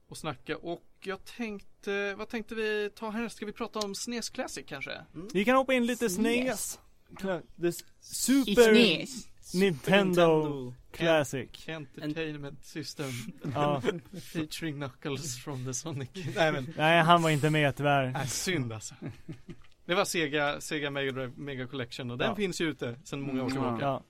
Och 0.07 0.17
snacka. 0.17 0.57
Och 0.57 0.83
jag 0.99 1.25
tänkte 1.25 2.15
Vad 2.15 2.29
tänkte 2.29 2.55
vi 2.55 2.89
ta 2.95 3.09
härnäst? 3.09 3.35
Ska 3.35 3.45
vi 3.45 3.51
prata 3.51 3.79
om 3.79 3.95
SNES 3.95 4.29
Classic 4.29 4.65
kanske? 4.67 5.05
Vi 5.33 5.45
kan 5.45 5.55
hoppa 5.55 5.73
in 5.73 5.85
lite 5.85 6.09
SNES. 6.09 6.79
The 7.61 7.71
Super 7.99 8.73
Snes. 8.73 9.27
Nintendo 9.53 10.73
Classic 10.91 11.67
Entertainment 11.67 12.65
System 12.65 13.05
Ja, 13.53 13.81
Featuring 14.33 14.75
Knuckles 14.75 15.37
from 15.43 15.65
the 15.65 15.73
Sonic 15.73 16.09
Nej 16.35 16.51
men 16.51 16.73
nej 16.77 17.01
han 17.01 17.21
var 17.21 17.29
inte 17.29 17.49
med 17.49 17.75
tyvärr 17.75 18.11
Nej, 18.11 18.27
synd 18.27 18.73
alltså. 18.73 18.95
Det 19.85 19.95
var 19.95 20.05
Sega, 20.05 20.61
Sega 20.61 20.89
Mega 20.89 21.11
Drive 21.11 21.31
Mega 21.35 21.67
Collection 21.67 22.11
och 22.11 22.17
den 22.17 22.27
Ja. 22.29 22.35
finns 22.35 22.61
ju 22.61 22.69
ute 22.69 22.95
sedan 23.03 23.21
många 23.21 23.43
år 23.43 23.49
tillbaka. 23.49 23.85
Ja. 23.85 24.03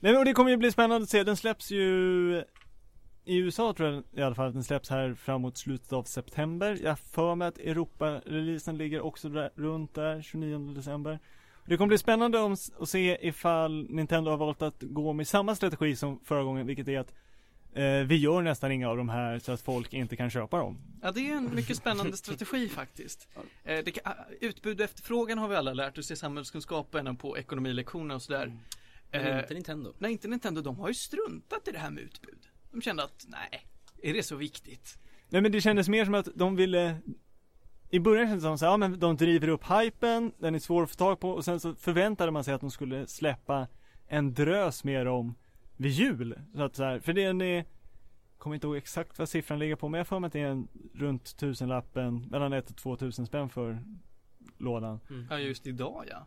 Nej 0.00 0.12
men 0.12 0.18
och 0.18 0.24
det 0.24 0.32
kommer 0.32 0.50
ju 0.50 0.56
bli 0.56 0.72
spännande 0.72 1.04
att 1.04 1.10
se, 1.10 1.24
den 1.24 1.36
släpps 1.36 1.70
ju 1.70 2.44
i 3.24 3.36
USA 3.36 3.72
tror 3.72 3.92
jag 3.92 4.04
i 4.12 4.22
alla 4.22 4.34
fall 4.34 4.46
att 4.48 4.54
den 4.54 4.64
släpps 4.64 4.90
här 4.90 5.14
framåt 5.14 5.56
slutet 5.58 5.92
av 5.92 6.02
september. 6.04 6.78
Jag 6.82 6.98
för 6.98 7.34
mig 7.34 7.48
att 7.48 7.58
Europa-releasen 7.58 8.78
ligger 8.78 9.00
också 9.00 9.28
där, 9.28 9.50
runt 9.54 9.94
där, 9.94 10.22
29 10.22 10.58
december. 10.74 11.18
Det 11.66 11.76
kommer 11.76 11.88
bli 11.88 11.98
spännande 11.98 12.38
om, 12.38 12.52
att 12.52 12.88
se 12.88 13.18
ifall 13.28 13.86
Nintendo 13.90 14.30
har 14.30 14.38
valt 14.38 14.62
att 14.62 14.82
gå 14.82 15.12
med 15.12 15.28
samma 15.28 15.54
strategi 15.54 15.96
som 15.96 16.20
förra 16.24 16.42
gången, 16.42 16.66
vilket 16.66 16.88
är 16.88 16.98
att 16.98 17.14
eh, 17.72 18.06
vi 18.06 18.16
gör 18.16 18.42
nästan 18.42 18.72
inga 18.72 18.88
av 18.88 18.96
de 18.96 19.08
här 19.08 19.38
så 19.38 19.52
att 19.52 19.60
folk 19.60 19.92
inte 19.92 20.16
kan 20.16 20.30
köpa 20.30 20.58
dem. 20.58 20.78
Ja, 21.02 21.12
det 21.12 21.30
är 21.30 21.36
en 21.36 21.54
mycket 21.54 21.76
spännande 21.76 22.16
strategi 22.16 22.68
faktiskt. 22.74 23.28
Eh, 23.64 23.84
det 23.84 23.90
kan, 23.90 24.12
ah, 24.12 24.24
utbud 24.40 24.80
och 24.80 24.84
efterfrågan 24.84 25.38
har 25.38 25.48
vi 25.48 25.56
alla 25.56 25.74
lärt 25.74 25.98
oss 25.98 26.10
i 26.10 26.16
samhällskunskapen 26.16 27.16
på 27.16 27.38
ekonomilektioner 27.38 28.14
och 28.14 28.22
sådär. 28.22 28.46
Men 28.46 28.58
Eh, 29.14 29.38
inte 29.38 29.54
Nintendo. 29.54 29.94
nej, 29.98 30.12
inte 30.12 30.28
Nintendo, 30.28 30.60
de 30.60 30.78
har 30.78 30.88
ju 30.88 30.94
struntat 30.94 31.68
i 31.68 31.70
det 31.72 31.78
här 31.78 31.90
med 31.90 32.02
utbud. 32.02 32.38
De 32.70 32.82
kände 32.82 33.04
att, 33.04 33.24
nej, 33.28 33.66
är 34.02 34.14
det 34.14 34.22
så 34.22 34.36
viktigt? 34.36 34.98
Nej 35.28 35.42
men 35.42 35.52
det 35.52 35.60
kändes 35.60 35.88
mer 35.88 36.04
som 36.04 36.14
att 36.14 36.28
de 36.34 36.56
ville 36.56 36.96
I 37.90 38.00
början 38.00 38.26
kändes 38.26 38.42
det 38.42 38.48
som 38.48 38.58
så 38.58 38.64
här, 38.64 38.72
ja 38.72 38.76
men 38.76 38.98
de 38.98 39.16
driver 39.16 39.48
upp 39.48 39.64
hypen, 39.64 40.32
den 40.38 40.54
är 40.54 40.58
svår 40.58 40.82
att 40.82 40.90
få 40.90 40.96
tag 40.96 41.20
på 41.20 41.30
och 41.30 41.44
sen 41.44 41.60
så 41.60 41.74
förväntade 41.74 42.30
man 42.30 42.44
sig 42.44 42.54
att 42.54 42.60
de 42.60 42.70
skulle 42.70 43.06
släppa 43.06 43.66
en 44.06 44.34
drös 44.34 44.84
med 44.84 45.06
dem 45.06 45.34
vid 45.76 45.92
jul. 45.92 46.38
Så 46.54 46.62
att 46.62 46.76
så 46.76 46.84
här, 46.84 47.00
för 47.00 47.12
den 47.12 47.40
är 47.40 47.64
Kommer 48.44 48.54
inte 48.54 48.66
ihåg 48.66 48.76
exakt 48.76 49.18
vad 49.18 49.28
siffran 49.28 49.58
ligger 49.58 49.76
på 49.76 49.88
men 49.88 49.98
jag 49.98 50.06
för 50.06 50.18
mig 50.18 50.26
att 50.26 50.32
det 50.32 50.40
är 50.40 50.46
en 50.46 50.68
runt 50.94 51.36
tusenlappen, 51.36 52.26
mellan 52.30 52.52
ett 52.52 52.70
och 52.70 52.76
två 52.76 52.96
tusen 52.96 53.26
spänn 53.26 53.48
för 53.48 53.82
lådan. 54.58 55.00
Ja, 55.30 55.38
just 55.38 55.66
idag 55.66 56.04
ja. 56.10 56.26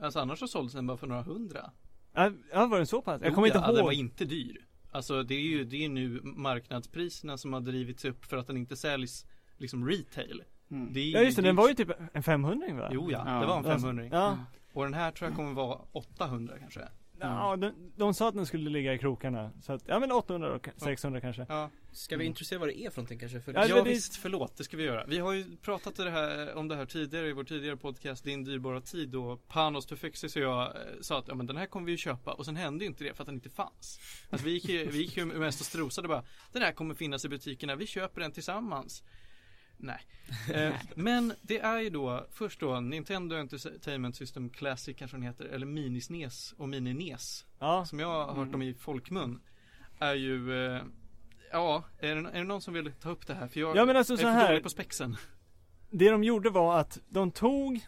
Alltså 0.00 0.20
annars 0.20 0.38
så 0.38 0.48
såldes 0.48 0.72
den 0.72 0.86
bara 0.86 0.96
för 0.96 1.06
några 1.06 1.22
hundra. 1.22 1.70
Ja, 2.12 2.66
var 2.66 2.76
den 2.76 2.86
så 2.86 3.02
pass? 3.02 3.22
Jag 3.22 3.34
kommer 3.34 3.46
inte 3.46 3.58
ja, 3.58 3.66
Den 3.66 3.84
var 3.84 3.92
ihåg. 3.92 4.00
inte 4.00 4.24
dyr. 4.24 4.66
Alltså 4.90 5.22
det 5.22 5.34
är 5.34 5.40
ju, 5.40 5.64
det 5.64 5.84
är 5.84 5.88
nu 5.88 6.20
marknadspriserna 6.22 7.38
som 7.38 7.52
har 7.52 7.60
drivits 7.60 8.04
upp 8.04 8.24
för 8.24 8.36
att 8.36 8.46
den 8.46 8.56
inte 8.56 8.76
säljs 8.76 9.26
liksom 9.56 9.88
retail. 9.88 10.42
Det 10.68 11.00
är 11.00 11.12
Ja 11.12 11.20
just 11.20 11.36
det, 11.36 11.42
den 11.42 11.56
var 11.56 11.68
ju 11.68 11.74
typ 11.74 11.90
en 12.12 12.22
500 12.22 12.74
va? 12.74 12.88
Jo 12.92 13.10
ja, 13.10 13.22
Ja, 13.26 13.40
det 13.40 13.46
var 13.46 13.58
en 13.58 13.66
Alltså, 13.66 13.86
500 13.86 14.04
Ja, 14.12 14.38
Och 14.72 14.84
den 14.84 14.94
här 14.94 15.10
tror 15.10 15.28
jag 15.30 15.36
kommer 15.36 15.52
vara 15.52 15.78
800 15.92 16.54
kanske. 16.58 16.80
Ja, 17.20 17.56
de, 17.56 17.72
de 17.96 18.14
sa 18.14 18.28
att 18.28 18.34
den 18.34 18.46
skulle 18.46 18.70
ligga 18.70 18.94
i 18.94 18.98
krokarna. 18.98 19.50
Så 19.62 19.72
att, 19.72 19.82
ja 19.86 19.98
men 20.00 20.12
800 20.12 20.54
och 20.54 20.68
600 20.76 21.20
kanske. 21.20 21.46
Ja, 21.48 21.70
Ska 21.92 22.16
vi 22.16 22.24
introducera 22.24 22.58
vad 22.58 22.68
det 22.68 22.78
är 22.78 22.90
för 22.90 22.96
någonting 22.96 23.18
kanske? 23.18 23.40
För 23.40 23.52
Ja, 23.54 23.66
ja 23.66 23.76
det- 23.82 23.90
visst, 23.90 24.16
förlåt, 24.16 24.56
det 24.56 24.64
ska 24.64 24.76
vi 24.76 24.82
göra. 24.84 25.04
Vi 25.06 25.18
har 25.18 25.32
ju 25.32 25.56
pratat 25.56 25.96
det 25.96 26.10
här, 26.10 26.54
om 26.54 26.68
det 26.68 26.76
här 26.76 26.86
tidigare 26.86 27.28
i 27.28 27.32
vår 27.32 27.44
tidigare 27.44 27.76
podcast, 27.76 28.24
Din 28.24 28.44
dyrbara 28.44 28.80
tid, 28.80 29.08
då 29.08 29.36
Panos 29.36 29.86
Tufexis 29.86 30.36
och 30.36 30.42
jag 30.42 30.62
eh, 30.62 30.70
sa 31.00 31.18
att 31.18 31.28
ja, 31.28 31.34
men 31.34 31.46
den 31.46 31.56
här 31.56 31.66
kommer 31.66 31.86
vi 31.86 31.92
ju 31.92 31.98
köpa 31.98 32.32
och 32.32 32.44
sen 32.44 32.56
hände 32.56 32.84
inte 32.84 33.04
det 33.04 33.14
för 33.14 33.22
att 33.22 33.26
den 33.26 33.34
inte 33.34 33.50
fanns. 33.50 34.00
Alltså 34.30 34.46
vi 34.46 34.52
gick 34.52 34.68
ju, 34.68 34.86
vi 34.86 34.98
gick 34.98 35.16
ju 35.16 35.24
mest 35.24 35.60
och 35.60 35.66
strosade 35.66 36.08
bara, 36.08 36.22
den 36.52 36.62
här 36.62 36.72
kommer 36.72 36.94
finnas 36.94 37.24
i 37.24 37.28
butikerna, 37.28 37.76
vi 37.76 37.86
köper 37.86 38.20
den 38.20 38.32
tillsammans. 38.32 39.02
Nej. 39.84 40.00
Eh, 40.54 40.74
men 40.94 41.32
det 41.42 41.58
är 41.58 41.80
ju 41.80 41.90
då, 41.90 42.26
först 42.30 42.60
då, 42.60 42.80
Nintendo 42.80 43.36
Entertainment 43.36 44.16
System 44.16 44.50
Classic 44.50 44.96
kanske 44.98 45.16
den 45.16 45.22
heter, 45.22 45.44
eller 45.44 45.66
Mini-SNES 45.66 46.54
och 46.58 46.68
Mini-NES, 46.68 47.44
Ja, 47.58 47.84
som 47.84 47.98
jag 47.98 48.26
har 48.26 48.34
hört 48.34 48.54
om 48.54 48.62
i 48.62 48.74
folkmun, 48.74 49.40
är 49.98 50.14
ju 50.14 50.66
eh, 50.76 50.82
Ja, 51.52 51.84
är 51.98 52.14
det, 52.14 52.30
är 52.30 52.38
det 52.38 52.44
någon 52.44 52.62
som 52.62 52.74
vill 52.74 52.92
ta 52.92 53.10
upp 53.10 53.26
det 53.26 53.34
här? 53.34 53.48
För 53.48 53.60
jag 53.60 53.76
Ja, 53.76 53.84
men 53.84 53.96
alltså 53.96 54.12
är 54.12 54.16
så 54.16 54.22
för 54.22 54.30
här- 54.30 54.60
på 54.60 54.68
spexen. 54.68 55.16
det 55.90 56.10
de 56.10 56.24
gjorde 56.24 56.50
var 56.50 56.78
att 56.80 56.98
de 57.08 57.30
tog 57.30 57.80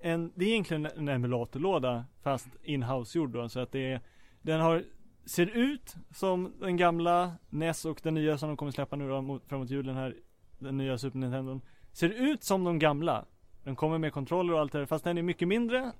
en, 0.00 0.32
det 0.34 0.44
är 0.44 0.48
egentligen 0.48 0.86
en 0.86 1.08
emulatorlåda 1.08 2.04
fast 2.22 2.48
in-house 2.62 3.18
gjord 3.18 3.30
då, 3.32 3.48
så 3.48 3.60
att 3.60 3.72
det 3.72 3.92
är, 3.92 4.00
den 4.42 4.60
har, 4.60 4.84
ser 5.26 5.46
ut 5.46 5.94
som 6.10 6.54
den 6.60 6.76
gamla 6.76 7.32
NES 7.50 7.84
och 7.84 8.00
den 8.02 8.14
nya 8.14 8.38
som 8.38 8.48
de 8.48 8.56
kommer 8.56 8.72
släppa 8.72 8.96
nu 8.96 9.08
då 9.08 9.22
mot, 9.22 9.48
framåt 9.48 9.70
julen 9.70 9.94
här, 9.96 10.16
den 10.58 10.76
nya 10.76 10.98
Super 10.98 11.18
Nintendo. 11.18 11.60
Ser 11.92 12.08
ut 12.08 12.44
som 12.44 12.64
de 12.64 12.78
gamla. 12.78 13.24
Den 13.64 13.76
kommer 13.76 13.98
med 13.98 14.12
kontroller 14.12 14.52
och 14.52 14.60
allt 14.60 14.72
det 14.72 14.78
där, 14.78 14.86
fast 14.86 15.04
den 15.04 15.18
är 15.18 15.22
mycket 15.22 15.48
mindre 15.48 15.92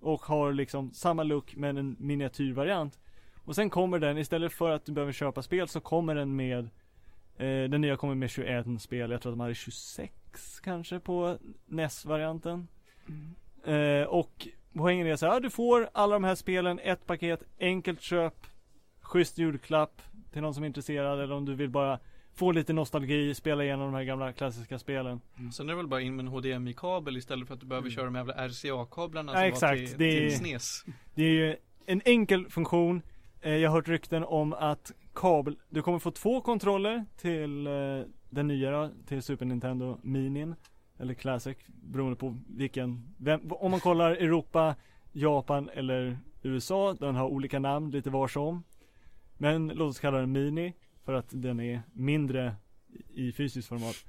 och 0.00 0.20
har 0.20 0.52
liksom 0.52 0.92
samma 0.92 1.22
look 1.22 1.56
men 1.56 1.76
en 1.76 1.96
miniatyrvariant. 1.98 2.98
Och 3.44 3.54
sen 3.54 3.70
kommer 3.70 3.98
den, 3.98 4.18
istället 4.18 4.52
för 4.52 4.70
att 4.70 4.84
du 4.84 4.92
behöver 4.92 5.12
köpa 5.12 5.42
spel 5.42 5.68
så 5.68 5.80
kommer 5.80 6.14
den 6.14 6.36
med 6.36 6.64
eh, 7.36 7.70
Den 7.70 7.80
nya 7.80 7.96
kommer 7.96 8.14
med 8.14 8.30
21 8.30 8.66
spel, 8.80 9.10
jag 9.10 9.22
tror 9.22 9.32
att 9.32 9.38
de 9.38 9.40
hade 9.40 9.54
26 9.54 10.12
kanske 10.62 11.00
på 11.00 11.38
NES-varianten. 11.66 12.68
Eh, 13.64 14.08
och 14.08 14.48
poängen 14.72 15.06
är 15.06 15.16
så 15.16 15.26
här, 15.26 15.40
du 15.40 15.50
får 15.50 15.88
alla 15.92 16.14
de 16.14 16.24
här 16.24 16.34
spelen, 16.34 16.78
ett 16.78 17.06
paket, 17.06 17.42
enkelt 17.60 18.00
köp, 18.00 18.46
schysst 19.00 19.38
julklapp 19.38 20.02
till 20.32 20.42
någon 20.42 20.54
som 20.54 20.62
är 20.62 20.66
intresserad 20.66 21.20
eller 21.20 21.34
om 21.34 21.44
du 21.44 21.54
vill 21.54 21.70
bara 21.70 21.98
få 22.38 22.52
lite 22.52 22.72
nostalgi, 22.72 23.34
spela 23.34 23.64
igenom 23.64 23.86
de 23.92 23.94
här 23.94 24.04
gamla 24.04 24.32
klassiska 24.32 24.78
spelen. 24.78 25.20
Sen 25.52 25.66
är 25.68 25.72
det 25.72 25.76
väl 25.76 25.86
bara 25.88 26.00
in 26.00 26.16
med 26.16 26.26
en 26.26 26.32
HDMI-kabel 26.32 27.16
istället 27.16 27.46
för 27.48 27.54
att 27.54 27.60
du 27.60 27.66
behöver 27.66 27.90
köra 27.90 28.04
de 28.04 28.14
jävla 28.14 28.34
RCA-kablarna 28.48 29.32
Ja, 29.32 29.38
som 29.38 29.48
exakt. 29.48 29.80
var 29.80 29.86
till, 29.86 29.98
Det 29.98 30.04
är- 30.04 30.28
till 30.28 30.38
SNES. 30.38 30.84
Det 31.14 31.22
är 31.22 31.30
ju 31.30 31.56
en 31.86 32.02
enkel 32.04 32.48
funktion. 32.48 33.02
Eh, 33.40 33.52
jag 33.56 33.70
har 33.70 33.76
hört 33.76 33.88
rykten 33.88 34.24
om 34.24 34.52
att 34.52 34.92
kabel, 35.14 35.56
du 35.68 35.82
kommer 35.82 35.98
få 35.98 36.10
två 36.10 36.40
kontroller 36.40 37.04
till 37.20 37.66
eh, 37.66 37.72
den 38.30 38.46
nya 38.48 38.70
då, 38.70 38.90
till 39.06 39.22
Super 39.22 39.44
Nintendo 39.46 39.98
Minin. 40.02 40.54
Eller 40.98 41.14
Classic, 41.14 41.56
beroende 41.66 42.16
på 42.16 42.38
vilken, 42.48 43.14
vem, 43.18 43.40
om 43.50 43.70
man 43.70 43.80
kollar 43.80 44.10
Europa, 44.10 44.74
Japan 45.12 45.68
eller 45.74 46.18
USA, 46.42 46.94
den 47.00 47.14
har 47.14 47.26
olika 47.28 47.58
namn 47.58 47.90
lite 47.90 48.10
var 48.10 48.28
som. 48.28 48.62
Men 49.38 49.68
låt 49.68 49.90
oss 49.90 50.00
kalla 50.00 50.18
den 50.18 50.32
Mini, 50.32 50.74
för 51.08 51.14
att 51.14 51.28
den 51.30 51.60
är 51.60 51.82
mindre 51.92 52.56
i 53.14 53.32
fysiskt 53.32 53.68
format. 53.68 54.06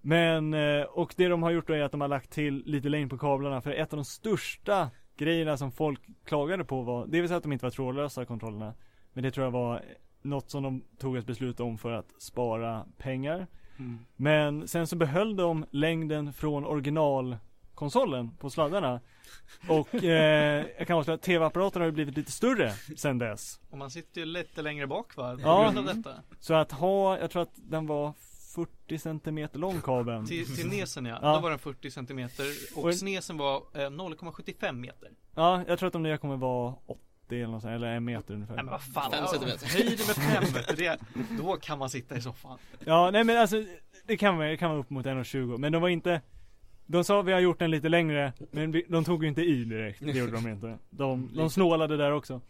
Men, 0.00 0.54
eh, 0.54 0.82
och 0.82 1.14
det 1.16 1.28
de 1.28 1.42
har 1.42 1.50
gjort 1.50 1.66
då 1.66 1.74
är 1.74 1.82
att 1.82 1.92
de 1.92 2.00
har 2.00 2.08
lagt 2.08 2.30
till 2.30 2.62
lite 2.66 2.88
längd 2.88 3.10
på 3.10 3.18
kablarna, 3.18 3.60
för 3.60 3.70
ett 3.70 3.92
av 3.92 3.96
de 3.96 4.04
största 4.04 4.90
grejerna 5.16 5.56
som 5.56 5.72
folk 5.72 6.00
klagade 6.24 6.64
på 6.64 6.82
var, 6.82 7.06
det 7.06 7.20
vill 7.20 7.28
säga 7.28 7.36
att 7.36 7.42
de 7.42 7.52
inte 7.52 7.64
var 7.64 7.70
trådlösa 7.70 8.24
kontrollerna. 8.24 8.74
Men 9.12 9.22
det 9.22 9.30
tror 9.30 9.44
jag 9.44 9.50
var 9.50 9.82
något 10.22 10.50
som 10.50 10.62
de 10.62 10.82
tog 10.98 11.16
ett 11.16 11.26
beslut 11.26 11.60
om 11.60 11.78
för 11.78 11.92
att 11.92 12.22
spara 12.22 12.86
pengar. 12.98 13.46
Men 14.16 14.68
sen 14.68 14.86
så 14.86 14.96
behöll 14.96 15.36
de 15.36 15.66
längden 15.70 16.32
från 16.32 16.64
originalkonsolen 17.80 18.30
på 18.38 18.50
sladdarna. 18.50 19.00
Och 19.68 19.94
eh, 19.94 20.66
jag 20.78 20.86
kan 20.86 20.98
avslöja 20.98 21.14
att 21.14 21.22
tv-apparaten 21.22 21.82
har 21.82 21.86
ju 21.86 21.92
blivit 21.92 22.16
lite 22.16 22.32
större 22.32 22.72
sen 22.96 23.18
dess. 23.18 23.60
Och 23.70 23.78
man 23.78 23.90
sitter 23.90 24.20
ju 24.20 24.24
lite 24.26 24.62
längre 24.62 24.86
bak 24.86 25.16
va? 25.16 25.34
På 25.34 25.40
Ja. 25.42 25.62
grund 25.72 25.88
av 25.88 25.96
detta. 25.96 26.14
Så 26.40 26.54
att 26.54 26.72
ha, 26.72 27.18
jag 27.18 27.30
tror 27.30 27.42
att 27.42 27.52
den 27.54 27.86
var 27.86 28.12
40 28.54 28.98
centimeter 28.98 29.58
lång 29.58 29.80
kabeln. 29.80 30.26
Till, 30.26 30.56
till 30.56 30.68
NESen 30.68 31.06
ja. 31.06 31.18
Ja. 31.22 31.34
Då 31.34 31.40
var 31.40 31.50
den 31.50 31.58
40 31.58 31.90
centimeter 31.90 32.44
och 32.76 32.84
Och- 32.84 32.94
SNESen 32.94 33.36
var 33.36 33.56
eh, 33.74 33.78
0,75 33.90 34.72
meter. 34.72 35.10
Ja, 35.34 35.62
jag 35.68 35.78
tror 35.78 35.86
att 35.86 35.92
de 35.92 36.02
nya 36.02 36.18
kommer 36.18 36.36
vara 36.36 36.74
80 36.86 37.00
eller 37.30 37.46
något 37.46 37.62
sånt, 37.62 37.72
eller 37.74 37.86
en 37.86 38.04
meter 38.04 38.34
ungefär. 38.34 38.54
Nej 38.54 38.64
men 38.64 38.72
vad 38.72 38.82
fan. 38.82 39.10
Fem 39.10 39.26
centimeter. 39.26 39.66
Höj 39.66 39.82
det 39.96 40.06
med 40.06 40.16
fem 40.16 40.44
meter. 40.54 40.76
Det, 40.76 40.98
då 41.42 41.56
kan 41.56 41.78
man 41.78 41.90
sitta 41.90 42.16
i 42.16 42.20
soffan. 42.22 42.58
Ja, 42.84 43.10
nej 43.10 43.24
men 43.24 43.38
alltså 43.38 43.64
det 44.06 44.16
kan 44.16 44.36
vara, 44.36 44.48
det 44.48 44.56
kan 44.56 44.70
vara 44.70 44.80
upp 44.80 44.90
mot 44.90 45.06
1,20 45.06 45.58
men 45.58 45.72
de 45.72 45.82
var 45.82 45.88
inte 45.88 46.20
De 46.86 47.04
sa 47.04 47.22
vi 47.22 47.32
har 47.32 47.40
gjort 47.40 47.58
den 47.58 47.70
lite 47.70 47.88
längre 47.88 48.32
men 48.50 48.70
vi, 48.72 48.84
de 48.88 49.04
tog 49.04 49.22
ju 49.22 49.28
inte 49.28 49.42
i 49.42 49.64
direkt, 49.64 50.00
det 50.00 50.12
gjorde 50.18 50.32
de 50.32 50.48
inte. 50.48 50.78
De, 50.90 51.30
de 51.36 51.50
snålade 51.50 51.96
där 51.96 52.12
också. 52.12 52.40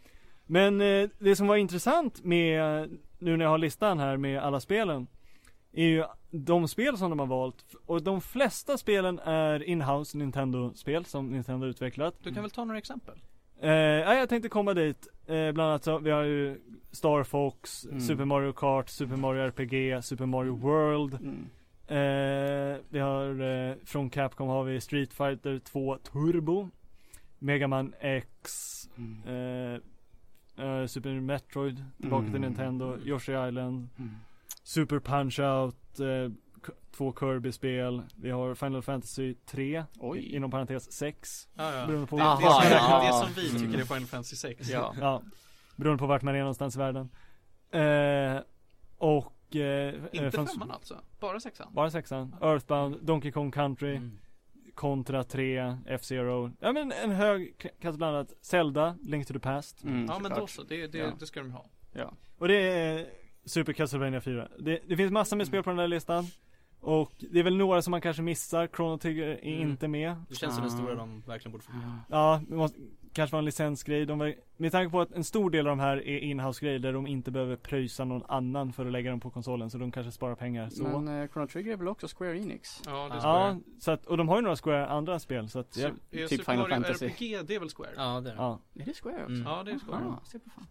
Men 0.45 0.81
eh, 0.81 1.09
det 1.19 1.35
som 1.35 1.47
var 1.47 1.55
intressant 1.55 2.23
med, 2.23 2.89
nu 3.19 3.37
när 3.37 3.45
jag 3.45 3.49
har 3.49 3.57
listan 3.57 3.99
här 3.99 4.17
med 4.17 4.39
alla 4.39 4.59
spelen 4.59 5.07
Är 5.73 5.85
ju 5.87 6.03
de 6.31 6.67
spel 6.67 6.97
som 6.97 7.09
de 7.09 7.19
har 7.19 7.25
valt 7.27 7.65
och 7.85 8.03
de 8.03 8.21
flesta 8.21 8.77
spelen 8.77 9.19
är 9.19 9.63
inhouse 9.63 10.17
Nintendo-spel 10.17 11.05
som 11.05 11.31
Nintendo 11.31 11.65
har 11.65 11.69
utvecklat. 11.69 12.15
Du 12.23 12.33
kan 12.33 12.43
väl 12.43 12.51
ta 12.51 12.65
några 12.65 12.77
exempel? 12.77 13.15
Eh, 13.61 13.71
ja, 13.71 14.13
jag 14.15 14.29
tänkte 14.29 14.49
komma 14.49 14.73
dit. 14.73 15.07
Eh, 15.27 15.51
bland 15.51 15.69
annat 15.69 15.83
så, 15.83 15.97
vi 15.99 16.11
har 16.11 16.23
ju 16.23 16.61
Star 16.91 17.23
Fox, 17.23 17.85
Mm. 17.85 17.99
Super 18.01 18.25
Mario 18.25 18.51
Kart, 18.53 18.89
Super 18.89 19.15
Mario 19.15 19.41
RPG, 19.41 20.03
Super 20.03 20.25
Mario 20.25 20.55
World. 20.55 21.13
Mm. 21.13 21.45
Eh, 21.87 22.77
vi 22.89 22.99
har 22.99 23.41
eh, 23.41 23.75
från 23.85 24.09
Capcom 24.09 24.47
har 24.47 24.63
vi 24.63 24.81
Street 24.81 25.13
Fighter 25.13 25.59
2 25.59 25.97
Turbo. 25.97 26.69
Mega 27.39 27.67
Man 27.67 27.93
X. 27.99 28.89
Eh, 29.25 30.65
eh, 30.65 30.85
Super 30.87 31.09
Metroid, 31.19 31.83
tillbaka 32.01 32.25
till 32.25 32.35
Mm. 32.35 32.41
Nintendo, 32.41 32.97
Yoshi 33.05 33.31
Island. 33.47 33.89
Mm. 33.99 34.15
Super 34.63 34.99
Punch 34.99 35.39
Out, 35.39 35.99
eh, 35.99 36.31
två 36.97 37.13
Kirby-spel. 37.19 38.01
Vi 38.15 38.29
har 38.29 38.55
Final 38.55 38.81
Fantasy 38.81 39.33
3, 39.45 39.83
Oj. 39.99 40.35
inom 40.35 40.51
parentes 40.51 40.91
6. 40.91 41.47
Ja, 41.55 41.73
ja. 41.73 41.87
Beroende 41.87 42.07
på 42.07 42.15
Det, 42.17 42.23
det, 42.23 42.27
Aha, 42.27 42.61
som, 42.61 42.71
ja. 42.71 43.03
det 43.07 43.13
som 43.25 43.33
vi 43.43 43.49
tycker 43.49 43.65
Mm. 43.67 43.79
är 43.79 43.83
Final 43.85 44.05
Fantasy 44.07 44.35
6. 44.35 44.69
Ja. 44.69 44.93
Ja, 44.99 45.21
beroende 45.75 45.99
på 45.99 46.07
vart 46.07 46.21
man 46.21 46.35
är 46.35 46.39
någonstans 46.39 46.75
i 46.75 46.79
världen. 46.79 47.09
Eh, 47.71 48.41
och... 49.49 49.55
Eh, 49.55 49.93
Inte 49.95 50.25
eh, 50.25 50.31
från- 50.31 50.47
femman 50.47 50.71
alltså? 50.71 51.01
Bara 51.19 51.39
sexan? 51.39 51.67
Bara 51.73 51.89
sexan. 51.91 52.35
Earthbound, 52.41 52.97
Donkey 53.01 53.31
Kong 53.31 53.51
Country, 53.51 53.95
Mm. 53.95 54.19
Contra 54.75 55.23
3, 55.23 55.77
F-Zero. 55.87 56.51
Ja 56.59 56.71
men 56.71 56.91
en 56.91 57.11
hög 57.11 57.55
k- 57.61 57.69
klass 57.81 57.97
blandat. 57.97 58.33
Zelda, 58.41 58.97
Link 59.01 59.27
to 59.27 59.33
the 59.33 59.39
Past. 59.39 59.83
Mm, 59.83 60.05
Ja 60.05 60.19
men 60.19 60.31
då 60.31 60.47
så, 60.47 60.63
det, 60.63 60.87
det, 60.87 60.97
Ja. 60.97 61.11
det 61.19 61.25
ska 61.25 61.39
de 61.39 61.51
ha. 61.51 61.65
Ja. 61.93 62.13
Och 62.37 62.47
det 62.47 62.55
är 62.55 63.07
Super 63.45 63.73
Castlevania 63.73 64.21
4. 64.21 64.47
Det, 64.59 64.79
det 64.87 64.97
finns 64.97 65.11
massor 65.11 65.37
med 65.37 65.47
spel 65.47 65.63
på 65.63 65.69
den 65.69 65.77
där 65.77 65.87
listan. 65.87 66.25
Och 66.79 67.11
det 67.31 67.39
är 67.39 67.43
väl 67.43 67.57
några 67.57 67.81
som 67.81 67.91
man 67.91 68.01
kanske 68.01 68.21
missar. 68.21 68.67
Chrono 68.75 68.97
Trigger 68.97 69.27
är 69.27 69.55
Mm. 69.57 69.69
inte 69.69 69.87
med. 69.87 70.15
Det 70.29 70.35
känns 70.35 70.55
som 70.55 70.63
den 70.63 70.73
Ah. 70.73 70.77
stora 70.77 70.95
de 70.95 71.21
verkligen 71.21 71.51
borde 71.51 71.63
få. 71.63 71.71
Ja, 72.09 72.41
det 72.49 72.55
måste, 72.55 72.79
kanske 73.17 73.31
var 73.33 73.39
en 73.39 73.45
licensgrej. 73.45 74.05
De 74.05 74.19
var, 74.19 74.33
med 74.57 74.71
tanke 74.71 74.91
på 74.91 75.01
att 75.01 75.11
en 75.11 75.23
stor 75.23 75.49
del 75.49 75.67
av 75.67 75.71
de 75.77 75.79
här 75.79 75.97
är 75.97 76.17
inhouse 76.19 76.65
grejer 76.65 76.79
där 76.79 76.93
de 76.93 77.07
inte 77.07 77.31
behöver 77.31 77.55
pröjsa 77.55 78.05
någon 78.05 78.23
annan 78.27 78.73
för 78.73 78.85
att 78.85 78.91
lägga 78.91 79.09
dem 79.11 79.19
på 79.19 79.29
konsolen. 79.29 79.69
Så 79.69 79.77
de 79.77 79.91
kanske 79.91 80.11
sparar 80.11 80.35
pengar 80.35 80.69
så. 80.69 80.83
Men 80.83 81.21
eh, 81.21 81.27
Chrono 81.29 81.47
Trigger 81.47 81.71
är 81.73 81.77
väl 81.77 81.87
också 81.87 82.07
Square 82.17 82.37
Enix? 82.37 82.81
Ja, 82.85 82.91
det 82.91 83.15
är 83.15 83.19
Square. 83.19 83.49
Ja, 83.49 83.57
så 83.79 83.91
att, 83.91 84.05
och 84.05 84.17
de 84.17 84.29
har 84.29 84.35
ju 84.35 84.41
några 84.41 84.55
Square 84.55 84.87
andra 84.87 85.19
spel 85.19 85.49
så 85.49 85.59
att, 85.59 85.77
ja, 85.77 85.87
Su- 85.89 85.93
är 86.11 86.17
typ 86.27 86.29
Super 86.39 86.51
Final 86.53 86.69
Mario 86.69 86.83
Fantasy. 86.83 87.05
RPG, 87.05 87.47
det 87.47 87.55
är 87.55 87.59
väl 87.59 87.69
Square? 87.69 87.89
Ja 87.97 88.03
det 88.21 88.29
är 88.29 88.33
det. 88.35 88.41
ja. 88.41 88.59
Är 88.75 88.85
det 88.85 88.93
Square 88.93 89.15
också? 89.23 89.33
Mm. 89.33 89.43
Ja, 89.47 89.63
det 89.63 89.71
är 89.71 89.79
Square. 89.79 90.03
Ah, 90.05 90.25
se 90.25 90.39
på 90.39 90.49
fan. 90.49 90.67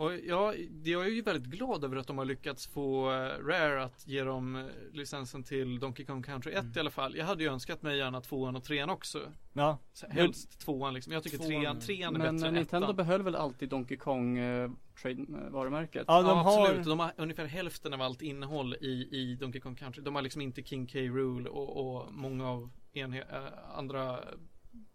Och 0.00 0.12
jag, 0.16 0.54
jag 0.84 1.04
är 1.06 1.10
ju 1.10 1.22
väldigt 1.22 1.44
glad 1.52 1.84
över 1.84 1.96
att 1.96 2.06
de 2.06 2.18
har 2.18 2.24
lyckats 2.24 2.66
få 2.66 3.10
eh, 3.10 3.14
Rare 3.46 3.82
att 3.82 4.06
ge 4.08 4.24
dem 4.24 4.56
eh, 4.56 4.64
licensen 4.92 5.42
till 5.42 5.78
Donkey 5.78 6.06
Kong 6.06 6.22
Country 6.22 6.52
1 6.52 6.58
Mm. 6.60 6.72
i 6.76 6.80
alla 6.80 6.90
fall. 6.90 7.16
Jag 7.16 7.24
hade 7.24 7.42
ju 7.42 7.50
önskat 7.52 7.82
mig 7.82 7.98
gärna 7.98 8.20
tvåan 8.20 8.56
och 8.56 8.64
trean 8.64 8.90
också. 8.90 9.32
ja. 9.52 9.78
Helst 10.10 10.60
tvåan 10.60 10.94
liksom. 10.94 11.12
Jag 11.12 11.22
tycker 11.22 11.36
Tvåan. 11.38 11.48
trean, 11.50 11.80
trean 11.80 12.14
är 12.14 12.18
Men 12.18 12.34
bättre 12.36 12.46
eh, 12.46 12.48
än 12.48 12.54
Nintendo 12.54 12.84
ettan. 12.86 12.96
behöll 12.96 13.22
väl 13.22 13.34
alltid 13.36 13.68
Donkey 13.68 13.96
Kong 13.96 14.38
eh, 14.38 14.70
trade, 15.02 15.22
eh, 15.22 15.50
varumärket? 15.50 16.04
Ja, 16.08 16.22
de 16.22 16.28
ja, 16.28 16.34
har- 16.34 16.62
absolut. 16.68 16.86
De 16.86 16.98
har 16.98 17.12
ungefär 17.16 17.46
hälften 17.46 17.94
av 17.94 18.02
allt 18.02 18.22
innehåll 18.22 18.74
i, 18.74 19.08
i 19.10 19.34
Donkey 19.40 19.60
Kong 19.60 19.74
Country. 19.74 20.02
De 20.02 20.14
har 20.14 20.22
liksom 20.22 20.42
inte 20.42 20.62
King 20.62 20.86
K. 20.86 20.98
Rool 20.98 21.46
och, 21.46 21.96
och 21.96 22.12
många 22.14 22.48
av 22.50 22.70
enhe- 22.92 23.46
äh, 23.46 23.78
andra 23.78 24.18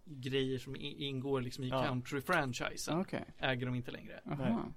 grejer 0.05 0.59
som 0.59 0.75
ingår 0.79 1.41
liksom 1.41 1.63
i 1.63 1.67
Ja. 1.69 1.83
Country-franchisen. 1.83 2.99
Okej. 3.01 3.25
Äger 3.39 3.65
de 3.65 3.75
inte 3.75 3.91
längre. 3.91 4.19
Aha. 4.31 4.71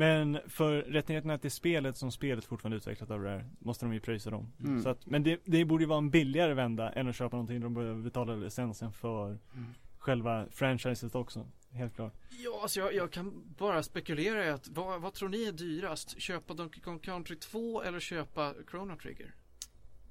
Men 0.00 0.38
för 0.48 0.82
rättigheterna 0.82 1.38
till 1.38 1.50
spelet 1.50 1.96
som 1.96 2.12
spelet 2.12 2.44
fortfarande 2.44 2.76
utvecklat 2.76 3.10
av 3.10 3.22
Rare 3.22 3.44
måste 3.58 3.84
de 3.86 3.92
ju 3.94 4.00
pröjsa 4.00 4.30
dem. 4.30 4.52
Mm. 4.60 4.82
Så 4.82 4.88
att, 4.88 5.06
men 5.06 5.22
det, 5.22 5.40
det 5.44 5.64
borde 5.64 5.82
ju 5.82 5.88
vara 5.88 5.98
en 5.98 6.10
billigare 6.10 6.54
vända 6.54 6.90
än 6.92 7.08
att 7.08 7.16
köpa 7.16 7.36
någonting 7.36 7.60
de 7.60 7.74
behöver 7.74 8.02
betala 8.02 8.34
licensen 8.36 8.92
för 8.92 9.26
Mm. 9.28 9.74
själva 9.98 10.46
franchiset 10.50 11.14
också. 11.14 11.46
Helt 11.72 11.94
klart. 11.94 12.14
Ja, 12.44 12.58
alltså 12.62 12.80
jag, 12.80 12.94
jag 12.94 13.10
kan 13.10 13.54
bara 13.58 13.82
spekulera 13.82 14.46
i 14.46 14.50
att 14.50 14.68
vad, 14.68 15.00
vad 15.00 15.14
tror 15.14 15.28
ni 15.28 15.44
är 15.44 15.52
dyrast? 15.52 16.20
Köpa 16.20 16.54
Donkey 16.54 16.80
Kong 16.80 16.98
Country 16.98 17.36
2 17.36 17.82
eller 17.82 18.00
köpa 18.00 18.54
Chrono 18.70 18.96
Trigger? 18.96 19.34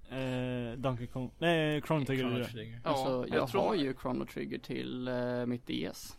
Eh, 0.10 0.78
Donkey 0.78 1.08
Kong, 1.08 1.32
nej 1.40 1.82
Chrono 1.82 2.06
Trigger 2.06 2.26
är 2.26 2.30
Chrono. 2.30 2.46
Trigger. 2.46 2.82
alltså, 2.84 3.10
jag, 3.28 3.38
jag 3.38 3.50
tror- 3.50 3.62
har 3.62 3.76
ju 3.76 3.94
Chrono 4.02 4.26
Trigger 4.26 4.60
till 4.60 5.08
eh, 5.08 5.46
mitt 5.46 5.68
DS. 5.68 6.18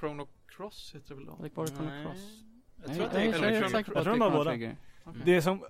Chrono 0.00 0.28
Cross 0.46 0.92
heter 0.94 1.08
det 1.08 1.14
väl 1.14 1.24
då? 1.26 1.38
Det 1.42 1.50
Chrono 1.50 1.84
Nej. 1.90 2.04
Cross? 2.04 2.40
Jag 2.86 2.94
tror 2.96 3.06
att 3.06 3.12
det 3.12 3.22
är 3.22 3.32
Chrono 3.32 3.84
Jag 3.94 4.04
tror 4.04 4.04
de 4.04 4.20
har 4.20 4.30
båda. 4.30 4.74
Det 5.24 5.34
är 5.34 5.40
som 5.40 5.64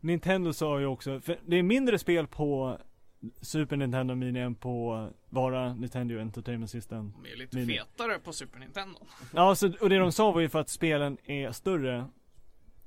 Nintendo 0.00 0.52
sa 0.52 0.80
ju 0.80 0.86
också, 0.86 1.20
för 1.20 1.38
det 1.46 1.56
är 1.56 1.62
mindre 1.62 1.98
spel 1.98 2.26
på 2.26 2.78
Super 3.40 3.76
Nintendo 3.76 4.14
Mini 4.14 4.40
än 4.40 4.54
på 4.54 5.08
bara 5.30 5.74
Nintendo 5.74 6.18
Entertainment 6.20 6.70
System. 6.70 7.12
De 7.22 7.32
är 7.32 7.36
lite 7.36 7.56
Mini. 7.56 7.72
fetare 7.78 8.18
på 8.18 8.32
Super 8.32 8.58
Nintendo. 8.58 8.98
Ja, 9.34 9.54
så, 9.54 9.72
och 9.80 9.88
det 9.88 9.98
de 9.98 10.12
sa 10.12 10.30
var 10.32 10.40
ju 10.40 10.48
för 10.48 10.60
att 10.60 10.68
spelen 10.68 11.18
är 11.24 11.52
större. 11.52 12.06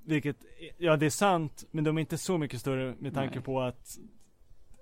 Vilket, 0.06 0.38
ja 0.78 0.98
det 0.98 1.06
är 1.06 1.10
sant, 1.10 1.66
men 1.72 1.84
de 1.84 1.98
är 1.98 2.02
inte 2.02 2.18
så 2.18 2.38
mycket 2.38 2.60
större 2.60 2.96
med 3.00 3.14
tanke 3.14 3.36
Nej. 3.36 3.44
på 3.44 3.62
att 3.62 3.98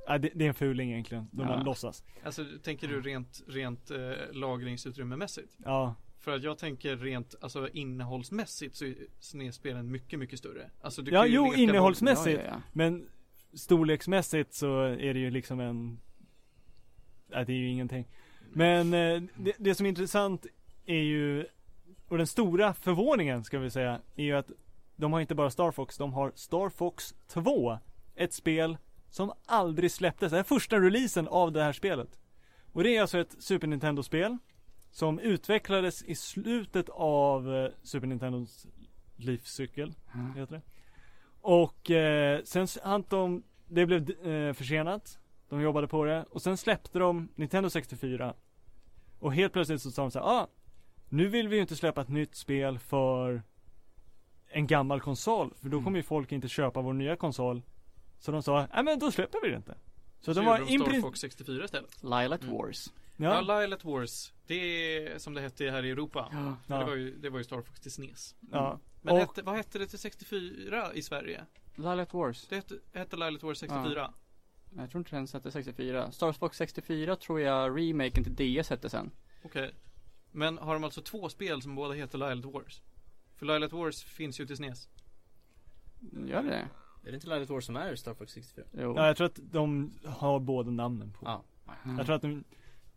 ja, 0.08 0.18
det, 0.18 0.30
det 0.36 0.46
är 0.46 0.50
en 0.50 0.54
fuling 0.54 0.92
egentligen, 0.92 1.28
de 1.32 1.48
Ja. 1.48 1.64
låtsas. 1.64 2.04
Alltså 2.24 2.46
tänker 2.64 2.88
du 2.88 3.02
rent, 3.02 3.42
rent 3.48 3.92
eh, 3.92 3.98
lagringsutrymme-mässigt? 4.32 5.56
Ja, 5.58 5.96
För 6.26 6.36
att 6.36 6.44
jag 6.44 6.58
tänker 6.58 6.98
rent, 6.98 7.36
alltså 7.42 7.70
innehållsmässigt 7.70 8.76
så 8.76 8.86
är 8.86 8.96
SNES-spelen 9.20 9.92
mycket, 9.92 10.20
mycket 10.20 10.40
större. 10.40 10.70
Alltså 10.82 11.02
du 11.02 11.12
Ja, 11.12 11.22
kan 11.22 11.30
ju 11.30 11.36
jo, 11.36 11.54
innehållsmässigt. 11.54 12.40
Ja, 12.40 12.46
ja, 12.46 12.52
ja. 12.52 12.62
men 12.74 13.10
storleksmässigt 13.54 14.54
så 14.54 14.82
är 14.82 15.14
det 15.14 15.20
ju 15.20 15.32
liksom 15.32 15.60
en, 15.60 16.00
ja 17.32 17.44
det 17.44 17.54
är 17.54 17.58
ju 17.58 17.70
ingenting. 17.70 18.08
Men 18.54 18.94
eh, 18.94 19.22
det, 19.36 19.56
det 19.58 19.76
som 19.76 19.86
är 19.86 19.90
intressant 19.90 20.46
är 20.86 21.02
ju, 21.02 21.46
och 22.08 22.18
den 22.18 22.28
stora 22.28 22.74
förvåningen 22.74 23.44
ska 23.44 23.60
vi 23.60 23.70
säga, 23.70 24.02
är 24.16 24.24
ju 24.24 24.34
att 24.34 24.52
de 24.96 25.14
har 25.14 25.22
inte 25.22 25.36
bara 25.36 25.50
Star 25.50 25.72
Fox, 25.72 25.98
de 25.98 26.14
har 26.14 26.32
Star 26.36 26.70
Fox 26.70 27.16
2. 27.28 27.78
Ett 28.16 28.34
spel 28.34 28.78
som 29.10 29.32
aldrig 29.46 29.92
släpptes. 29.92 30.32
Det 30.32 30.40
är 30.40 30.44
första 30.44 30.80
releasen 30.80 31.28
av 31.28 31.52
det 31.52 31.64
här 31.64 31.74
spelet. 31.74 32.20
Och 32.72 32.84
det 32.84 32.96
är 32.96 33.02
alltså 33.02 33.18
ett 33.18 33.36
Super 33.40 33.68
Nintendo-spel 33.68 34.38
som 34.96 35.20
utvecklades 35.20 36.04
i 36.04 36.16
slutet 36.16 36.90
av 36.94 37.56
eh, 37.56 37.72
Super 37.84 38.08
Nintendos 38.08 38.68
livscykel, 39.16 39.94
Mm. 40.14 40.34
heter 40.36 40.56
det. 40.56 40.62
Och 41.42 41.92
eh, 41.92 42.44
sen 42.44 42.68
hann 42.84 43.04
de, 43.10 43.44
det 43.68 43.86
blev 43.86 44.28
eh, 44.28 44.54
försenat. 44.54 45.20
De 45.50 45.62
jobbade 45.62 45.88
på 45.88 46.06
det 46.06 46.26
och 46.30 46.42
sen 46.42 46.58
släppte 46.58 47.00
de 47.00 47.30
Nintendo 47.36 47.70
64. 47.70 48.34
Och 49.20 49.34
helt 49.34 49.54
plötsligt 49.54 49.82
så 49.82 49.92
sa 49.92 50.02
de 50.02 50.12
så 50.12 50.20
här, 50.20 50.26
ah, 50.26 50.48
nu 51.10 51.28
vill 51.28 51.48
vi 51.48 51.56
ju 51.56 51.62
inte 51.62 51.76
släppa 51.76 52.02
ett 52.02 52.10
nytt 52.10 52.36
spel 52.36 52.80
för 52.80 53.44
en 54.48 54.68
gammal 54.68 55.02
konsol, 55.02 55.54
för 55.62 55.70
då 55.70 55.82
kommer 55.82 55.98
ju 55.98 56.04
folk 56.04 56.32
inte 56.32 56.48
köpa 56.48 56.82
vår 56.82 56.94
nya 56.94 57.16
konsol. 57.16 57.62
Så 58.20 58.32
de 58.32 58.44
sa, 58.44 58.68
nej 58.74 58.84
men 58.84 59.00
då 59.00 59.12
släpper 59.12 59.40
vi 59.44 59.50
det 59.50 59.56
inte. 59.58 59.78
Så, 60.20 60.34
Så 60.34 60.40
de 60.40 60.46
var 60.46 60.60
de 60.60 60.70
in 60.74 60.80
Star 60.80 61.02
Fox 61.02 61.20
64 61.20 61.66
istället. 61.66 62.04
Lilac 62.04 62.42
Mm. 62.42 62.54
Wars. 62.56 62.90
Ja, 63.18 63.44
Ja, 63.48 63.60
Lilat 63.62 63.86
Wars. 63.86 64.34
Det 64.48 64.56
är 64.56 65.18
som 65.20 65.34
det 65.34 65.42
hette 65.42 65.72
här 65.72 65.86
i 65.86 65.90
Europa. 65.92 66.30
Ja. 66.32 66.38
Ja. 66.68 66.76
Det, 66.76 66.82
ja, 66.82 66.86
var 66.86 66.96
ju, 66.96 67.18
det 67.18 67.30
var 67.30 67.38
ju 67.38 67.44
Star 67.44 67.62
Fox 67.62 67.80
till 67.80 67.92
SNES. 67.92 68.36
ja. 68.52 68.80
Men 69.02 69.14
Och- 69.14 69.20
hette, 69.20 69.42
vad 69.42 69.56
hette 69.56 69.80
det 69.80 69.88
till 69.88 70.00
64 70.00 70.94
i 70.94 71.02
Sverige? 71.02 71.46
Lilac 71.76 72.14
Wars. 72.14 72.48
Det 72.48 72.56
hette, 72.56 72.76
hette 72.94 73.16
Lilat 73.16 73.44
Wars 73.44 73.58
64. 73.58 74.14
Jag 74.78 74.92
tror 74.92 75.00
inte 75.00 75.16
den 75.16 75.28
hette 75.34 75.52
64. 75.52 76.12
Star 76.12 76.32
Fox 76.32 76.58
64 76.58 77.16
tror 77.16 77.40
jag 77.42 77.80
remaken 77.80 78.24
till 78.24 78.36
DS 78.62 78.70
hette 78.70 78.90
sen. 78.90 79.12
Okej. 79.44 79.74
Men 80.32 80.58
har 80.58 80.74
de 80.74 80.84
alltså 80.84 81.02
två 81.02 81.30
spel 81.30 81.62
som 81.62 81.76
båda 81.76 81.94
heter 81.94 82.18
Lilat 82.18 82.54
Wars? 82.54 82.82
För 83.36 83.46
Lilat 83.46 83.72
Wars 83.74 84.04
finns 84.04 84.40
ju 84.40 84.46
till 84.46 84.58
SNES. 84.58 84.90
Gör 86.26 86.44
det 86.44 86.68
Är 87.04 87.12
det 87.12 87.16
inte 87.16 87.28
Light 87.28 87.50
Wars 87.50 87.66
som 87.66 87.76
är 87.76 87.96
Star 87.96 88.14
Fox 88.14 88.32
64? 88.34 88.66
Jo. 88.72 88.94
ja, 88.98 89.08
jag 89.08 89.18
tror 89.18 89.28
att 89.28 89.40
de 89.44 89.94
har 90.06 90.40
båda 90.40 90.72
namnen 90.72 91.12
på. 91.12 91.26
Ja. 91.26 91.44
Mm. 91.84 91.98
Jag 91.98 92.06
tror 92.06 92.16
att 92.16 92.22
de, 92.22 92.44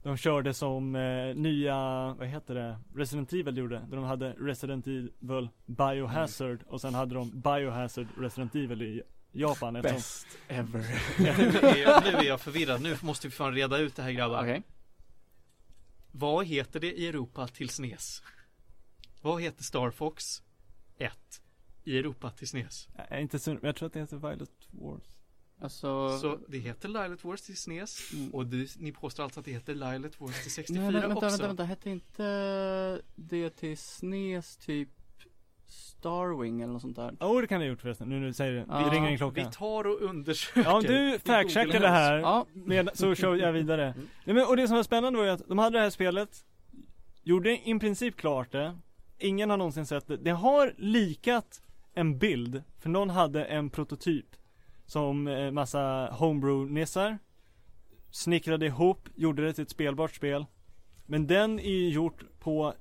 de 0.03 0.17
körde 0.17 0.55
som 0.55 0.95
eh, 0.97 1.35
nya, 1.35 1.75
vad 2.19 2.29
heter 2.29 2.55
det, 2.55 2.79
Resident 2.95 3.33
Evil 3.33 3.57
gjorde. 3.57 3.79
Där 3.89 3.97
de 3.97 4.05
hade 4.05 4.33
Resident 4.33 4.87
Evil 4.87 5.49
Biohazard 5.67 6.63
och 6.67 6.81
sen 6.81 6.95
hade 6.95 7.15
de 7.15 7.41
Biohazard 7.41 8.07
Resident 8.19 8.55
Evil 8.55 8.83
i 8.83 9.03
Japan. 9.33 9.77
eftersom- 9.77 9.97
Best 9.97 10.27
ever. 10.49 10.85
nu, 11.19 11.69
är 11.69 11.77
jag, 11.77 12.05
nu 12.05 12.11
är 12.11 12.23
jag 12.23 12.41
förvirrad. 12.41 12.81
Nu 12.83 12.97
måste 13.03 13.27
vi 13.27 13.31
fan 13.31 13.55
reda 13.55 13.79
ut 13.79 13.97
det 13.97 14.03
här 14.03 14.11
grabbar. 14.13 14.43
Okej. 14.43 14.63
Vad 16.13 16.47
heter 16.47 16.81
det 16.81 16.93
i 16.99 17.09
Europa 17.09 17.49
till 17.49 17.69
SNES? 17.69 18.23
Vad 19.23 19.43
heter 19.43 19.63
Star 19.65 19.91
Fox 19.91 20.25
1 20.99 21.13
i 21.85 21.99
Europa 21.99 22.31
till 22.31 22.49
SNES? 22.49 22.89
Jag 22.97 23.07
är 23.13 23.19
inte 23.21 23.39
så, 23.39 23.59
jag 23.63 23.77
tror 23.77 23.87
att 23.87 23.93
det 23.93 24.01
heter 24.01 24.17
Violet 24.17 24.51
Wars. 24.71 25.18
Alltså. 25.61 26.19
Så 26.19 26.39
det 26.49 26.59
heter 26.59 26.89
Lilat 26.89 27.25
Wars 27.25 27.43
till 27.43 27.57
SNES 27.57 28.13
Mm. 28.13 28.35
och 28.35 28.47
du, 28.47 28.67
ni 28.79 28.93
påstår 28.93 29.25
alltså 29.25 29.41
att 29.41 29.47
det 29.47 29.53
heter 29.53 29.75
Lilat 29.75 30.21
Wars 30.21 30.43
till 30.43 30.53
64 30.53 30.83
Nej, 30.83 30.93
men, 30.93 31.01
vänta, 31.03 31.15
också? 31.17 31.29
vänta, 31.29 31.47
vänta, 31.47 31.65
hette 31.65 31.91
inte 31.91 33.03
det 33.15 33.51
till 33.51 33.79
SNES 33.79 34.57
typ 34.57 34.89
Starwing 35.67 36.61
eller 36.61 36.73
något 36.73 36.83
sånt 36.83 36.97
där? 36.97 37.17
Ja, 37.21 37.27
oh, 37.27 37.41
det 37.41 37.47
kan 37.47 37.61
det 37.61 37.67
ha 37.67 37.71
gjort 37.71 37.81
förresten. 37.81 38.09
Nu 38.09 38.27
du 38.27 38.33
säger 38.33 38.53
det. 38.53 38.65
Ja. 38.69 38.79
Det 38.79 38.91
ringer 38.91 39.07
en 39.07 39.13
Vi 39.13 39.17
klocka. 39.19 39.45
tar 39.51 39.87
och 39.87 40.01
undersöker. 40.03 40.63
Ja, 40.71 40.77
om 40.77 40.83
du 40.83 41.11
Vi 41.13 41.19
fact-checkar 41.19 41.81
det 41.81 41.89
här, 41.89 42.19
Ja, 42.19 42.47
med, 42.53 42.91
så 42.95 43.15
kör 43.15 43.35
jag 43.37 43.53
vidare. 43.53 43.95
Nej, 44.25 44.35
men, 44.35 44.47
och 44.47 44.57
det 44.57 44.67
som 44.69 44.77
var 44.77 44.83
spännande 44.83 45.19
var 45.19 45.27
ju 45.27 45.31
att 45.33 45.49
de 45.49 45.59
hade 45.59 45.79
det 45.79 45.83
här 45.83 45.91
spelet, 45.91 46.45
gjorde 47.23 47.69
i 47.69 47.79
princip 47.81 48.17
klart 48.17 48.53
det. 48.53 48.79
Ingen 49.19 49.51
har 49.51 49.57
någonsin 49.57 49.87
sett 49.87 50.07
det. 50.07 50.17
Det 50.17 50.31
har 50.31 50.75
likat 50.79 51.63
en 51.95 52.19
bild, 52.19 52.63
för 52.81 52.89
någon 52.89 53.11
hade 53.11 53.45
en 53.45 53.71
prototyp 53.71 54.27
som 54.89 55.29
eh, 55.29 55.51
massa 55.51 56.09
homebrew-nissar 56.13 57.19
snickrade 58.11 58.67
ihop, 58.67 59.09
gjorde 59.15 59.47
det 59.47 59.53
till 59.53 59.63
ett 59.63 59.71
spelbart 59.71 60.15
spel. 60.15 60.47
Men 61.07 61.27
den 61.27 61.61
är 61.61 61.71
ju 61.71 61.89
gjort 61.89 62.25
på, 62.39 62.75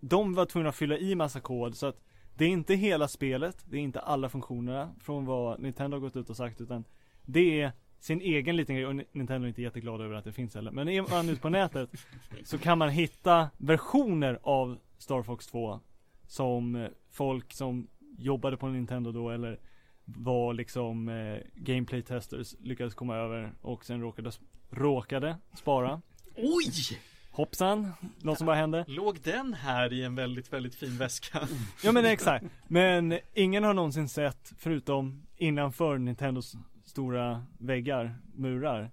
de 0.00 0.34
var 0.34 0.46
tvungna 0.46 0.68
att 0.68 0.76
fylla 0.76 0.98
i 0.98 1.14
massa 1.14 1.40
kod 1.40 1.76
så 1.76 1.86
att 1.86 2.00
det 2.34 2.44
är 2.44 2.48
inte 2.48 2.74
hela 2.74 3.08
spelet, 3.08 3.64
det 3.64 3.76
är 3.76 3.80
inte 3.80 4.00
alla 4.00 4.28
funktionerna 4.28 4.94
från 5.00 5.26
vad 5.26 5.60
Nintendo 5.60 5.94
har 5.94 6.00
gått 6.00 6.16
ut 6.16 6.30
och 6.30 6.36
sagt 6.36 6.60
utan 6.60 6.84
det 7.22 7.60
är 7.60 7.72
sin 8.00 8.20
egen 8.20 8.56
liten 8.56 8.76
grej 8.76 8.86
och 8.86 8.94
Nintendo 8.94 9.44
är 9.44 9.48
inte 9.48 9.62
jätteglad 9.62 10.00
över 10.00 10.14
att 10.14 10.24
det 10.24 10.32
finns 10.32 10.54
heller. 10.54 10.70
Men 10.70 10.88
är 10.88 11.02
man 11.10 11.28
ute 11.28 11.40
på 11.40 11.48
nätet 11.48 11.90
så 12.44 12.58
kan 12.58 12.78
man 12.78 12.88
hitta 12.88 13.50
versioner 13.56 14.38
av 14.42 14.78
Star 14.98 15.22
Fox 15.22 15.46
2 15.46 15.80
som 16.26 16.88
folk 17.10 17.52
som 17.52 17.88
jobbade 18.18 18.56
på 18.56 18.68
Nintendo 18.68 19.12
då 19.12 19.30
eller 19.30 19.58
var 20.04 20.54
liksom 20.54 21.08
eh, 21.08 21.38
gameplay 21.54 22.02
testers 22.02 22.54
lyckades 22.60 22.94
komma 22.94 23.16
över 23.16 23.52
och 23.60 23.84
sen 23.84 24.00
råkade, 24.00 24.30
råkade 24.70 25.36
spara. 25.54 26.02
Oj! 26.36 27.00
Hoppsan, 27.30 27.92
något 28.22 28.38
som 28.38 28.46
bara 28.46 28.56
hände. 28.56 28.84
Låg 28.88 29.20
den 29.20 29.54
här 29.54 29.92
i 29.92 30.04
en 30.04 30.14
väldigt, 30.14 30.52
väldigt 30.52 30.74
fin 30.74 30.98
väska? 30.98 31.48
Ja 31.84 31.92
men 31.92 32.04
exakt. 32.04 32.46
Men 32.68 33.18
ingen 33.34 33.64
har 33.64 33.74
någonsin 33.74 34.08
sett, 34.08 34.52
förutom 34.58 35.26
innanför 35.36 35.98
Nintendos 35.98 36.56
stora 36.84 37.46
väggar, 37.58 38.18
murar, 38.34 38.90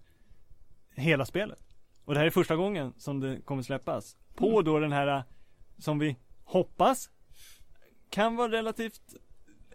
hela 0.95 1.25
spelet. 1.25 1.59
Och 2.05 2.13
det 2.13 2.19
här 2.19 2.27
är 2.27 2.31
första 2.31 2.55
gången 2.55 2.93
som 2.97 3.19
det 3.19 3.41
kommer 3.45 3.63
släppas. 3.63 4.17
På 4.35 4.61
då 4.61 4.79
den 4.79 4.91
här, 4.91 5.23
som 5.77 5.99
vi 5.99 6.15
hoppas, 6.43 7.09
kan 8.09 8.35
vara 8.35 8.51
relativt 8.51 9.15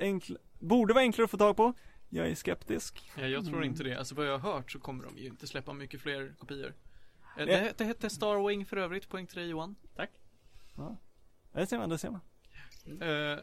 enkla, 0.01 0.38
borde 0.66 0.94
vara 0.94 1.02
enklare 1.02 1.24
att 1.24 1.31
få 1.31 1.37
tag 1.37 1.57
på. 1.57 1.72
Jag 2.09 2.29
är 2.29 2.35
skeptisk. 2.35 3.11
Ja, 3.18 3.26
jag 3.26 3.44
tror 3.44 3.57
Mm. 3.57 3.68
inte 3.68 3.85
det. 3.85 3.94
Alltså 3.98 4.14
vad 4.14 4.26
jag 4.26 4.38
har 4.38 4.52
hört 4.52 4.72
så 4.72 4.79
kommer 4.79 5.05
de 5.05 5.18
ju 5.18 5.26
inte 5.26 5.46
släppa 5.46 5.72
mycket 5.72 6.00
fler 6.00 6.35
kopior. 6.38 6.74
Eh. 7.38 7.46
Det, 7.46 7.74
det 7.79 7.85
hette 7.85 8.11
Starwing 8.11 8.66
för 8.66 8.76
övrigt, 8.76 9.09
poäng 9.09 9.26
till 9.26 9.38
dig 9.38 9.48
Johan. 9.48 9.76
Ja. 10.76 10.96
Det 11.52 11.66
ser 11.66 11.79
man, 11.79 11.88
det 11.88 11.98
ser 11.98 12.11
man. 12.11 12.20
Eh, 13.02 13.38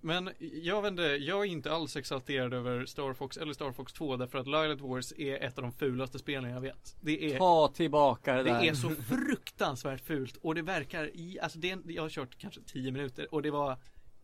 men 0.00 0.30
jag 0.62 0.82
vet 0.82 0.90
inte, 0.90 1.02
jag 1.02 1.40
är 1.40 1.44
inte 1.44 1.72
alls 1.72 1.96
exalterad 1.96 2.54
över 2.54 2.86
Star 2.86 3.14
Fox 3.14 3.36
eller 3.36 3.52
Star 3.52 3.72
Fox 3.72 3.92
2 3.92 4.16
därför 4.16 4.38
att 4.38 4.46
Lilat 4.46 4.80
Wars 4.80 5.12
är 5.16 5.36
ett 5.44 5.58
av 5.58 5.62
de 5.62 5.72
fulaste 5.72 6.18
spelen 6.18 6.50
jag 6.50 6.60
vet. 6.60 6.96
Det 7.00 7.34
är 7.34 7.38
ta 7.38 7.68
tillbaka 7.68 8.34
det 8.36 8.42
Det 8.42 8.50
där. 8.50 8.62
är 8.64 8.74
så 8.74 8.90
fruktansvärt 8.90 10.00
fult 10.00 10.36
och 10.36 10.54
det 10.54 10.62
verkar 10.62 11.16
i, 11.16 11.38
alltså 11.40 11.58
det, 11.58 11.78
jag 11.86 12.02
har 12.02 12.10
kört 12.10 12.38
kanske 12.38 12.60
10 12.62 12.92
minuter 12.92 13.34
och 13.34 13.42
det 13.42 13.50
var 13.50 13.76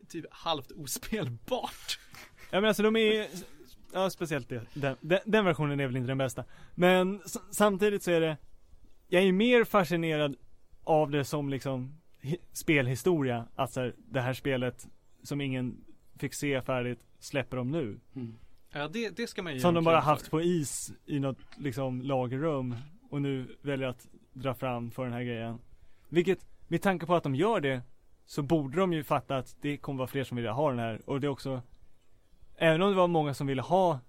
typ 0.08 0.24
halvt 0.30 0.70
ospelbart. 0.72 1.98
Ja 2.50 2.60
men 2.60 2.64
alltså 2.64 2.82
de 2.82 2.96
är, 2.96 3.26
ja 3.92 4.10
speciellt 4.10 4.48
det, 4.48 4.62
den, 4.74 4.96
den, 5.00 5.18
den 5.24 5.44
versionen 5.44 5.80
är 5.80 5.86
väl 5.86 5.96
inte 5.96 6.08
den 6.08 6.18
bästa. 6.18 6.44
Men 6.74 7.20
samtidigt 7.50 8.02
så 8.02 8.10
är 8.10 8.20
det, 8.20 8.36
jag 9.08 9.22
är 9.22 9.32
mer 9.32 9.64
fascinerad 9.64 10.36
av 10.84 11.10
det 11.10 11.24
som 11.24 11.48
liksom 11.48 12.00
hi, 12.20 12.36
spelhistoria. 12.52 13.46
Alltså 13.54 13.92
det 13.96 14.20
här 14.20 14.32
spelet 14.34 14.88
som 15.22 15.40
ingen 15.40 15.84
fick 16.18 16.34
se 16.34 16.62
färdigt 16.62 17.00
släpper 17.18 17.56
de 17.56 17.70
nu. 17.70 18.00
Mm. 18.14 18.34
Ja 18.72 18.88
det, 18.88 19.16
det 19.16 19.26
ska 19.26 19.42
man 19.42 19.54
ju 19.54 19.60
Som 19.60 19.74
de 19.74 19.84
bara 19.84 20.00
för. 20.00 20.10
haft 20.10 20.30
på 20.30 20.42
is 20.42 20.92
i 21.06 21.20
något 21.20 21.38
liksom 21.58 22.02
lagerrum 22.02 22.76
och 23.10 23.22
nu 23.22 23.56
väljer 23.62 23.88
att 23.88 24.08
dra 24.32 24.54
fram 24.54 24.90
för 24.90 25.04
den 25.04 25.12
här 25.12 25.22
grejen. 25.22 25.58
Vilket, 26.08 26.38
vilket 26.38 26.70
med 26.70 26.82
tanke 26.82 27.06
på 27.06 27.14
att 27.14 27.22
de 27.22 27.34
gör 27.34 27.60
det 27.60 27.82
så 28.26 28.42
borde 28.42 28.76
de 28.76 28.92
ju 28.92 29.04
fatta 29.04 29.36
att 29.36 29.56
det 29.60 29.76
kommer 29.76 29.98
vara 29.98 30.08
fler 30.08 30.24
som 30.24 30.36
vill 30.36 30.46
ha 30.46 30.70
den 30.70 30.78
här 30.78 31.00
och 31.06 31.20
det 31.20 31.26
är 31.26 31.28
också 31.28 31.62
Även 32.56 32.82
om 32.82 32.90
det 32.90 32.96
var 32.96 33.08
många 33.08 33.34
som 33.34 33.46
ville 33.46 33.62
ha 33.62 34.00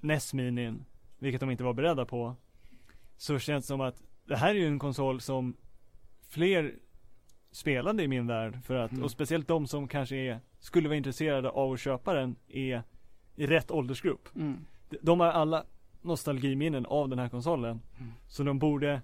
NES 0.00 0.34
Minin, 0.34 0.84
vilket 1.18 1.40
de 1.40 1.50
inte 1.50 1.64
var 1.64 1.72
beredda 1.72 2.04
på 2.04 2.34
Så 3.16 3.38
känns 3.38 3.64
det 3.64 3.68
som 3.68 3.80
att 3.80 4.02
det 4.24 4.36
här 4.36 4.50
är 4.50 4.54
ju 4.54 4.66
en 4.66 4.78
konsol 4.78 5.20
som 5.20 5.56
fler 6.28 6.74
spelade 7.50 8.02
i 8.02 8.08
min 8.08 8.26
värld 8.26 8.58
för 8.64 8.74
att, 8.74 8.90
Mm. 8.92 9.04
och 9.04 9.10
speciellt 9.10 9.48
de 9.48 9.66
som 9.66 9.88
kanske 9.88 10.16
är, 10.16 10.40
skulle 10.58 10.88
vara 10.88 10.96
intresserade 10.96 11.50
av 11.50 11.72
att 11.72 11.80
köpa 11.80 12.14
den 12.14 12.36
är 12.48 12.82
i 13.36 13.46
rätt 13.46 13.70
åldersgrupp. 13.70 14.28
Mm. 14.36 14.56
De- 15.00 15.20
har 15.20 15.26
alla 15.26 15.64
nostalgiminnen 16.02 16.86
av 16.86 17.08
den 17.08 17.18
här 17.18 17.28
konsolen. 17.28 17.80
Mm. 17.98 18.12
Så 18.28 18.42
de 18.42 18.58
borde 18.58 19.02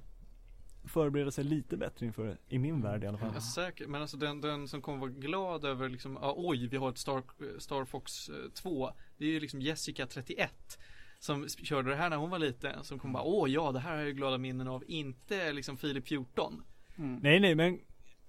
förbereda 0.85 1.31
sig 1.31 1.45
lite 1.45 1.77
bättre 1.77 2.07
inför 2.07 2.37
i 2.49 2.59
min 2.59 2.83
värld 2.83 3.05
i 3.05 3.07
alla 3.07 3.19
fall. 3.19 3.31
Ja, 3.35 3.41
säkert, 3.41 3.89
men 3.89 4.01
alltså 4.03 4.17
den, 4.17 4.41
den 4.41 4.69
som 4.69 4.83
kommer 4.83 4.99
vara 4.99 5.11
glad 5.11 5.65
över 5.65 5.89
liksom, 5.89 6.17
ah, 6.17 6.35
oj, 6.37 6.69
vi 6.69 6.77
har 6.77 6.91
ett 6.91 6.99
Star, 6.99 7.23
Star 7.59 7.85
Fox 7.85 8.29
eh, 8.29 8.35
2. 8.55 8.91
Det 9.19 9.25
är 9.25 9.29
ju 9.29 9.41
liksom 9.41 9.61
Jessica 9.61 10.07
31. 10.07 10.79
Som 11.19 11.49
körde 11.49 11.91
det 11.91 11.97
här 11.97 12.11
när 12.11 12.17
hon 12.17 12.31
var 12.31 12.39
liten. 12.39 12.85
Som 12.85 12.99
kommer 12.99 13.15
bara, 13.15 13.23
åh 13.23 13.51
ja, 13.51 13.73
det 13.73 13.79
här 13.79 13.91
har 13.91 13.99
jag 13.99 14.07
ju 14.07 14.13
glada 14.13 14.39
minnen 14.39 14.69
av. 14.69 14.85
Inte 14.87 15.53
liksom 15.53 15.77
Filip 15.77 16.09
14. 16.09 16.63
Mm. 16.99 17.17
Nej 17.23 17.41
nej 17.41 17.55
men 17.55 17.79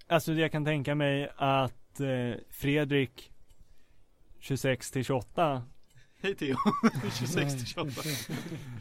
Alltså 0.07 0.33
jag 0.33 0.51
kan 0.51 0.65
tänka 0.65 0.95
mig 0.95 1.31
att 1.35 1.99
eh, 1.99 2.39
Fredrik 2.49 3.31
26 4.39 4.91
till 4.91 5.05
28 5.05 5.63
Hej 6.21 6.35
Theo. 6.35 6.55
26 7.19 7.57
till 7.57 7.65
28. 7.65 7.89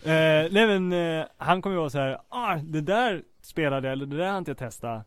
eh, 0.05 0.53
Nej 0.53 0.67
men 0.79 0.93
eh, 0.93 1.27
han 1.37 1.63
kommer 1.63 1.77
ju 1.77 1.81
vara 1.81 1.91
så 1.91 1.99
här, 1.99 2.19
ah 2.29 2.57
det 2.57 2.81
där 2.81 3.23
spelade 3.43 3.89
jag, 3.89 3.93
eller 3.93 4.07
det 4.07 4.17
där 4.17 4.39
inte 4.39 4.51
jag 4.51 4.59
testat 4.59 5.07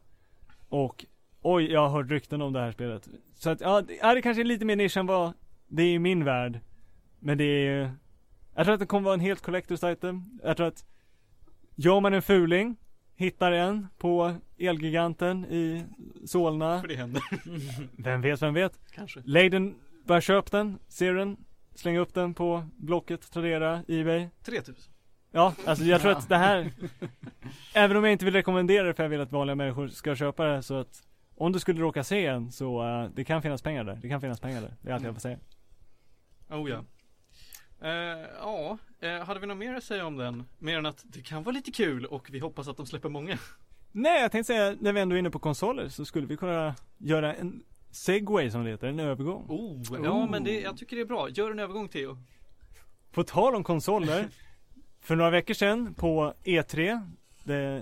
Och 0.70 1.06
oj 1.42 1.72
jag 1.72 1.88
har 1.88 1.90
hört 1.90 2.12
rykten 2.12 2.42
om 2.42 2.54
det 2.54 2.60
här 2.60 2.72
spelet 2.72 3.10
Så 3.34 3.50
att 3.50 3.62
ja, 3.62 3.82
det, 3.82 4.14
det 4.14 4.22
kanske 4.22 4.42
är 4.42 4.46
lite 4.46 4.66
mer 4.66 4.76
nisch 4.76 4.98
än 4.98 5.06
vad 5.06 5.34
det 5.68 5.84
är 5.84 5.94
i 5.94 6.00
min 6.00 6.24
värld 6.24 6.60
Men 7.20 7.38
det 7.38 7.44
är 7.44 7.60
ju 7.60 7.90
Jag 8.56 8.66
tror 8.66 8.74
att 8.74 8.80
det 8.80 8.86
kommer 8.86 9.06
vara 9.06 9.14
en 9.14 9.20
helt 9.20 9.46
collector's 9.46 9.92
item 9.92 10.40
Jag 10.44 10.58
tror 10.58 10.68
att 10.68 10.86
Gör 11.76 12.00
man 12.00 12.14
en 12.14 12.22
fuling 12.22 12.76
Hittar 13.16 13.52
en 13.52 13.88
på 13.98 14.36
Elgiganten 14.58 15.46
i 15.46 15.84
Solna 16.26 16.82
För 16.82 16.88
det 16.88 16.96
händer. 16.96 17.24
Vem 18.04 18.22
vet, 18.22 18.42
vem 18.42 18.54
vet? 18.54 18.80
Kanske. 18.92 19.22
Lägg 19.26 19.52
den, 19.52 19.76
bara 20.06 20.22
köp 20.22 20.52
den, 20.52 20.80
ser 20.88 21.14
den 21.14 21.38
Släng 21.76 21.98
upp 21.98 22.14
den 22.14 22.34
på 22.34 22.64
Blocket, 22.78 23.32
Tradera, 23.32 23.84
Ebay 23.88 24.30
3000. 24.44 24.95
Ja, 25.36 25.54
alltså 25.66 25.84
jag 25.84 26.02
tror 26.02 26.12
att 26.12 26.30
det 26.30 26.38
här 26.38 26.72
Även 27.74 27.98
om 27.98 28.04
jag 28.04 28.12
inte 28.12 28.26
vill 28.26 28.34
rekommendera 28.34 28.88
det 28.88 28.94
för 28.94 29.04
jag 29.04 29.10
vill 29.10 29.22
att 29.22 29.32
vanliga 29.32 29.56
människor 29.56 29.88
ska 29.88 30.16
köpa 30.16 30.46
det 30.46 30.64
så 30.64 30.80
att 30.80 31.04
Om 31.36 31.52
du 31.52 31.60
skulle 31.60 31.82
råka 31.82 32.04
se 32.04 32.26
en 32.26 32.52
så 32.52 32.84
uh, 32.84 33.10
det 33.16 33.24
kan 33.24 33.42
finnas 33.42 33.62
pengar 33.62 33.84
där, 33.84 34.00
det 34.02 34.10
kan 34.10 34.22
finnas 34.22 34.40
pengar 34.40 34.62
där, 34.62 34.74
det 34.82 34.90
är 34.90 34.94
allt 34.94 35.04
jag 35.04 35.14
får 35.14 35.22
säga 35.22 35.38
Oh 36.50 36.70
ja. 36.70 36.84
Eh, 37.82 38.28
ja, 38.42 38.78
eh, 39.00 39.24
hade 39.24 39.40
vi 39.40 39.48
något 39.48 39.58
mer 39.58 39.74
att 39.74 39.84
säga 39.84 40.06
om 40.06 40.18
den? 40.18 40.44
Mer 40.60 40.78
än 40.78 40.86
att 40.86 41.04
det 41.04 41.22
kan 41.22 41.44
vara 41.44 41.54
lite 41.54 41.72
kul 41.72 42.06
och 42.06 42.28
vi 42.32 42.40
hoppas 42.40 42.68
att 42.68 42.78
de 42.78 42.86
släpper 42.86 43.10
många. 43.10 43.38
Nej 43.92 44.22
jag 44.22 44.32
tänkte 44.32 44.54
säga, 44.54 44.76
när 44.80 44.94
vi 44.94 45.00
ändå 45.00 45.16
är 45.16 45.20
inne 45.20 45.30
på 45.30 45.40
konsoler 45.40 45.90
så 45.90 46.06
skulle 46.06 46.28
vi 46.28 46.38
kunna 46.38 46.76
göra 46.98 47.34
en 47.34 47.64
segway 47.92 48.52
som 48.52 48.64
det 48.64 48.70
heter, 48.70 48.88
en 48.88 49.00
övergång 49.00 49.46
Oh, 49.50 49.84
ja 50.04 50.28
men 50.28 50.44
det, 50.44 50.62
jag 50.62 50.78
tycker 50.78 50.96
det 50.96 51.02
är 51.02 51.06
bra. 51.06 51.30
Gör 51.30 51.52
en 51.52 51.60
övergång 51.60 51.88
Theo. 51.88 52.18
På 53.12 53.24
tal 53.24 53.56
om 53.56 53.64
konsoler 53.64 54.30
För 55.06 55.16
några 55.16 55.30
veckor 55.30 55.54
sedan 55.54 55.94
på 55.94 56.34
E3 56.44 57.02
The 57.46 57.82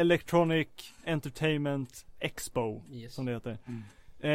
Electronic 0.00 0.68
Entertainment 1.06 2.06
Expo 2.20 2.80
Yes. 2.90 3.14
som 3.14 3.26
det 3.26 3.32
heter 3.32 3.58
Mm. 3.66 3.82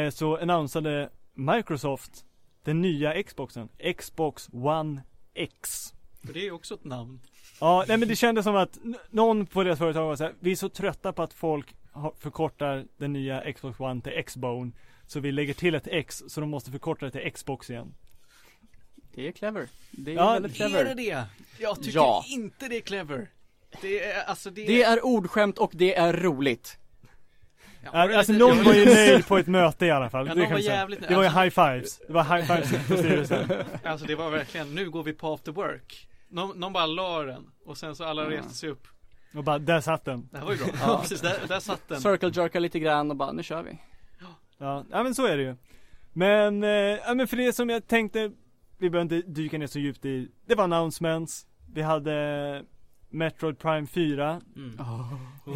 eh, 0.06 0.10
Så 0.10 0.36
annonsade 0.36 1.08
Microsoft 1.34 2.24
Den 2.64 2.80
nya 2.80 3.22
Xboxen 3.22 3.68
Xbox 3.98 4.48
One 4.52 5.02
X 5.34 5.94
För 6.26 6.32
det 6.32 6.46
är 6.46 6.50
också 6.52 6.74
ett 6.74 6.84
namn. 6.84 7.20
Ja, 7.60 7.84
nej 7.88 7.96
men 7.98 8.08
det 8.08 8.16
kändes 8.16 8.44
som 8.44 8.56
att 8.56 8.78
någon 9.10 9.46
på 9.46 9.64
deras 9.64 9.78
företag 9.78 10.06
var 10.06 10.16
så 10.16 10.24
här, 10.24 10.32
vi 10.40 10.50
är 10.52 10.56
så 10.56 10.68
trötta 10.68 11.12
på 11.12 11.22
att 11.22 11.32
folk 11.32 11.74
förkortar 12.18 12.84
den 12.96 13.12
nya 13.12 13.52
Xbox 13.52 13.80
One 13.80 14.00
till 14.00 14.12
X-Bone 14.12 14.72
Så 15.06 15.20
vi 15.20 15.32
lägger 15.32 15.54
till 15.54 15.74
ett 15.74 15.86
X, 15.86 16.22
så 16.28 16.40
de 16.40 16.50
måste 16.50 16.70
förkorta 16.70 17.06
det 17.06 17.10
till 17.12 17.32
Xbox 17.32 17.70
igen 17.70 17.94
Det 19.14 19.28
är 19.28 19.32
clever. 19.32 19.68
Det 19.90 20.10
är 20.10 20.14
Ja, 20.16 20.32
väldigt 20.32 20.60
Är 20.60 20.64
det 20.64 20.70
clever. 20.70 20.94
det? 20.94 21.24
Jag 21.58 21.76
tycker 21.82 21.98
Ja. 21.98 22.24
inte 22.28 22.68
det 22.68 22.76
är 22.76 22.80
clever. 22.80 23.28
Det 23.80 24.04
är, 24.04 24.24
alltså 24.24 24.50
det, 24.50 24.66
Det 24.66 24.82
är 24.82 25.04
ordskämt 25.06 25.58
och 25.58 25.70
det 25.74 25.94
är 25.96 26.12
roligt. 26.12 26.78
Ja, 27.84 27.90
Ja, 27.92 28.10
är 28.12 28.16
alltså 28.18 28.32
lite- 28.32 28.44
någon 28.44 28.64
var 28.64 28.74
ju 28.74 28.84
nöjd 28.84 29.26
på 29.26 29.38
ett 29.38 29.46
möte 29.46 29.86
i 29.86 29.90
alla 29.90 30.10
fall. 30.10 30.26
Ja, 30.28 30.34
det, 30.34 30.46
var 30.46 30.58
jävligt 30.58 31.08
det 31.08 31.14
var 31.16 31.22
ju 31.22 31.28
high 31.28 31.48
fives. 31.50 31.98
Det 32.06 32.12
var 32.12 32.24
high 32.24 32.46
fives 32.54 32.86
på 32.88 32.96
styrelsen. 32.96 33.52
Alltså 33.84 34.06
det 34.06 34.14
var 34.14 34.30
verkligen, 34.30 34.74
nu 34.74 34.90
går 34.90 35.02
vi 35.02 35.12
på 35.12 35.32
after 35.34 35.52
work. 35.52 36.08
Någon, 36.28 36.60
någon 36.60 36.72
bara 36.72 36.86
la 36.86 37.22
den 37.22 37.50
och 37.64 37.78
sen 37.78 37.96
så 37.96 38.04
alla 38.04 38.30
reste 38.30 38.54
sig 38.54 38.68
upp. 38.68 38.86
Och 39.34 39.44
bara, 39.44 39.58
där 39.58 39.80
satt 39.80 40.04
den. 40.04 40.28
Det 40.32 40.38
här 40.38 40.44
var 40.44 40.52
ju 40.52 40.58
bra. 40.58 40.66
Ja. 40.72 40.78
Ja, 40.86 40.98
precis, 41.02 41.20
där, 41.20 41.38
där 41.48 41.60
satt 41.60 41.88
den. 41.88 42.00
Circle 42.00 42.30
jerka 42.42 42.60
lite 42.60 42.78
grann 42.78 43.10
och 43.10 43.16
bara, 43.16 43.32
nu 43.32 43.42
kör 43.42 43.62
vi. 43.62 43.78
Ja, 44.58 44.84
ja 44.90 45.02
men 45.02 45.14
så 45.14 45.26
är 45.26 45.36
det 45.36 45.42
ju. 45.42 45.56
Men, 46.12 46.62
eh, 46.64 46.70
ja 46.70 47.14
men 47.14 47.28
för 47.28 47.36
det 47.36 47.52
som 47.52 47.70
jag 47.70 47.86
tänkte, 47.86 48.30
vi 48.78 48.90
behöver 48.90 49.14
inte 49.16 49.30
dyka 49.30 49.58
ner 49.58 49.66
så 49.66 49.78
djupt 49.78 50.04
i, 50.04 50.28
det 50.46 50.54
var 50.54 50.64
announcements. 50.64 51.46
Vi 51.72 51.82
hade 51.82 52.64
Metroid 53.10 53.58
Prime 53.58 53.86
4, 53.86 54.40
Mm. 54.56 54.78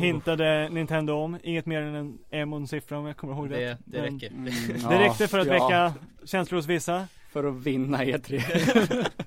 hintade 0.01 0.69
Nintendo 0.69 1.13
om, 1.15 1.39
inget 1.43 1.67
mer 1.67 1.83
än 1.83 1.95
en 1.95 2.19
Emon-siffra 2.31 2.99
om 2.99 3.07
jag 3.07 3.17
kommer 3.17 3.35
ihåg 3.35 3.51
Det, 3.51 3.71
rätt. 3.73 3.79
det 3.85 4.03
Men 4.03 4.13
räcker. 4.21 4.31
Mm, 4.31 4.45
Det 4.89 4.99
räckte 4.99 5.29
för 5.29 5.39
att 5.39 5.47
ja, 5.47 5.53
väcka 5.53 5.95
känslor 6.25 6.59
hos 6.59 6.67
vissa. 6.67 7.07
För 7.33 7.45
att 7.45 7.55
vinna 7.67 8.05
E 8.05 8.17
E3. 8.17 9.07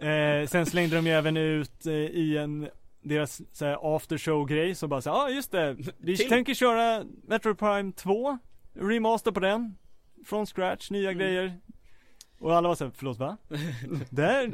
Eh, 0.00 0.46
sen 0.46 0.66
slängde 0.66 0.96
de 0.96 1.06
ju 1.06 1.12
även 1.12 1.36
ut 1.36 1.86
eh, 1.86 1.92
i 1.94 2.36
en 2.38 2.68
deras 3.02 3.40
såhär 3.52 3.96
aftershow 3.96 4.46
grej 4.46 4.74
så 4.74 4.88
bara 4.88 5.00
så 5.02 5.08
ja 5.08 5.14
ah, 5.14 5.28
just 5.30 5.52
det, 5.52 5.76
vi 5.98 6.16
Till. 6.16 6.28
tänker 6.28 6.54
köra 6.54 7.04
Metro 7.28 7.54
Prime 7.54 7.92
2 7.92 8.38
Remaster 8.74 9.30
på 9.30 9.40
den 9.40 9.74
Från 10.26 10.46
scratch, 10.46 10.90
nya 10.90 11.10
Mm. 11.10 11.18
grejer 11.18 11.52
Och 12.40 12.56
alla 12.56 12.68
var 12.68 12.74
såhär, 12.74 12.92
förlåt 12.94 13.18
va? 13.18 13.36
Där, 14.10 14.52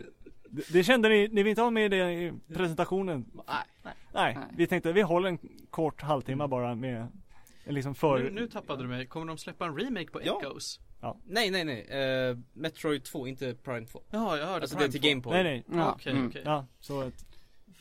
det, 0.73 0.85
kände 0.85 1.09
ni, 1.09 1.29
ni 1.29 1.43
vill 1.43 1.51
inte 1.51 1.63
ha 1.63 1.71
med 1.71 1.91
det 1.91 2.13
i 2.13 2.33
presentationen? 2.55 3.25
Nej. 3.35 3.95
Nej, 4.15 4.35
Nej. 4.35 4.37
vi 4.57 4.67
tänkte 4.67 4.93
vi 4.93 5.03
håller 5.03 5.29
en 5.29 5.39
kort 5.71 6.03
halvtimme 6.03 6.47
bara 6.49 6.75
med 6.75 7.07
liksom 7.65 7.95
för 7.95 8.19
Nu, 8.19 8.31
nu 8.31 8.49
tappade 8.49 8.83
du 8.83 8.89
mig. 8.89 9.07
Kommer 9.07 9.27
de 9.27 9.39
släppa 9.39 9.67
en 9.67 9.79
remake 9.79 10.07
på 10.07 10.21
Ja. 10.25 10.41
Echoes? 10.41 10.81
Nej 11.25 11.51
nej 11.51 11.65
nej, 11.65 12.31
uh, 12.31 12.39
Metroid 12.53 13.05
2, 13.05 13.27
inte 13.27 13.55
Prime 13.55 13.87
2 13.87 14.03
Jaha, 14.11 14.39
jag 14.39 14.47
hörde 14.47 14.61
Alltså 14.63 14.77
det 14.79 14.85
är 14.85 14.89
Prime 14.89 14.93
till 14.93 15.01
2. 15.01 15.09
Game 15.09 15.21
Boy 15.21 15.33
Nej 15.33 15.65
nej, 15.67 15.79
Ja, 15.81 15.93
Okej, 15.93 16.13
mm. 16.13 16.27
okej. 16.29 16.43
ja 16.45 16.67
så 16.81 17.03
ett 17.03 17.25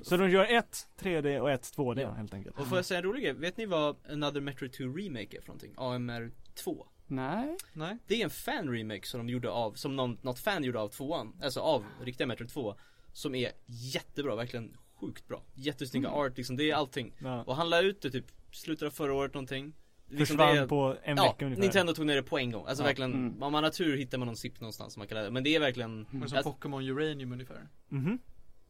Så 0.02 0.18
de 0.18 0.30
gör 0.30 0.46
ett 0.58 0.88
3D 1.00 1.40
och 1.40 1.52
ett 1.52 1.62
2D 1.78 2.02
Ja. 2.02 2.12
helt 2.12 2.34
enkelt 2.34 2.60
Och 2.60 2.68
får 2.68 2.78
jag 2.78 2.86
säga 2.86 2.98
en 2.98 3.04
rolig 3.04 3.24
grej, 3.24 3.34
vet 3.34 3.58
ni 3.58 3.66
vad 3.66 3.96
Another 4.12 4.42
Metroid 4.42 4.74
2 4.74 4.84
Remake 4.84 5.38
är 5.38 5.42
för 5.42 5.48
någonting? 5.48 5.74
AMR 5.78 6.32
2 6.56 6.88
Nej. 7.08 7.58
Nej. 7.74 7.98
Det 8.08 8.22
är 8.22 8.24
en 8.24 8.30
fan-remake 8.30 9.04
som 9.06 9.18
de 9.20 9.30
gjorde 9.30 9.50
av, 9.52 9.74
som 9.74 9.96
någon, 9.96 10.18
något 10.22 10.40
fan 10.40 10.64
gjorde 10.64 10.80
av 10.80 10.88
tvåan, 10.90 11.36
alltså 11.44 11.60
av 11.60 11.86
riktiga 12.04 12.28
Metroid 12.28 12.50
2 12.50 12.76
Som 13.14 13.36
är 13.36 13.52
jättebra, 13.66 14.36
verkligen 14.36 14.78
sjukt 15.02 15.28
bra 15.28 15.44
Jättesnygga 15.54 16.10
art 16.10 16.38
liksom, 16.38 16.58
det 16.58 16.72
är 16.72 16.76
allting 16.76 17.14
ja. 17.20 17.44
Och 17.44 17.56
han 17.56 17.70
la 17.70 17.82
ut 17.82 18.02
det 18.02 18.12
typ 18.12 18.26
slutet 18.52 18.86
av 18.86 18.92
förra 18.92 19.14
året 19.14 19.34
någonting 19.34 19.74
Liksom 20.10 20.38
Försvann 20.38 20.58
är- 20.58 20.68
på 20.68 20.98
en 21.04 21.18
Ja, 21.18 21.24
vecka 21.24 21.46
ungefär 21.46 21.62
Nintendo 21.62 21.94
tog 21.94 22.06
ner 22.06 22.16
det 22.16 22.24
på 22.24 22.38
en 22.40 22.52
gång, 22.52 22.66
alltså 22.68 22.84
Ja. 22.84 22.88
verkligen, 22.88 23.14
Mm. 23.14 23.44
om 23.44 23.52
man 23.52 23.64
har 23.64 23.72
tur 23.72 23.98
hittar 23.98 24.18
man 24.18 24.26
någon 24.26 24.36
zip 24.38 24.62
någonstans 24.62 24.94
som 24.94 25.00
man 25.02 25.08
kan 25.08 25.16
ladda 25.18 25.32
Men 25.32 25.44
det 25.44 25.56
är 25.56 25.60
verkligen 25.60 26.08
Men 26.12 26.30
som 26.30 26.44
Pokémon 26.44 26.84
Uranium 26.84 27.32
ungefär. 27.32 27.68
Mhm. 27.90 28.20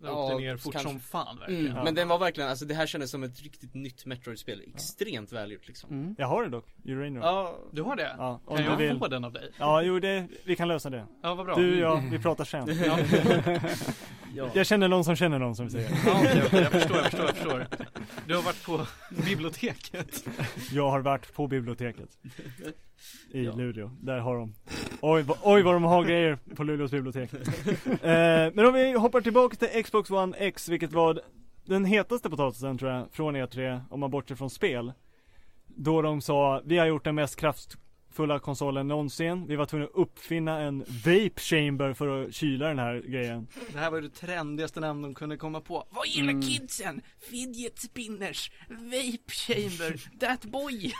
Det 0.05 0.11
Ja, 0.11 0.23
åkte 0.23 0.37
ner 0.37 0.57
fort 0.57 0.73
kanske. 0.73 0.89
som 0.91 0.99
fan 0.99 1.39
verkligen. 1.39 1.65
mm, 1.65 1.77
Ja. 1.77 1.83
Men 1.83 1.95
den 1.95 2.07
var 2.07 2.19
verkligen, 2.19 2.49
alltså 2.49 2.65
det 2.65 2.73
här 2.73 2.87
kändes 2.87 3.11
som 3.11 3.23
ett 3.23 3.41
riktigt 3.41 3.73
nytt 3.73 4.05
Metroid-spel, 4.05 4.61
extremt 4.73 5.31
välgjort 5.31 5.67
liksom 5.67 5.89
Mm. 5.89 6.15
Jag 6.17 6.27
har 6.27 6.43
det 6.43 6.49
dock, 6.49 6.65
Uranium 6.85 7.23
Ja, 7.23 7.59
Du 7.71 7.81
har 7.81 7.95
det? 7.95 8.15
Ja, 8.17 8.39
kan 8.47 8.63
jag 8.65 8.77
vill 8.77 8.97
få 8.99 9.07
den 9.07 9.25
av 9.25 9.33
dig? 9.33 9.51
Ja, 9.59 9.81
jo 9.81 9.99
det, 9.99 10.27
vi 10.43 10.55
kan 10.55 10.67
lösa 10.67 10.89
det 10.89 11.05
Ja, 11.23 11.35
vad 11.35 11.45
bra. 11.45 11.55
Du 11.55 11.73
och 11.73 11.79
jag, 11.91 12.09
vi 12.11 12.19
pratar 12.19 12.45
sen 12.45 12.67
Ja, 12.85 12.97
ja. 14.35 14.49
Jag 14.53 14.65
känner 14.65 14.87
någon 14.87 15.03
som 15.03 15.15
känner 15.15 15.39
någon 15.39 15.55
som 15.55 15.69
säger 15.69 15.89
ja 16.05 16.19
okej, 16.19 16.41
okej, 16.45 16.61
jag 16.61 16.71
förstår, 16.71 16.97
jag 16.97 17.05
förstår, 17.05 17.25
jag 17.25 17.35
förstår. 17.35 17.67
Du 18.27 18.35
har 18.35 18.41
varit 18.43 18.65
på 18.65 18.87
biblioteket. 19.25 20.25
Jag 20.71 20.89
har 20.89 20.99
varit 21.01 21.33
på 21.33 21.47
biblioteket 21.47 22.09
I 23.31 23.43
Ja. 23.45 23.55
Luleå, 23.55 23.91
där 24.01 24.19
har 24.19 24.35
de 24.35 24.55
Oj, 25.01 25.21
vad- 25.21 25.37
oj 25.43 25.61
vad 25.61 25.73
de 25.75 25.83
har 25.83 26.03
grejer 26.03 26.37
på 26.55 26.63
Luleås 26.63 26.91
bibliotek 26.91 27.33
eh, 28.03 28.53
Men 28.53 28.59
om 28.65 28.73
vi 28.73 28.91
hoppar 28.93 29.21
tillbaka 29.21 29.55
till 29.55 29.83
Xbox 29.83 30.11
One 30.11 30.37
X, 30.37 30.69
vilket 30.69 30.91
var 30.93 31.21
den 31.65 31.85
hetaste 31.85 32.29
potatisen 32.29 32.77
tror 32.77 32.91
jag, 32.91 33.07
från 33.11 33.35
E3, 33.35 33.81
om 33.89 33.99
man 33.99 34.11
bortser 34.11 34.35
från 34.35 34.49
spel 34.49 34.93
Då 35.67 36.01
de 36.01 36.21
sa, 36.21 36.61
vi 36.65 36.77
har 36.77 36.85
gjort 36.85 37.03
den 37.03 37.15
mest 37.15 37.35
kraftfulla 37.35 38.39
konsolen 38.39 38.87
någonsin 38.87 39.47
Vi 39.47 39.55
var 39.55 39.65
tvungna 39.65 39.85
att 39.85 39.91
uppfinna 39.95 40.59
en 40.59 40.79
vape 40.79 41.41
chamber 41.41 41.93
för 41.93 42.23
att 42.25 42.33
kyla 42.33 42.67
den 42.67 42.79
här 42.79 43.01
grejen 43.07 43.47
Det 43.73 43.77
här 43.79 43.91
var 43.91 43.97
ju 44.01 44.07
det 44.07 44.15
trendigaste 44.15 44.79
namn 44.79 45.01
de 45.01 45.13
kunde 45.15 45.37
komma 45.37 45.61
på. 45.61 45.87
Vad 45.89 46.07
gillar 46.07 46.29
Mm. 46.29 46.41
kidsen? 46.41 47.01
Fidget 47.29 47.79
spinners, 47.79 48.51
vape 48.69 49.31
chamber, 49.31 50.19
that 50.19 50.45
boy. 50.45 50.91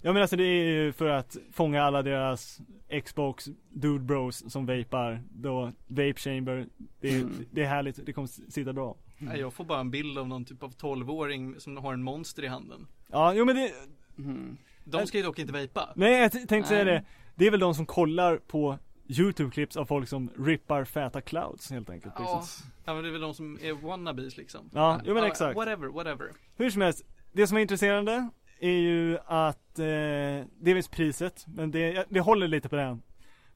Ja 0.00 0.12
men 0.12 0.22
alltså 0.22 0.36
det 0.36 0.44
är 0.44 0.64
ju 0.64 0.92
för 0.92 1.08
att 1.08 1.36
fånga 1.52 1.82
alla 1.82 2.02
deras 2.02 2.58
Xbox 3.04 3.44
dude 3.70 4.04
bros 4.04 4.52
som 4.52 4.66
vapar, 4.66 5.22
då 5.30 5.72
Vape 5.86 6.14
Chamber, 6.14 6.66
det 7.00 7.08
är, 7.08 7.20
Mm. 7.20 7.32
det 7.50 7.62
är 7.62 7.66
härligt, 7.68 8.06
det 8.06 8.12
kommer 8.12 8.28
sitta 8.50 8.72
bra. 8.72 8.96
Nej, 9.18 9.40
jag 9.40 9.52
får 9.52 9.64
bara 9.64 9.80
en 9.80 9.90
bild 9.90 10.18
av 10.18 10.28
någon 10.28 10.44
typ 10.44 10.62
av 10.62 10.70
12-åring 10.74 11.54
som 11.60 11.76
har 11.76 11.92
en 11.92 12.02
monster 12.02 12.42
i 12.44 12.46
handen. 12.46 12.86
Ja, 13.10 13.34
jo 13.34 13.44
men 13.44 13.56
det, 13.56 13.72
Mm. 14.18 14.56
De 14.84 15.06
ska 15.06 15.18
ju 15.18 15.24
dock 15.24 15.38
inte 15.38 15.52
vejpa. 15.52 15.88
nej 15.96 16.20
jag 16.20 16.32
tänkte 16.32 16.68
säga 16.68 16.84
det, 16.84 17.04
det 17.34 17.46
är 17.46 17.50
väl 17.50 17.60
de 17.60 17.74
som 17.74 17.86
kollar 17.86 18.36
på 18.36 18.78
YouTube-clips 19.08 19.76
av 19.78 19.84
folk 19.86 20.08
som 20.08 20.30
rippar 20.38 20.84
feta 20.84 21.20
clouds 21.20 21.70
helt 21.70 21.90
enkelt. 21.90 22.14
Ja, 22.18 22.38
Liksom. 22.40 22.70
ja 22.84 22.94
men 22.94 23.02
det 23.02 23.08
är 23.08 23.12
väl 23.12 23.20
de 23.20 23.34
som 23.34 23.58
är 23.62 23.72
wannabes 23.72 24.36
liksom. 24.36 24.70
Ja, 24.74 25.00
jo 25.04 25.14
men 25.14 25.24
exakt. 25.24 25.56
Whatever, 25.56 25.86
whatever. 25.88 26.26
Hur 26.56 26.70
som 26.70 26.82
helst, 26.82 27.04
det 27.32 27.46
som 27.46 27.56
är 27.56 27.60
intresserande 27.60 28.28
är 28.60 28.70
ju 28.70 29.18
att, 29.26 29.78
eh, 29.78 30.46
delvis 30.60 30.88
priset, 30.88 31.44
men 31.46 31.70
det, 31.70 32.04
det 32.08 32.20
håller 32.20 32.48
lite 32.48 32.68
på 32.68 32.76
den. 32.76 33.02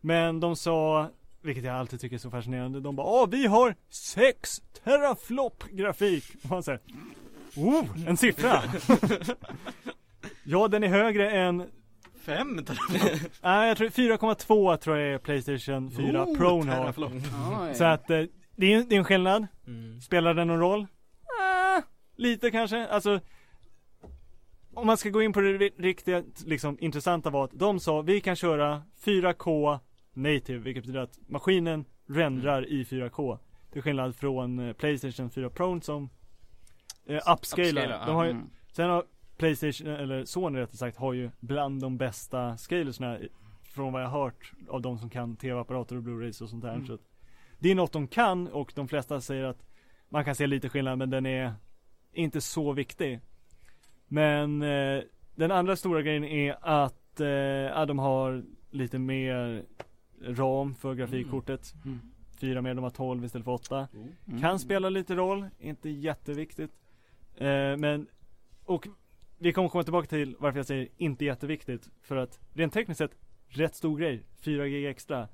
Men 0.00 0.40
de 0.40 0.56
sa, 0.56 1.10
vilket 1.42 1.64
jag 1.64 1.74
alltid 1.74 2.00
tycker 2.00 2.16
är 2.16 2.18
så 2.18 2.30
fascinerande, 2.30 2.80
de 2.80 2.96
bara 2.96 3.06
Åh, 3.06 3.28
vi 3.30 3.46
har 3.46 3.74
6 3.88 4.62
teraflop 4.84 5.64
grafik! 5.70 6.24
Och 6.44 6.50
man 6.50 6.62
säger, 6.62 6.80
oh, 7.56 7.84
en 8.06 8.16
siffra! 8.16 8.62
ja, 10.44 10.68
den 10.68 10.84
är 10.84 10.88
högre 10.88 11.30
än, 11.30 11.70
Fem 12.24 12.66
nej 13.42 13.68
jag 13.68 13.76
tror 13.76 13.88
4,2 13.88 14.76
tror 14.76 14.98
jag 14.98 15.14
är 15.14 15.18
Playstation 15.18 15.90
4 15.90 16.24
Oh, 16.24 16.36
Pro 16.36 16.62
har. 16.62 16.62
teraflop. 16.76 17.12
Så 17.74 17.84
att, 17.84 18.10
eh, 18.10 18.22
det 18.56 18.72
är, 18.72 18.84
det 18.88 18.94
är 18.94 18.98
en 18.98 19.04
skillnad. 19.04 19.46
Mm. 19.66 20.00
Spelar 20.00 20.34
det 20.34 20.44
någon 20.44 20.60
roll? 20.60 20.86
Ah, 21.40 21.80
lite 22.16 22.50
kanske. 22.50 22.86
Alltså, 22.88 23.20
om 24.74 24.86
man 24.86 24.96
ska 24.96 25.08
gå 25.10 25.22
in 25.22 25.32
på 25.32 25.40
det 25.40 25.58
ri- 25.58 25.72
riktigt 25.82 26.42
liksom, 26.46 26.76
intressanta 26.80 27.30
var 27.30 27.44
att 27.44 27.50
de 27.54 27.80
sa 27.80 28.00
vi 28.00 28.20
kan 28.20 28.36
köra 28.36 28.82
4K 29.04 29.78
native, 30.14 30.58
vilket 30.58 30.82
betyder 30.82 31.00
att 31.00 31.18
maskinen 31.28 31.84
rendrar 32.06 32.66
i 32.68 32.84
4K. 32.84 33.38
Till 33.72 33.82
skillnad 33.82 34.16
från 34.16 34.58
eh, 34.58 34.72
Playstation 34.72 35.30
4 35.30 35.50
Pro 35.50 35.80
som 35.80 36.10
eh, 37.06 37.20
upscalar. 37.32 38.06
De 38.06 38.14
har 38.16 38.24
ju, 38.24 38.30
Mm. 38.30 38.50
sen 38.72 38.90
har 38.90 39.04
Playstation, 39.36 39.86
eller 39.88 40.24
Sony 40.24 40.58
rättare 40.58 40.76
sagt, 40.76 40.96
har 40.96 41.12
ju 41.12 41.30
bland 41.40 41.80
de 41.80 41.96
bästa 41.98 42.56
scalersna 42.56 43.18
från 43.74 43.92
vad 43.92 44.02
jag 44.02 44.08
har 44.08 44.22
hört 44.24 44.52
av 44.68 44.82
de 44.82 44.98
som 44.98 45.10
kan 45.10 45.36
tv-apparater 45.36 45.96
och 45.96 46.02
Blu-rays 46.02 46.42
och 46.42 46.48
sånt 46.48 46.62
där. 46.62 46.74
Mm. 46.74 46.86
Så 46.86 46.98
det 47.58 47.70
är 47.70 47.74
något 47.74 47.92
de 47.92 48.06
kan 48.08 48.48
och 48.48 48.72
de 48.74 48.88
flesta 48.88 49.20
säger 49.20 49.44
att 49.44 49.66
man 50.08 50.24
kan 50.24 50.34
se 50.34 50.46
lite 50.46 50.68
skillnad 50.68 50.98
men 50.98 51.10
den 51.10 51.26
är 51.26 51.54
inte 52.12 52.40
så 52.40 52.72
viktig. 52.72 53.20
Men 54.12 54.62
eh, 54.62 55.02
den 55.34 55.50
andra 55.50 55.76
stora 55.76 56.02
grejen 56.02 56.24
är 56.24 56.56
att 56.60 57.20
eh, 57.20 57.86
de 57.86 57.98
har 57.98 58.44
lite 58.70 58.98
mer 58.98 59.64
ram 60.22 60.74
för 60.74 60.94
grafikkortet. 60.94 61.74
Mm. 61.84 62.00
Fyra 62.40 62.62
mer, 62.62 62.74
de 62.74 62.84
har 62.84 62.90
12 62.90 63.24
istället 63.24 63.44
för 63.44 63.52
8. 63.52 63.88
Mm. 64.26 64.40
Kan 64.40 64.58
spela 64.58 64.88
lite 64.88 65.14
roll, 65.14 65.46
inte 65.58 65.90
jätteviktigt. 65.90 66.70
Eh, 67.36 67.76
men, 67.76 68.06
och 68.64 68.88
vi 69.38 69.52
kommer 69.52 69.68
komma 69.68 69.84
tillbaka 69.84 70.06
till 70.08 70.36
varför 70.38 70.58
jag 70.58 70.66
säger 70.66 70.88
inte 70.96 71.24
jätteviktigt. 71.24 71.90
För 72.02 72.16
att 72.16 72.40
rent 72.54 72.72
tekniskt 72.72 72.98
sett, 72.98 73.16
rätt 73.48 73.74
stor 73.74 73.98
grej. 73.98 74.22
4 74.40 74.66
gig 74.68 74.86
extra. 74.86 75.28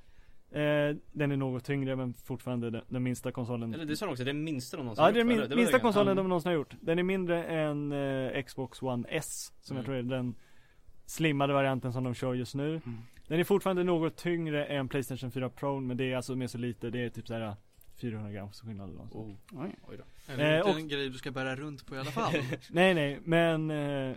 Eh, 0.51 0.97
den 1.13 1.33
är 1.33 1.37
något 1.37 1.65
tyngre 1.65 1.97
men 1.97 2.15
fortfarande 2.15 2.71
den, 2.71 2.83
den 2.89 3.03
minsta 3.03 3.33
konsolen. 3.33 3.75
Eller 3.75 3.85
det 3.85 3.97
sa 3.97 4.07
de 4.07 4.13
också, 4.13 4.25
det 4.25 4.31
är 4.31 4.35
den 4.35 4.45
minsta 4.45 4.77
de 4.77 4.83
någonsin 4.83 5.03
Ja, 5.03 5.07
har 5.07 5.13
det 5.13 5.19
är 5.19 5.21
gjort, 5.21 5.29
min, 5.29 5.39
eller? 5.39 5.49
var 5.49 5.57
minsta 5.57 5.77
det. 5.77 5.81
konsolen 5.83 6.09
Ja. 6.09 6.15
de 6.23 6.29
någonsin 6.29 6.49
har 6.51 6.55
gjort. 6.57 6.75
Den 6.81 6.99
är 6.99 7.03
mindre 7.03 7.45
än 7.45 7.93
eh, 7.93 8.43
Xbox 8.43 8.83
One 8.83 9.09
S, 9.09 9.53
som 9.61 9.77
jag 9.77 9.85
Mm. 9.89 10.05
tror 10.07 10.15
är 10.15 10.19
den 10.19 10.35
slimmade 11.07 11.53
varianten 11.53 11.93
som 11.93 12.05
de 12.05 12.15
kör 12.15 12.35
just 12.35 12.55
nu. 12.55 12.69
Mm. 12.69 12.99
Den 13.29 13.41
är 13.41 13.45
fortfarande 13.45 13.85
något 13.85 14.17
tyngre 14.17 14.65
än 14.65 14.89
Playstation 14.89 15.31
4 15.31 15.49
Pro, 15.51 15.81
men 15.81 15.97
det 15.97 16.13
är 16.13 16.17
alltså 16.17 16.37
med 16.37 16.51
så 16.51 16.59
lite, 16.59 16.91
det 16.91 16.99
är 17.05 17.09
typ 17.09 17.27
såhär 17.27 17.55
400 18.01 18.31
grams 18.33 18.61
skillnad 18.61 18.91
eller. 18.91 19.01
Oh, 19.03 19.35
Oj. 19.53 19.77
oj 19.89 19.97
då. 19.97 20.05
Det 20.37 20.43
är 20.43 20.53
Eh, 20.53 20.59
inte 20.59 20.71
och- 20.71 20.77
en 20.79 20.89
grej 20.89 21.09
du 21.09 21.19
ska 21.19 21.31
bära 21.31 21.57
runt 21.57 21.87
på 21.87 21.95
i 21.95 21.99
alla 21.99 22.11
fall. 22.11 22.33
Nej 22.71 22.95
nej, 22.95 23.19
men 23.25 23.71
eh, 23.71 24.17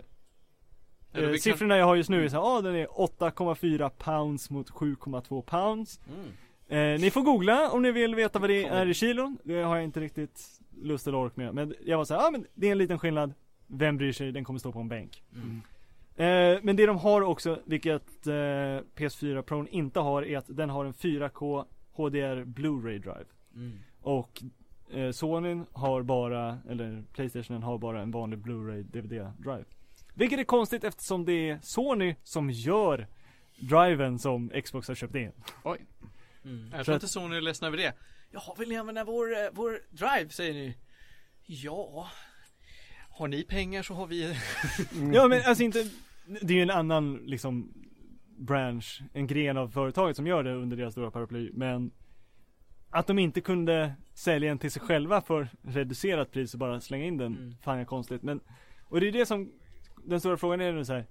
eh, 1.12 1.32
siffrorna 1.32 1.76
jag 1.76 1.86
har 1.86 1.96
just 1.96 2.10
nu 2.10 2.24
är 2.24 2.28
såhär, 2.28 2.44
ja 2.44 2.60
den 2.60 2.74
är 2.74 2.86
8,4 2.86 3.88
pounds 3.88 4.50
mot 4.50 4.70
7,2 4.70 5.42
pounds. 5.42 6.00
Mm. 6.08 6.32
Eh, 6.68 7.00
ni 7.00 7.10
får 7.10 7.22
googla 7.22 7.70
om 7.70 7.82
ni 7.82 7.92
vill 7.92 8.14
veta 8.14 8.38
vad 8.38 8.50
det 8.50 8.64
är 8.64 8.86
i 8.86 8.94
kilon. 8.94 9.38
Det 9.44 9.62
har 9.62 9.76
jag 9.76 9.84
inte 9.84 10.00
riktigt 10.00 10.60
lust 10.82 11.06
eller 11.06 11.18
ork 11.18 11.36
med. 11.36 11.54
Men 11.54 11.74
jag 11.84 11.98
var 11.98 12.04
såhär, 12.04 12.22
ja 12.22 12.30
men 12.30 12.46
det 12.54 12.68
är 12.68 12.72
en 12.72 12.78
liten 12.78 12.98
skillnad. 12.98 13.34
Vem 13.66 13.96
bryr 13.96 14.12
sig? 14.12 14.32
Den 14.32 14.44
kommer 14.44 14.58
stå 14.58 14.72
på 14.72 14.78
en 14.78 14.88
bänk. 14.88 15.22
Mm. 15.34 15.62
Eh, 16.16 16.60
men 16.62 16.76
det 16.76 16.86
de 16.86 16.98
har 16.98 17.22
också, 17.22 17.58
vilket 17.64 18.26
eh, 18.26 18.32
PS4 18.96 19.42
Pro 19.42 19.66
inte 19.66 20.00
har, 20.00 20.22
är 20.22 20.38
att 20.38 20.46
den 20.48 20.70
har 20.70 20.84
en 20.84 20.92
4K 20.92 21.64
HDR 21.92 22.44
Blu-ray 22.44 22.98
drive. 22.98 23.26
Mm. 23.54 23.78
Och 24.00 24.42
eh, 24.92 25.10
Sony 25.10 25.60
har 25.72 26.02
bara, 26.02 26.58
eller 26.68 27.02
Playstation 27.12 27.62
har 27.62 27.78
bara 27.78 28.02
en 28.02 28.10
vanlig 28.10 28.38
Blu-ray 28.38 28.82
DVD 28.82 29.32
drive. 29.38 29.64
Vilket 30.14 30.38
är 30.38 30.44
konstigt 30.44 30.84
eftersom 30.84 31.24
det 31.24 31.50
är 31.50 31.58
Sony 31.62 32.14
som 32.22 32.50
gör 32.50 33.06
driven 33.56 34.18
som 34.18 34.50
Xbox 34.64 34.88
har 34.88 34.94
köpt 34.94 35.14
in. 35.14 35.32
Mm. 36.44 36.70
Jag 36.72 36.84
tror 36.84 36.94
att- 36.94 37.02
inte 37.02 37.08
Sony 37.12 37.36
är 37.36 37.40
ledsna 37.40 37.66
över 37.68 37.76
det. 37.76 37.94
Ja, 38.30 38.56
vill 38.58 38.68
ni 38.68 38.76
använda 38.76 39.04
vår, 39.04 39.32
eh, 39.32 39.48
vår 39.52 39.80
drive 39.90 40.28
säger 40.30 40.52
ni? 40.54 40.76
Ja. 41.46 42.08
Har 43.10 43.28
ni 43.28 43.42
pengar 43.42 43.82
så 43.82 43.94
har 43.94 44.06
vi 44.06 44.22
Ja 45.14 45.28
men 45.28 45.42
alltså 45.46 45.64
inte, 45.64 45.90
det 46.42 46.52
är 46.52 46.56
ju 46.56 46.62
en 46.62 46.70
annan 46.70 47.14
liksom 47.16 47.72
branch, 48.38 49.02
en 49.12 49.26
gren 49.26 49.56
av 49.56 49.68
företaget 49.68 50.16
som 50.16 50.26
gör 50.26 50.42
det 50.44 50.54
under 50.54 50.76
deras 50.76 50.92
stora 50.94 51.10
paraply. 51.10 51.50
Men 51.52 51.90
att 52.90 53.06
de 53.06 53.18
inte 53.18 53.40
kunde 53.40 53.92
sälja 54.14 54.48
den 54.48 54.58
till 54.58 54.70
sig 54.70 54.82
själva 54.82 55.20
för 55.20 55.48
reducerat 55.62 56.30
pris 56.30 56.52
och 56.54 56.60
bara 56.60 56.80
slänga 56.80 57.04
in 57.04 57.16
den, 57.16 57.36
Mm. 57.36 57.54
fan 57.62 57.78
är 57.78 57.84
konstigt. 57.84 58.22
Men, 58.22 58.40
och 58.84 59.00
det 59.00 59.08
är 59.08 59.12
det 59.12 59.26
som, 59.26 59.52
den 60.04 60.20
stora 60.20 60.36
frågan 60.36 60.60
är 60.60 60.72
nu 60.72 60.84
så 60.84 60.92
här. 60.92 61.06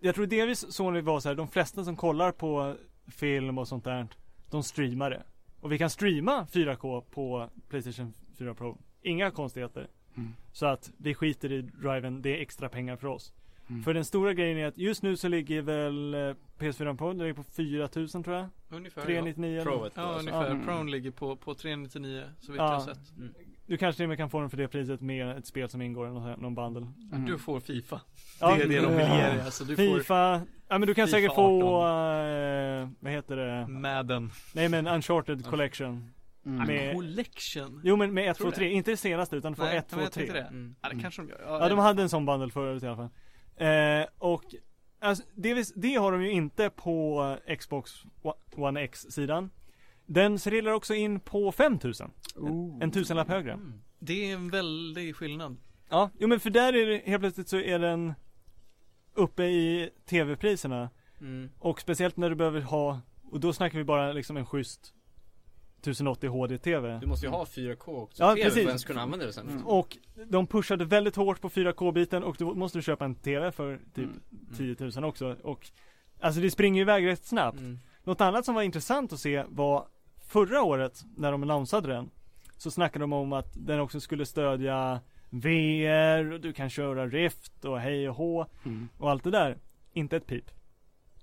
Jag 0.00 0.14
tror 0.14 0.26
delvis 0.26 0.72
Sony 0.72 1.00
var 1.00 1.20
så 1.20 1.28
här, 1.28 1.36
de 1.36 1.48
flesta 1.48 1.84
som 1.84 1.96
kollar 1.96 2.32
på 2.32 2.76
film 3.06 3.58
och 3.58 3.68
sånt 3.68 3.84
där, 3.84 4.06
de 4.50 4.62
streamar 4.62 5.10
det. 5.10 5.22
Och 5.60 5.72
vi 5.72 5.78
kan 5.78 5.90
streama 5.90 6.46
4K 6.52 7.00
på 7.10 7.50
Playstation 7.68 8.14
4 8.38 8.54
Pro. 8.54 8.78
Inga 9.02 9.30
konstigheter. 9.30 9.88
Mm. 10.16 10.32
Så 10.52 10.66
att 10.66 10.90
vi 10.96 11.14
skiter 11.14 11.52
i 11.52 11.62
driven, 11.62 12.22
det 12.22 12.36
är 12.38 12.40
extra 12.42 12.68
pengar 12.68 12.96
för 12.96 13.08
oss. 13.08 13.32
Mm. 13.68 13.82
För 13.82 13.94
den 13.94 14.04
stora 14.04 14.34
grejen 14.34 14.58
är 14.58 14.66
att 14.66 14.78
just 14.78 15.02
nu 15.02 15.16
så 15.16 15.28
ligger 15.28 15.62
väl 15.62 16.14
eh, 16.14 16.18
PS4 16.58 16.96
Pro, 16.96 17.08
den 17.08 17.18
ligger 17.18 17.32
på 17.34 17.42
4000 17.42 18.22
tror 18.24 18.36
jag. 18.36 18.48
ungefär. 18.70 19.02
399 19.02 19.52
eller 19.60 19.64
Provet 19.70 19.92
Ja, 19.96 20.02
alltså. 20.02 20.20
ungefär. 20.20 20.50
Mm. 20.50 20.66
Prone 20.66 20.90
ligger 20.90 21.10
på, 21.10 21.36
på 21.36 21.54
399 21.54 22.22
så 22.40 22.52
vitt 22.52 22.58
Ja. 22.58 22.64
jag 22.72 22.80
har 22.80 22.94
sett. 22.94 23.16
Mm. 23.16 23.34
Du 23.70 23.76
kanske 23.76 23.96
till 23.96 24.04
och 24.04 24.08
med 24.08 24.18
kan 24.18 24.30
få 24.30 24.40
den 24.40 24.50
för 24.50 24.56
det 24.56 24.68
priset 24.68 25.00
med 25.00 25.38
ett 25.38 25.46
spel 25.46 25.68
som 25.68 25.82
ingår 25.82 26.08
i 26.08 26.10
någon, 26.10 26.40
någon 26.40 26.54
bundle. 26.54 26.86
Mm. 27.12 27.24
Du 27.26 27.38
får 27.38 27.60
Fifa. 27.60 28.00
Ja, 28.40 28.56
det 28.56 28.62
är 28.62 28.68
det 28.68 28.80
de 28.80 28.96
vill 28.96 29.06
ge 29.06 29.22
dig. 29.22 29.40
Alltså, 29.40 29.64
du 29.64 29.76
får 29.76 29.98
Fifa, 29.98 30.42
ja 30.68 30.78
men 30.78 30.80
du 30.80 30.94
kan 30.94 31.06
FIFA 31.06 31.16
säkert 31.16 31.34
få, 31.34 31.82
18. 31.82 32.82
eh, 32.82 32.88
vad 33.00 33.12
heter 33.12 33.36
det? 33.36 33.66
Madden. 33.68 34.30
Nej 34.54 34.68
men 34.68 34.86
Uncharted 34.86 35.44
Collection. 35.46 36.10
Mm. 36.46 36.66
Med- 36.66 36.94
Collection. 36.94 37.80
Jo 37.84 37.96
men 37.96 38.14
med 38.14 38.30
1, 38.30 38.36
Tror 38.36 38.50
2, 38.50 38.56
3, 38.56 38.70
inte 38.70 38.90
det 38.90 38.96
senaste 38.96 39.36
utan 39.36 39.54
får 39.56 39.64
Nej, 39.64 39.76
1, 39.76 39.84
men 39.90 39.98
2, 39.98 40.04
jag 40.04 40.12
tänkte 40.12 40.32
3. 40.32 40.40
det. 40.42 40.46
Mm. 40.48 40.74
Ja, 40.82 40.88
det 40.88 40.92
Mm. 40.92 41.02
kanske 41.02 41.22
de 41.22 41.28
gör. 41.28 41.40
Ja 41.60 41.68
de 41.68 41.78
hade 41.78 42.02
en 42.02 42.08
sån 42.08 42.26
bundle 42.26 42.50
förut 42.50 42.82
i 42.82 42.86
alla 42.86 42.96
fall. 42.96 43.08
Eh, 43.66 44.06
och 44.18 44.42
alltså, 45.00 45.24
det, 45.34 45.72
det 45.76 45.94
har 45.94 46.12
de 46.12 46.22
ju 46.22 46.30
inte 46.30 46.70
på 46.70 47.36
Xbox 47.58 47.90
One 48.56 48.80
X 48.80 49.00
sidan. 49.10 49.50
Den 50.12 50.38
serilar 50.38 50.72
också 50.72 50.94
in 50.94 51.20
på 51.20 51.52
5000. 51.52 52.10
Oh. 52.36 52.78
En 52.82 52.90
tusenlapp 52.90 53.28
högre. 53.28 53.52
Mm. 53.52 53.72
Det 53.98 54.30
är 54.30 54.34
en 54.34 54.50
väldig 54.50 55.16
skillnad. 55.16 55.56
Ja, 55.88 56.10
jo 56.18 56.28
men 56.28 56.40
för 56.40 56.50
där 56.50 56.72
är 56.72 56.86
det 56.86 57.02
helt 57.06 57.20
plötsligt 57.20 57.48
så 57.48 57.56
är 57.56 57.78
den 57.78 58.14
uppe 59.14 59.44
i 59.44 59.90
tv-priserna. 60.06 60.90
Mm. 61.20 61.50
Och 61.58 61.80
speciellt 61.80 62.16
när 62.16 62.30
du 62.30 62.36
behöver 62.36 62.60
ha, 62.60 63.00
och 63.30 63.40
då 63.40 63.52
snackar 63.52 63.78
vi 63.78 63.84
bara 63.84 64.12
liksom 64.12 64.36
en 64.36 64.46
schysst 64.46 64.94
1080 65.80 66.28
HD-TV. 66.30 66.98
Du 67.00 67.06
måste 67.06 67.26
ju 67.26 67.32
ha 67.32 67.44
4K 67.44 68.02
också, 68.02 68.22
Ja, 68.22 68.34
TV 68.34 68.44
precis. 68.44 68.54
för 68.54 68.60
att 68.62 68.68
ens 68.68 68.84
kunna 68.84 69.00
använda 69.02 69.26
det 69.26 69.32
sen. 69.32 69.48
Mm. 69.48 69.66
Och 69.66 69.98
de 70.26 70.46
pushade 70.46 70.84
väldigt 70.84 71.16
hårt 71.16 71.40
på 71.40 71.48
4K-biten 71.48 72.22
och 72.22 72.36
då 72.38 72.54
måste 72.54 72.78
du 72.78 72.82
köpa 72.82 73.04
en 73.04 73.14
TV 73.14 73.52
för 73.52 73.80
typ 73.94 74.08
Mm. 74.58 74.76
10 74.76 74.76
000 75.00 75.04
också. 75.04 75.36
Och 75.42 75.70
alltså 76.20 76.40
det 76.40 76.50
springer 76.50 76.80
iväg 76.80 77.06
rätt 77.06 77.24
snabbt. 77.24 77.58
Mm. 77.58 77.78
Något 78.04 78.20
annat 78.20 78.44
som 78.44 78.54
var 78.54 78.62
intressant 78.62 79.12
att 79.12 79.20
se 79.20 79.44
var 79.48 79.86
förra 80.30 80.62
året 80.62 81.02
när 81.16 81.32
de 81.32 81.44
lanserade 81.44 81.88
den 81.92 82.10
så 82.56 82.70
snackade 82.70 83.02
de 83.02 83.12
om 83.12 83.32
att 83.32 83.52
den 83.54 83.80
också 83.80 84.00
skulle 84.00 84.26
stödja 84.26 85.00
VR 85.30 86.32
och 86.32 86.40
du 86.40 86.52
kan 86.52 86.70
köra 86.70 87.06
Rift 87.06 87.64
och 87.64 87.80
hej 87.80 88.08
och 88.08 88.14
hå 88.14 88.46
Mm. 88.64 88.88
och 88.98 89.10
allt 89.10 89.24
det 89.24 89.30
där. 89.30 89.56
Inte 89.92 90.16
ett 90.16 90.26
pip. 90.26 90.44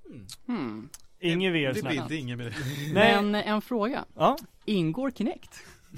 Mm. 0.09 0.25
Hmm. 0.47 0.89
Ingen 1.19 1.53
VR 1.53 1.73
Det 1.73 1.79
snack. 1.79 1.91
bidde 1.93 2.15
inget 2.15 2.37
med 2.37 2.47
det. 2.47 2.53
Nej, 2.93 3.15
Men 3.23 3.35
en 3.35 3.61
fråga. 3.61 4.05
ja, 4.15 4.37
Ingår 4.65 5.11
Kinect? 5.11 5.51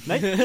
nej. 0.08 0.20
Den, 0.22 0.38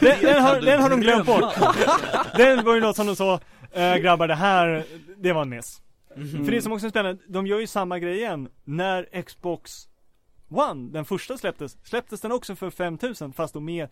den, 0.00 0.20
den, 0.22 0.42
har, 0.42 0.60
den 0.60 0.82
har 0.82 0.90
de 0.90 1.00
glömt 1.00 1.26
bort. 1.26 1.54
Den 2.36 2.64
var 2.64 2.74
ju 2.74 2.80
något 2.80 2.96
som 2.96 3.06
de 3.06 3.16
sa, 3.16 3.40
Eh, 3.74 3.96
grabbar 3.96 4.28
det 4.28 4.34
här, 4.34 4.84
det 5.18 5.32
var 5.32 5.42
en 5.42 5.48
miss. 5.48 5.82
Mm. 6.16 6.44
För 6.44 6.52
det 6.52 6.62
som 6.62 6.72
också 6.72 6.86
är 6.86 6.90
spännande, 6.90 7.22
de 7.28 7.46
gör 7.46 7.60
ju 7.60 7.66
samma 7.66 7.98
grej 7.98 8.16
igen. 8.16 8.48
När 8.64 9.22
Xbox 9.22 9.88
One, 10.54 10.90
den 10.92 11.04
första 11.04 11.38
släpptes, 11.38 11.78
släpptes 11.84 12.20
den 12.20 12.32
också 12.32 12.56
för 12.56 12.70
5000 12.70 13.32
fast 13.32 13.54
då 13.54 13.60
med 13.60 13.88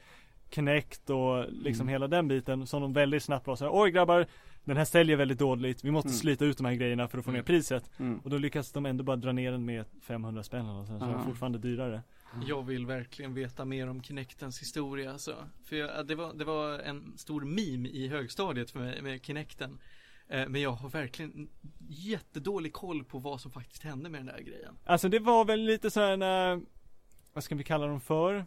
Kinect 0.50 1.10
och 1.10 1.44
liksom 1.52 1.84
Mm. 1.84 1.88
hela 1.92 2.08
den 2.08 2.28
biten 2.28 2.66
som 2.66 2.82
de 2.82 2.92
väldigt 2.92 3.22
snabbt 3.22 3.46
var 3.46 3.56
såhär, 3.56 3.70
oj 3.74 3.90
grabbar, 3.90 4.26
den 4.64 4.76
här 4.76 4.84
säljer 4.84 5.16
väldigt 5.16 5.38
dåligt, 5.38 5.84
vi 5.84 5.90
måste 5.90 6.08
Mm. 6.08 6.16
slita 6.16 6.44
ut 6.44 6.56
de 6.56 6.66
här 6.66 6.74
grejerna 6.74 7.08
för 7.08 7.18
att 7.18 7.24
få 7.24 7.30
ner 7.30 7.38
Mm. 7.38 7.44
priset. 7.46 7.90
Mm. 7.98 8.18
Och 8.18 8.30
då 8.30 8.38
lyckas 8.38 8.72
de 8.72 8.86
ändå 8.86 9.04
bara 9.04 9.16
dra 9.16 9.32
ner 9.32 9.52
den 9.52 9.64
med 9.64 9.84
500 10.02 10.42
spänn 10.42 10.66
eller 10.66 10.80
så, 10.84 10.98
så 10.98 11.04
det 11.04 11.10
är 11.10 11.16
Ja. 11.16 11.24
fortfarande 11.24 11.58
dyrare. 11.58 12.02
Jag 12.46 12.62
vill 12.66 12.86
verkligen 12.86 13.34
veta 13.34 13.64
mer 13.64 13.88
om 13.88 14.02
Kinectens 14.02 14.60
historia 14.60 15.12
alltså. 15.12 15.34
För 15.64 15.76
jag, 15.76 16.06
det, 16.06 16.14
var, 16.14 16.34
det 16.34 16.44
var 16.44 16.78
en 16.78 17.12
stor 17.16 17.40
meme 17.44 17.88
i 17.88 18.08
högstadiet 18.08 18.70
för 18.70 18.78
mig 18.78 19.02
med 19.02 19.24
Kinecten. 19.24 19.78
Eh, 20.30 20.48
men 20.48 20.60
jag 20.60 20.70
har 20.72 20.88
verkligen 20.88 21.48
jättedålig 21.88 22.72
koll 22.72 23.04
på 23.04 23.18
vad 23.18 23.40
som 23.40 23.50
faktiskt 23.50 23.82
hände 23.82 24.10
med 24.10 24.20
den 24.20 24.26
där 24.26 24.40
grejen. 24.40 24.76
Alltså 24.84 25.08
det 25.08 25.18
var 25.18 25.44
väl 25.44 25.60
lite 25.60 25.90
såhär 25.90 26.16
när, 26.16 26.60
vad 27.32 27.44
ska 27.44 27.54
vi 27.54 27.64
kalla 27.64 27.86
dem 27.86 28.00
för? 28.00 28.44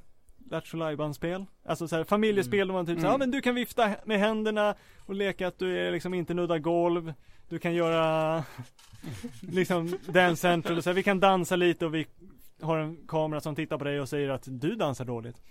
Lattjo 0.50 1.14
spel 1.14 1.46
Alltså 1.66 1.88
såhär 1.88 2.04
familjespel 2.04 2.60
Mm. 2.60 2.68
där 2.68 2.74
man 2.74 2.86
typ 2.86 2.92
Mm. 2.92 3.02
såhär, 3.02 3.14
ja 3.14 3.18
men 3.18 3.32
du 3.32 3.42
kan 3.42 3.56
vifta 3.56 3.96
med 4.06 4.20
händerna 4.20 4.76
och 5.00 5.16
leka 5.16 5.48
att 5.48 5.60
du 5.60 5.80
är 5.80 5.92
liksom 5.92 6.14
inte 6.14 6.34
nuddar 6.34 6.58
golv 6.60 7.14
Du 7.50 7.60
kan 7.60 7.74
göra 7.74 8.44
liksom 9.42 9.98
dance 10.06 10.42
central 10.42 10.78
och 10.78 10.84
så 10.84 10.90
här, 10.90 10.96
vi 10.96 11.04
kan 11.04 11.20
dansa 11.20 11.56
lite 11.56 11.86
och 11.86 11.96
vi 11.96 12.08
har 12.62 12.78
en 12.78 12.98
kamera 13.08 13.42
som 13.42 13.56
tittar 13.56 13.78
på 13.78 13.84
dig 13.84 14.00
och 14.02 14.10
säger 14.10 14.30
att 14.30 14.44
du 14.46 14.76
dansar 14.76 15.06
dåligt 15.06 15.42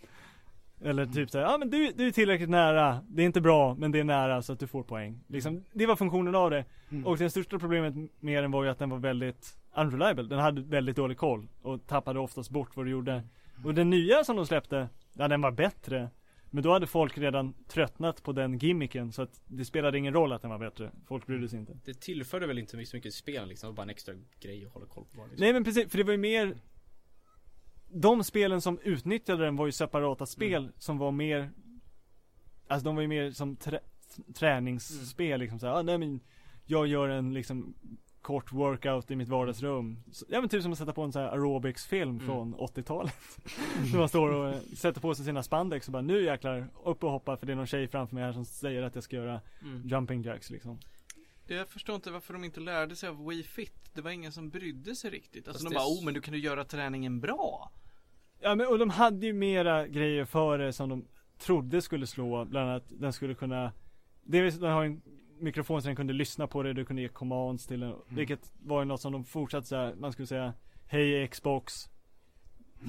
Eller 0.84 1.06
typ 1.06 1.30
såhär, 1.30 1.44
ja 1.44 1.58
men 1.58 1.70
du, 1.70 1.92
du 1.96 2.06
är 2.06 2.10
tillräckligt 2.10 2.50
nära, 2.50 3.00
det 3.08 3.22
är 3.22 3.26
inte 3.26 3.40
bra 3.40 3.74
men 3.74 3.92
det 3.92 3.98
är 4.00 4.04
nära 4.04 4.42
så 4.42 4.52
att 4.52 4.58
du 4.60 4.66
får 4.66 4.82
poäng 4.82 5.20
Liksom, 5.28 5.64
det 5.72 5.86
var 5.86 5.96
funktionen 5.96 6.34
av 6.34 6.50
det 6.50 6.64
Mm. 6.90 7.06
och 7.06 7.18
det 7.18 7.30
största 7.30 7.58
problemet 7.58 7.94
med 8.20 8.44
den 8.44 8.50
var 8.50 8.64
ju 8.64 8.70
att 8.70 8.78
den 8.78 8.90
var 8.90 8.98
väldigt 8.98 9.56
unreliable. 9.76 10.22
Den 10.22 10.38
hade 10.38 10.60
väldigt 10.60 10.96
dålig 10.96 11.16
koll 11.18 11.48
och 11.62 11.86
tappade 11.86 12.18
oftast 12.20 12.50
bort 12.50 12.76
vad 12.76 12.86
du 12.86 12.90
gjorde. 12.90 13.22
Och 13.64 13.74
den 13.74 13.90
nya 13.90 14.24
som 14.24 14.36
de 14.36 14.46
släppte, 14.46 14.88
ja 15.12 15.28
den 15.28 15.40
var 15.40 15.50
bättre. 15.50 16.08
Men 16.50 16.62
då 16.62 16.72
hade 16.72 16.86
folk 16.86 17.18
redan 17.18 17.54
tröttnat 17.68 18.22
på 18.22 18.32
den 18.32 18.58
gimmicken 18.58 19.12
så 19.12 19.22
att 19.22 19.40
det 19.46 19.64
spelade 19.64 19.98
ingen 19.98 20.14
roll 20.14 20.32
att 20.32 20.42
den 20.42 20.50
var 20.50 20.58
bättre. 20.58 20.90
Folk 21.06 21.26
brydde 21.26 21.48
sig 21.48 21.58
inte. 21.58 21.78
Det 21.84 22.00
tillförde 22.00 22.46
väl 22.46 22.58
inte 22.58 22.70
så 22.86 22.96
mycket 22.96 23.06
i 23.06 23.10
spelen 23.10 23.48
liksom, 23.48 23.66
det 23.66 23.70
var 23.70 23.76
bara 23.76 23.82
en 23.82 23.90
extra 23.90 24.14
grej 24.40 24.66
att 24.66 24.72
hålla 24.72 24.86
koll 24.86 25.04
på 25.14 25.20
liksom. 25.22 25.36
Nej 25.44 25.52
men 25.52 25.64
precis, 25.64 25.90
för 25.90 25.98
det 25.98 26.04
var 26.04 26.12
ju 26.12 26.18
mer 26.18 26.54
De 27.94 28.24
spelen 28.24 28.60
som 28.60 28.78
utnyttjade 28.82 29.44
den 29.44 29.56
var 29.56 29.66
ju 29.66 29.72
separata 29.72 30.26
spel 30.26 30.72
som 30.78 30.98
var 30.98 31.10
mer 31.10 31.50
Alltså 32.68 32.84
de 32.84 32.94
var 32.94 33.02
ju 33.02 33.08
mer 33.08 33.30
som 33.30 33.56
trä, 33.56 33.80
träningsspel 34.34 35.40
liksom 35.40 35.58
såhär, 35.58 35.74
ah, 35.74 35.82
nej 35.82 35.98
men 35.98 36.20
Jag 36.66 36.86
gör 36.86 37.08
en 37.08 37.34
liksom 37.34 37.74
kort 38.22 38.52
workout 38.52 39.10
i 39.10 39.16
mitt 39.16 39.28
vardagsrum 39.28 40.02
Så- 40.12 40.26
Ja 40.28 40.40
men 40.40 40.48
typ 40.48 40.62
som 40.62 40.72
att 40.72 40.78
sätta 40.78 40.92
på 40.92 41.02
en 41.02 41.12
sån 41.12 41.22
här 41.22 41.28
aerobics-film 41.28 42.10
Mm. 42.10 42.26
från 42.26 42.54
80-talet 42.54 43.14
När 43.92 43.98
man 43.98 44.08
står 44.08 44.28
och 44.32 44.48
eh, 44.48 44.60
sätter 44.76 45.00
på 45.00 45.14
sig 45.14 45.24
sina 45.24 45.42
spandex 45.42 45.86
och 45.88 45.92
bara 45.92 46.02
nu 46.02 46.24
jäklar, 46.24 46.68
upp 46.84 47.04
och 47.04 47.10
hoppa 47.10 47.36
för 47.36 47.46
det 47.46 47.52
är 47.52 47.56
någon 47.56 47.66
tjej 47.66 47.88
framför 47.88 48.14
mig 48.14 48.24
här 48.24 48.32
som 48.32 48.44
säger 48.44 48.82
att 48.82 48.94
jag 48.94 49.04
ska 49.04 49.16
göra 49.16 49.40
Mm. 49.62 49.82
jumping 49.88 50.22
jacks 50.22 50.50
liksom 50.50 50.78
jag 51.46 51.68
förstår 51.68 51.94
inte 51.94 52.10
varför 52.10 52.32
de 52.32 52.44
inte 52.44 52.60
lärde 52.60 52.96
sig 52.96 53.08
av 53.08 53.26
Wii 53.28 53.42
Fit. 53.42 53.90
Det 53.94 54.00
var 54.02 54.10
ingen 54.10 54.32
som 54.32 54.50
brydde 54.50 54.94
sig 54.96 55.10
riktigt. 55.10 55.48
Alltså 55.48 55.62
Fast 55.64 55.74
de 55.74 55.78
bara, 55.78 55.86
oh 55.86 56.04
men 56.04 56.14
du 56.14 56.20
kan 56.20 56.34
ju 56.34 56.40
göra 56.40 56.64
träningen 56.64 57.20
bra. 57.20 57.70
Ja 58.42 58.54
men 58.54 58.66
och 58.66 58.78
de 58.78 58.90
hade 58.90 59.26
ju 59.26 59.32
mera 59.32 59.86
grejer 59.88 60.24
för 60.24 60.58
det 60.58 60.72
som 60.72 60.88
de 60.88 61.04
trodde 61.38 61.82
skulle 61.82 62.06
slå, 62.06 62.44
bland 62.44 62.70
annat 62.70 62.84
den 62.88 63.12
skulle 63.12 63.34
kunna 63.34 63.72
Dels 64.24 64.54
den 64.54 64.72
har 64.72 64.84
en 64.84 65.02
mikrofon 65.38 65.82
så 65.82 65.88
den 65.88 65.96
kunde 65.96 66.12
lyssna 66.12 66.46
på 66.46 66.62
det, 66.62 66.72
du 66.72 66.84
kunde 66.84 67.02
ge 67.02 67.08
commands 67.08 67.66
till 67.66 67.80
den, 67.80 67.94
vilket 68.08 68.52
var 68.62 68.80
ju 68.80 68.84
något 68.84 69.00
som 69.00 69.12
de 69.12 69.24
fortsatte 69.24 69.66
säga, 69.66 69.92
man 69.98 70.12
skulle 70.12 70.26
säga 70.26 70.54
Hej 70.86 71.28
Xbox 71.28 71.88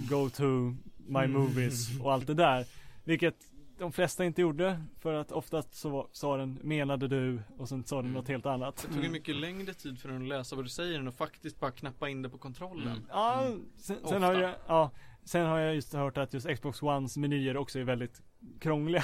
Go 0.09 0.29
to 0.29 0.43
my 0.97 1.27
movies 1.27 1.99
och 2.01 2.13
allt 2.13 2.27
det 2.27 2.33
där. 2.33 2.65
Vilket 3.03 3.35
de 3.77 3.91
flesta 3.91 4.25
inte 4.25 4.41
gjorde 4.41 4.83
för 4.99 5.13
att 5.13 5.31
oftast 5.31 5.73
så 5.75 6.09
sa 6.11 6.37
den 6.37 6.59
menade 6.63 7.07
du? 7.07 7.41
Och 7.57 7.69
sen 7.69 7.83
sa 7.83 7.95
den 7.95 8.05
Mm. 8.05 8.13
något 8.13 8.27
helt 8.27 8.45
annat. 8.45 8.85
Det 8.87 8.93
tog 8.93 9.03
ju 9.03 9.09
mycket 9.09 9.35
längre 9.35 9.73
tid 9.73 9.99
för 9.99 10.09
den 10.09 10.21
att 10.21 10.27
läsa 10.27 10.55
vad 10.55 10.65
du 10.65 10.69
säger 10.69 10.99
än 10.99 11.07
att 11.07 11.15
faktiskt 11.15 11.59
bara 11.59 11.71
knappa 11.71 12.09
in 12.09 12.21
det 12.21 12.29
på 12.29 12.37
kontrollen. 12.37 12.87
Mm. 12.87 13.03
Ja, 13.09 13.47
sen, 13.77 13.97
sen 14.05 14.23
har 14.23 14.33
jag, 14.33 14.55
ja 14.67 14.91
Sen 15.25 15.45
har 15.45 15.59
jag 15.59 15.75
just 15.75 15.93
hört 15.93 16.17
att 16.17 16.33
just 16.33 16.47
Xbox 16.55 16.83
Ones 16.83 17.17
menyer 17.17 17.57
också 17.57 17.79
är 17.79 17.83
väldigt 17.83 18.21
krångliga. 18.59 19.03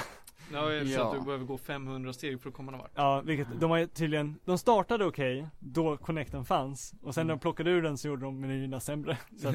Ja, 0.52 0.72
jag 0.72 0.86
Ja. 0.86 1.06
att 1.12 1.18
du 1.18 1.24
behöver 1.24 1.44
gå 1.44 1.58
500 1.58 2.12
steg 2.12 2.40
för 2.40 2.48
att 2.48 2.54
komma 2.54 2.70
någon 2.72 2.80
vart. 2.80 2.90
Ja, 2.94 3.20
vilket, 3.20 3.46
de 3.60 3.70
har 3.70 3.86
tydligen, 3.86 4.38
de 4.44 4.58
startade 4.58 5.04
okej, 5.04 5.46
då 5.58 5.96
Connecten 5.96 6.44
fanns 6.44 6.94
Och 7.02 7.14
sen 7.14 7.26
när 7.26 7.32
Mm. 7.32 7.38
de 7.38 7.42
plockade 7.42 7.70
ur 7.70 7.82
den 7.82 7.98
så 7.98 8.08
gjorde 8.08 8.24
de 8.24 8.40
menyerna 8.40 8.80
sämre 8.80 9.18
så 9.42 9.48
att, 9.48 9.54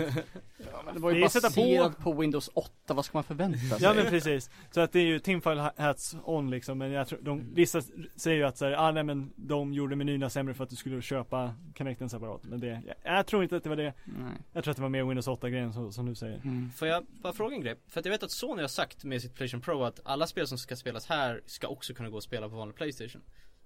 Det 0.94 1.00
var 1.00 1.12
ju 1.12 1.20
Det 1.20 1.26
är 1.26 1.30
sätta 1.30 1.48
på- 1.50 1.56
baserat 1.56 1.98
på 2.00 2.14
Windows 2.14 2.50
8, 2.54 2.94
vad 2.94 3.06
ska 3.06 3.18
man 3.18 3.24
förvänta 3.24 3.58
sig? 3.60 3.78
Ja 3.82 3.94
men 3.94 4.06
precis, 4.06 4.50
så 4.72 4.82
att 4.82 4.92
det 4.92 5.00
är 5.00 5.06
ju 5.06 5.20
Timfile 5.20 5.72
hats 5.78 6.16
on 6.24 6.50
liksom 6.50 6.78
Men 6.78 6.92
jag 6.92 7.08
tror, 7.08 7.20
de, 7.22 7.54
vissa 7.54 7.82
säger 8.16 8.38
ju 8.38 8.44
att 8.44 8.58
såhär, 8.58 8.72
ah 8.88 8.92
nej 8.92 9.04
men 9.04 9.32
de 9.36 9.74
gjorde 9.74 9.96
menyerna 9.96 10.30
sämre 10.30 10.54
för 10.54 10.64
att 10.64 10.70
du 10.70 10.76
skulle 10.76 11.02
köpa 11.02 11.54
Connecten 11.78 12.10
separat 12.10 12.42
Men 12.44 12.60
det, 12.60 12.82
jag, 13.04 13.18
jag 13.18 13.26
tror 13.28 13.44
inte 13.44 13.56
att 13.58 13.64
det 13.64 13.70
var 13.70 13.76
det 13.76 13.94
Nej. 14.06 14.32
Jag 14.54 14.64
tror 14.64 14.72
att 14.72 14.76
det 14.78 14.82
var 14.84 14.90
mer 14.90 15.04
Windows 15.04 15.28
8 15.28 15.50
grejen 15.50 15.74
som, 15.74 15.92
som 15.94 16.06
du 16.06 16.16
säger 16.16 16.36
Mm. 16.46 16.72
Får 16.72 16.88
jag 16.88 17.06
bara 17.22 17.34
fråga 17.34 17.56
en 17.56 17.62
grej? 17.62 17.76
För 17.88 18.00
att 18.00 18.06
jag 18.06 18.12
vet 18.12 18.24
att 18.24 18.32
Sony 18.32 18.62
har 18.62 18.68
sagt 18.68 19.04
med 19.04 19.22
sitt 19.22 19.36
Playstation 19.36 19.62
Pro 19.62 19.84
att 19.84 20.00
alla 20.04 20.28
spel 20.28 20.48
som 20.48 20.58
ska 20.58 20.76
spelas 20.86 21.06
här 21.06 21.42
ska 21.46 21.68
också 21.68 21.94
kunna 21.94 22.10
gå 22.10 22.18
att 22.18 22.24
spela 22.24 22.50
på 22.50 22.56
vanlig 22.56 22.76
Playstation 22.76 23.22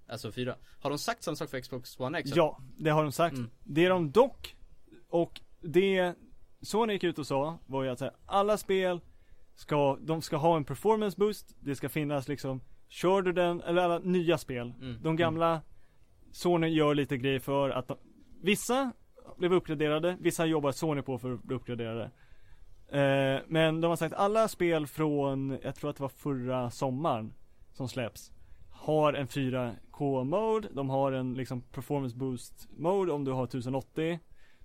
Alltså 0.07 0.31
4 0.31 0.55
Har 0.79 0.89
de 0.89 0.99
sagt 0.99 1.23
samma 1.23 1.35
sak 1.35 1.49
för 1.49 1.59
Xbox 1.59 1.99
One 1.99 2.19
X? 2.19 2.31
Ja, 2.35 2.61
det 2.77 2.89
har 2.89 3.03
de 3.03 3.11
sagt. 3.11 3.37
Mm. 3.37 3.49
Det 3.63 3.87
de 3.87 4.11
dock, 4.11 4.55
och 5.09 5.41
det 5.61 6.15
Sony 6.61 6.93
gick 6.93 7.03
ut 7.03 7.19
och 7.19 7.27
sa 7.27 7.59
var 7.65 7.83
ju 7.83 7.89
att 7.89 7.99
här, 7.99 8.11
alla 8.25 8.57
spel 8.57 8.99
ska, 9.55 9.97
de 10.01 10.21
ska 10.21 10.37
ha 10.37 10.57
en 10.57 10.63
performance 10.63 11.17
boost, 11.17 11.55
det 11.59 11.75
ska 11.75 11.89
finnas 11.89 12.27
liksom, 12.27 12.61
kör 12.87 13.21
du 13.21 13.33
den, 13.33 13.61
eller 13.61 13.81
alla 13.81 13.99
nya 13.99 14.37
spel, 14.37 14.73
Mm. 14.81 15.01
de 15.03 15.15
gamla 15.15 15.61
Sony 16.31 16.67
gör 16.67 16.95
lite 16.95 17.17
grejer 17.17 17.39
för 17.39 17.69
att 17.69 17.87
de, 17.87 17.97
vissa 18.41 18.91
blev 19.37 19.53
uppgraderade, 19.53 20.17
vissa 20.19 20.45
jobbar 20.45 20.71
Sony 20.71 21.01
på 21.01 21.19
för 21.19 21.33
att 21.33 21.43
bli 21.43 21.55
uppgraderade. 21.55 22.11
Eh, 22.91 23.41
men 23.47 23.81
de 23.81 23.87
har 23.87 23.95
sagt 23.95 24.13
alla 24.13 24.47
spel 24.47 24.87
från, 24.87 25.57
jag 25.63 25.75
tror 25.75 25.89
att 25.89 25.95
det 25.95 26.01
var 26.03 26.09
förra 26.09 26.69
sommaren 26.71 27.33
som 27.73 27.89
släpps 27.89 28.31
har 28.79 29.13
en 29.13 29.27
4K 29.27 30.23
mode, 30.23 30.67
de 30.71 30.89
har 30.89 31.11
en 31.11 31.33
liksom 31.33 31.61
performance 31.61 32.17
boost 32.17 32.67
mode 32.77 33.11
om 33.11 33.23
du 33.25 33.31
har 33.31 33.43
1080 33.43 34.19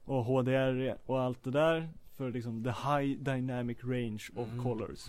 och 0.05 0.25
HDR 0.25 0.97
och 1.07 1.21
allt 1.21 1.45
det 1.45 1.51
där 1.51 1.89
för 2.17 2.31
liksom 2.31 2.65
the 2.65 2.71
high 2.71 3.19
dynamic 3.19 3.85
range 3.85 4.29
of 4.37 4.49
Mm. 4.49 4.65
colors. 4.65 5.07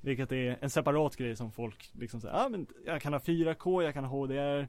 Vilket 0.00 0.32
är 0.32 0.58
en 0.60 0.70
separat 0.70 1.16
grej 1.16 1.36
som 1.36 1.52
folk 1.52 1.90
liksom 1.92 2.20
säger, 2.20 2.34
ja 2.34 2.44
ah, 2.44 2.48
men 2.48 2.66
jag 2.86 3.02
kan 3.02 3.12
ha 3.12 3.20
4K, 3.20 3.82
jag 3.82 3.94
kan 3.94 4.04
ha 4.04 4.18
HDR 4.26 4.68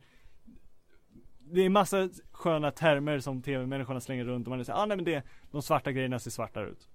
Det 1.40 1.62
är 1.62 1.70
massa 1.70 2.10
sköna 2.32 2.72
termer 2.72 3.20
som 3.20 3.42
tv-människorna 3.42 4.00
slänger 4.00 4.26
runt 4.26 4.48
och 4.48 4.52
man 4.56 4.66
säger, 4.66 4.80
ah 4.80 4.86
nej 4.86 4.98
men 4.98 5.06
det, 5.06 5.24
de 5.52 5.62
svarta 5.62 5.92
grejerna 5.92 6.20
ser 6.20 6.32
svartare 6.32 6.70
ut. 6.70 6.90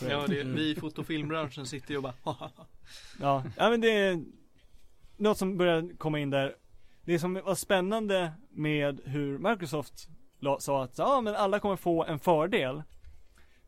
Är 0.00 0.06
det. 0.06 0.12
Ja, 0.12 0.26
det, 0.26 0.42
vi 0.44 0.70
i 0.70 0.74
fotofilmbranschen 0.74 1.66
sitter 1.66 1.90
ju 1.90 1.96
och 1.96 2.02
bara 2.02 2.14
Ja, 3.20 3.42
ja 3.56 3.70
men 3.70 3.80
det 3.80 3.90
är 3.90 4.24
något 5.16 5.38
som 5.38 5.56
börjar 5.58 5.96
komma 5.98 6.18
in 6.18 6.30
där. 6.30 6.56
Det 7.04 7.18
som 7.18 7.34
var 7.34 7.54
spännande 7.54 8.32
med 8.50 9.00
hur 9.04 9.38
Microsoft 9.38 10.08
sa 10.58 10.84
att 10.84 10.98
ja 10.98 11.20
men 11.20 11.34
alla 11.34 11.60
kommer 11.60 11.76
få 11.76 12.04
en 12.04 12.18
fördel. 12.18 12.82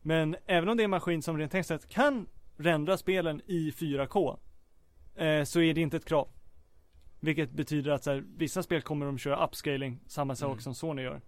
Men 0.01 0.35
även 0.45 0.69
om 0.69 0.77
det 0.77 0.83
är 0.83 0.85
en 0.85 0.89
maskin 0.89 1.21
som 1.21 1.37
rent 1.37 1.51
tekniskt 1.51 1.67
sett 1.67 1.89
kan 1.89 2.27
rendra 2.57 2.97
spelen 2.97 3.41
i 3.45 3.71
4K 3.71 4.39
eh, 5.15 5.43
så 5.43 5.61
är 5.61 5.73
det 5.73 5.81
inte 5.81 5.97
ett 5.97 6.05
krav. 6.05 6.29
Vilket 7.19 7.51
betyder 7.51 7.91
att 7.91 8.03
så 8.03 8.11
här, 8.11 8.23
vissa 8.37 8.63
spel 8.63 8.81
kommer 8.81 9.05
de 9.05 9.17
köra 9.17 9.47
upscaling, 9.47 9.99
samma 10.07 10.35
sak 10.35 10.51
Mm. 10.51 10.61
som 10.61 10.75
Sony 10.75 11.01
gör. 11.01 11.21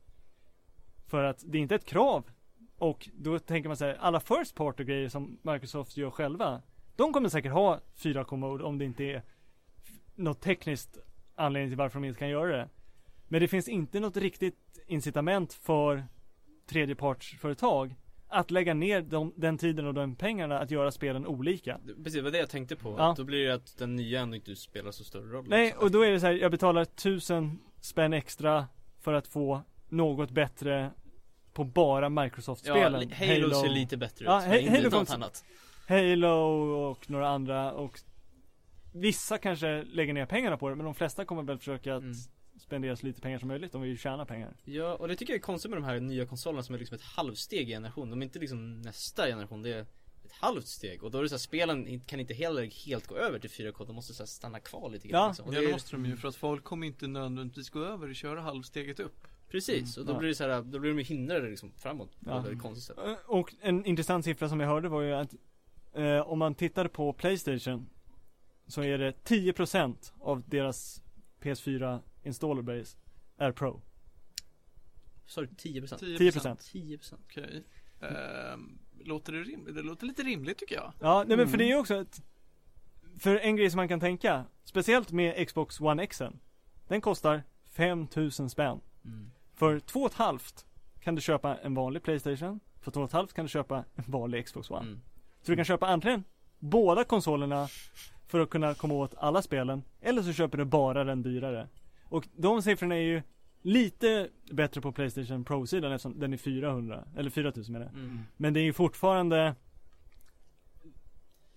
För 1.08 1.24
att 1.24 1.44
det 1.46 1.58
är 1.58 1.62
inte 1.62 1.76
ett 1.76 1.86
krav. 1.86 2.30
Och 2.78 3.10
då 3.14 3.40
tänker 3.40 3.70
man 3.70 3.78
så 3.78 3.86
här, 3.86 3.98
alla 4.00 4.20
first 4.20 4.56
party 4.56 4.84
grejer 4.84 5.10
som 5.10 5.40
Microsoft 5.42 5.98
gör 5.98 6.10
själva 6.10 6.62
de 6.98 7.14
kommer 7.14 7.30
säkert 7.30 7.52
ha 7.52 7.80
4K-mode 7.98 8.64
om 8.64 8.78
det 8.78 8.86
inte 8.86 9.04
är 9.04 9.24
något 10.16 10.42
tekniskt 10.42 10.98
anledning 11.36 11.70
till 11.70 11.78
varför 11.78 12.00
de 12.00 12.08
inte 12.08 12.20
kan 12.20 12.30
göra 12.30 12.58
det. 12.58 12.70
Men 13.28 13.42
det 13.42 13.48
finns 13.48 13.68
inte 13.68 14.00
något 14.00 14.18
riktigt 14.18 14.80
incitament 14.88 15.54
för 15.54 16.04
tredjepartsföretag 16.70 17.96
att 18.28 18.52
lägga 18.52 18.74
ner 18.74 19.02
de, 19.02 19.34
den 19.36 19.58
tiden 19.58 19.86
och 19.86 19.94
de 19.94 20.16
pengarna 20.16 20.60
att 20.60 20.72
göra 20.72 20.92
spelen 20.92 21.28
olika. 21.28 21.80
Precis, 22.04 22.14
det 22.14 22.22
var 22.22 22.32
det 22.32 22.38
jag 22.38 22.50
tänkte 22.50 22.76
på. 22.76 22.96
Ja. 22.98 23.14
Då 23.18 23.24
blir 23.24 23.48
det 23.48 23.54
att 23.54 23.78
den 23.78 23.96
nya 23.96 24.22
ändå 24.22 24.36
inte 24.36 24.56
spelar 24.56 24.92
så 24.92 25.04
stor 25.04 25.22
roll 25.22 25.46
Nej, 25.48 25.74
också. 25.74 25.86
och 25.86 25.92
då 25.92 26.02
är 26.02 26.12
det 26.12 26.20
så 26.20 26.26
här, 26.26 26.34
jag 26.34 26.52
betalar 26.52 26.86
tusen 26.86 27.60
spänn 27.82 28.14
extra 28.14 28.68
för 29.00 29.14
att 29.14 29.28
få 29.28 29.62
något 29.90 30.32
bättre 30.32 30.92
på 31.58 31.64
bara 31.64 32.06
Ja, 32.06 32.10
Microsoft-spelen. 32.10 33.00
li- 33.02 33.14
Halo, 33.14 33.56
ser 33.62 33.70
lite 33.70 33.98
bättre 33.98 34.24
ut, 34.26 34.30
Ja, 34.30 34.44
men 34.48 34.60
inte 34.60 34.72
Halo 34.72 34.90
något 34.90 35.10
annat 35.10 35.44
Halo 35.88 36.28
och 36.92 37.10
några 37.10 37.30
andra 37.30 37.74
och 37.74 38.00
vissa 38.94 39.38
kanske 39.38 39.84
lägger 39.84 40.14
ner 40.14 40.26
pengarna 40.26 40.58
på 40.58 40.70
det 40.70 40.76
men 40.76 40.86
de 40.86 40.96
flesta 40.96 41.26
kommer 41.26 41.44
väl 41.44 41.58
försöka 41.58 41.96
att 41.96 42.02
Mm. 42.04 42.16
spendera 42.60 42.96
så 42.96 43.06
lite 43.06 43.22
pengar 43.22 43.40
som 43.40 43.48
möjligt. 43.48 43.72
De 43.72 43.82
vill 43.82 43.92
ju 43.92 43.98
tjäna 43.98 44.26
pengar. 44.26 44.54
Ja, 44.64 44.94
och 44.94 45.08
det 45.08 45.16
tycker 45.16 45.34
jag 45.34 45.38
är 45.38 45.42
konstigt 45.44 45.72
med 45.72 45.78
de 45.82 45.86
här 45.86 46.00
nya 46.00 46.26
konsolerna 46.26 46.64
som 46.64 46.76
är 46.76 46.80
liksom 46.80 46.96
ett 46.96 47.02
halvsteg 47.04 47.70
i 47.70 47.72
generation. 47.72 48.10
De 48.10 48.22
är 48.22 48.26
inte 48.26 48.40
liksom 48.40 48.82
nästa 48.82 49.26
generation, 49.28 49.62
det 49.62 49.70
är 49.74 49.82
ett 49.82 50.32
halvt 50.32 50.68
steg. 50.68 51.04
Och 51.04 51.12
då 51.12 51.18
är 51.18 51.24
det 51.24 51.30
så 51.30 51.36
här, 51.36 51.40
spelen 51.40 52.00
kan 52.00 52.20
inte 52.20 52.34
heller 52.34 52.64
helt 52.88 53.08
gå 53.08 53.16
över 53.16 53.40
till 53.40 53.50
4K, 53.50 53.86
de 53.86 53.96
måste 53.96 54.14
så 54.14 54.24
här, 54.24 54.28
stanna 54.28 54.60
kvar 54.60 54.90
lite 54.90 55.08
grann. 55.08 55.22
Ja, 55.22 55.28
liksom. 55.28 55.46
och 55.48 55.54
Ja 55.54 55.60
det 55.60 55.66
det 55.66 55.70
är, 55.70 55.74
måste 55.74 55.92
de 55.92 56.06
ju 56.06 56.18
för 56.18 56.28
att 56.28 56.36
folk 56.36 56.64
kommer 56.64 56.88
inte 56.88 57.08
nödvändigtvis 57.08 57.70
gå 57.70 57.84
över 57.84 58.10
och 58.10 58.16
köra 58.16 58.42
halvsteget 58.42 59.00
upp. 59.00 59.28
Precis, 59.50 59.98
och 59.98 60.06
då 60.06 60.14
Ja. 60.14 60.18
blir 60.20 60.30
det 60.30 60.36
så 60.36 60.44
här, 60.50 60.62
då 60.62 60.80
blir 60.80 60.90
de 60.92 60.98
ju 60.98 61.04
hindrade 61.04 61.50
liksom 61.50 61.72
framåt 61.78 62.20
på 62.20 62.30
Ja. 62.30 62.52
ett 62.52 62.62
konstigt 62.62 62.84
sätt. 62.84 62.98
Eh, 63.08 63.14
Och 63.28 63.54
en 63.62 63.86
intressant 63.86 64.26
siffra 64.26 64.50
som 64.50 64.60
jag 64.60 64.68
hörde 64.68 64.90
var 64.90 65.02
ju 65.02 65.14
att 65.14 65.36
eh, 65.94 66.20
om 66.20 66.40
man 66.40 66.56
tittar 66.56 66.88
på 66.88 67.14
Playstation 67.14 67.90
så 68.68 68.82
är 68.84 68.98
det 68.98 69.12
10% 69.24 70.14
av 70.20 70.44
deras 70.50 71.04
PS4 71.42 72.00
installer 72.24 72.62
base 72.62 72.98
är 73.38 73.52
Pro. 73.52 73.82
Sa 75.26 75.42
du 75.42 75.48
10%? 75.48 75.98
10%. 76.18 76.58
10%? 76.72 77.14
Okej. 77.26 77.64
Ehm, 78.02 78.80
låter 79.00 79.34
det 79.34 79.40
rimligt? 79.44 79.76
Det 79.76 79.82
låter 79.82 80.06
lite 80.06 80.24
rimligt 80.24 80.58
tycker 80.58 80.76
jag. 80.76 80.94
Ja, 81.00 81.24
nej 81.28 81.38
men 81.38 81.48
för 81.48 81.54
Mm. 81.54 81.58
det 81.58 81.64
är 81.64 81.68
ju 81.76 81.78
också 81.80 81.96
ett 81.96 82.22
För 83.20 83.36
en 83.36 83.56
grej 83.56 83.70
som 83.70 83.78
man 83.78 83.88
kan 83.88 84.00
tänka 84.00 84.46
Speciellt 84.64 85.12
med 85.12 85.48
Xbox 85.48 85.82
One 85.82 86.04
X 86.04 86.22
Den 86.88 87.02
kostar 87.02 87.44
5000 87.70 88.50
spänn 88.50 88.80
Mm. 89.06 89.32
För 89.58 89.80
två 89.80 90.00
och 90.00 90.12
ett 90.12 90.18
halvt 90.18 90.66
kan 91.00 91.16
du 91.16 91.22
köpa 91.22 91.58
en 91.58 91.74
vanlig 91.74 92.04
Playstation. 92.04 92.60
För 92.82 92.92
två 92.92 93.00
och 93.00 93.08
ett 93.08 93.14
halvt 93.14 93.34
kan 93.34 93.46
du 93.46 93.50
köpa 93.50 93.84
en 93.96 94.04
vanlig 94.08 94.46
Xbox 94.46 94.72
One. 94.72 94.88
Mm. 94.88 95.02
Så 95.42 95.52
du 95.52 95.56
kan 95.56 95.66
köpa 95.66 95.88
antingen 95.88 96.24
båda 96.60 97.04
konsolerna 97.04 97.68
För 98.28 98.40
att 98.40 98.50
kunna 98.50 98.74
komma 98.74 98.94
åt 98.94 99.16
alla 99.18 99.42
spelen 99.42 99.84
Eller 100.02 100.22
så 100.22 100.34
köper 100.34 100.58
du 100.58 100.66
bara 100.66 101.04
den 101.04 101.22
dyrare. 101.22 101.68
Och 102.04 102.28
de 102.36 102.62
siffrorna 102.62 102.96
är 102.96 103.00
ju 103.00 103.22
Lite 103.62 104.30
bättre 104.52 104.82
på 104.82 104.92
Playstation 104.92 105.46
Pro-sidan 105.46 105.92
eftersom 105.92 106.20
den 106.20 106.34
är 106.34 106.38
400 106.38 107.04
Eller 107.18 107.30
4000 107.30 107.74
menar 107.74 107.86
jag. 107.86 107.96
Mm. 107.96 108.20
men 108.38 108.54
det 108.54 108.60
är 108.60 108.64
ju 108.64 108.74
fortfarande 108.74 109.56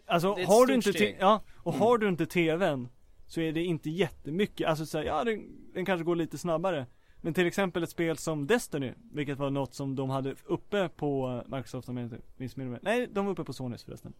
Alltså 0.06 0.34
Det 0.34 0.40
är 0.40 0.42
ett 0.42 0.48
har 0.48 0.66
du 0.66 0.74
inte 0.74 0.92
steg. 0.92 1.16
ja, 1.20 1.42
och 1.56 1.74
har 1.74 1.98
du 1.98 2.08
inte 2.08 2.26
TVn 2.26 2.88
Så 3.26 3.40
är 3.40 3.52
det 3.52 3.64
inte 3.64 3.90
jättemycket, 3.90 4.68
alltså 4.68 4.86
så 4.86 4.98
här, 4.98 5.04
ja 5.04 5.24
den, 5.24 5.48
den 5.74 5.84
kanske 5.84 6.04
går 6.04 6.16
lite 6.16 6.38
snabbare 6.38 6.86
Men 7.20 7.34
till 7.34 7.46
exempel 7.46 7.82
ett 7.82 7.90
spel 7.90 8.16
som 8.16 8.46
Destiny 8.46 8.92
Vilket 9.12 9.38
var 9.38 9.50
något 9.50 9.74
som 9.74 9.96
de 9.96 10.10
hade 10.10 10.34
uppe 10.44 10.88
på 10.88 11.42
Microsoft 11.46 11.88
om 11.88 11.96
jag 11.96 12.06
inte 12.06 12.20
missminner 12.36 12.70
mig. 12.70 12.80
Nej, 12.82 13.08
de 13.12 13.24
var 13.24 13.32
uppe 13.32 13.44
på 13.44 13.52
Sonys 13.52 13.84
förresten. 13.84 14.12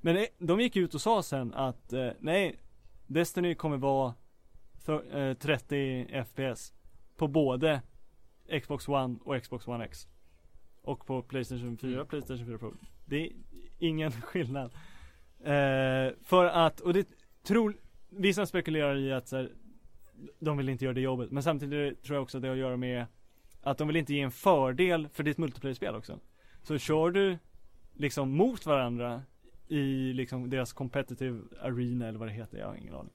Men 0.00 0.14
det, 0.14 0.28
de 0.38 0.60
gick 0.60 0.76
ut 0.76 0.94
och 0.94 1.00
sa 1.00 1.22
sen 1.22 1.54
att 1.54 1.92
eh, 1.92 2.08
nej 2.20 2.60
Destiny 3.06 3.54
kommer 3.54 3.76
vara 3.76 4.14
för, 4.78 5.28
eh, 5.28 5.34
30 5.34 6.24
FPS 6.24 6.72
På 7.16 7.28
både 7.28 7.82
Xbox 8.62 8.88
One 8.88 9.18
och 9.24 9.42
Xbox 9.42 9.68
One 9.68 9.84
X. 9.84 10.08
Och 10.82 11.06
på 11.06 11.22
Playstation 11.22 11.78
4 11.78 11.92
Mm. 11.92 12.06
Playstation 12.06 12.46
4 12.46 12.58
Pro. 12.58 12.74
Det 13.04 13.26
är 13.26 13.32
ingen 13.78 14.12
skillnad. 14.22 14.72
Eh, 15.40 16.14
För 16.22 16.44
att, 16.44 16.80
och 16.80 16.92
det 16.94 17.08
tror 17.42 17.76
Vissa 18.08 18.46
spekulerar 18.46 18.96
i 18.96 19.12
att 19.12 19.28
så 19.28 19.36
här, 19.36 19.52
De 20.38 20.56
vill 20.56 20.68
inte 20.68 20.84
göra 20.84 20.94
det 20.94 21.00
jobbet. 21.00 21.30
Men 21.30 21.42
samtidigt 21.42 22.02
tror 22.02 22.16
jag 22.16 22.22
också 22.22 22.38
att 22.38 22.42
det 22.42 22.48
har 22.48 22.54
att 22.54 22.60
göra 22.60 22.76
med 22.76 23.06
Att 23.62 23.78
de 23.78 23.88
vill 23.88 23.96
inte 23.96 24.14
ge 24.14 24.20
en 24.20 24.30
fördel 24.30 25.08
för 25.12 25.22
ditt 25.22 25.38
multiplayer-spel 25.38 25.94
också. 25.94 26.18
Så 26.62 26.78
kör 26.78 27.10
du 27.10 27.38
Liksom 27.98 28.36
mot 28.36 28.66
varandra 28.66 29.22
I 29.68 30.12
liksom 30.12 30.50
deras 30.50 30.72
competitive 30.72 31.40
arena 31.62 32.08
eller 32.08 32.18
vad 32.18 32.28
det 32.28 32.32
heter, 32.32 32.58
jag 32.58 32.66
har 32.66 32.74
ingen 32.74 32.94
aning. 32.94 33.12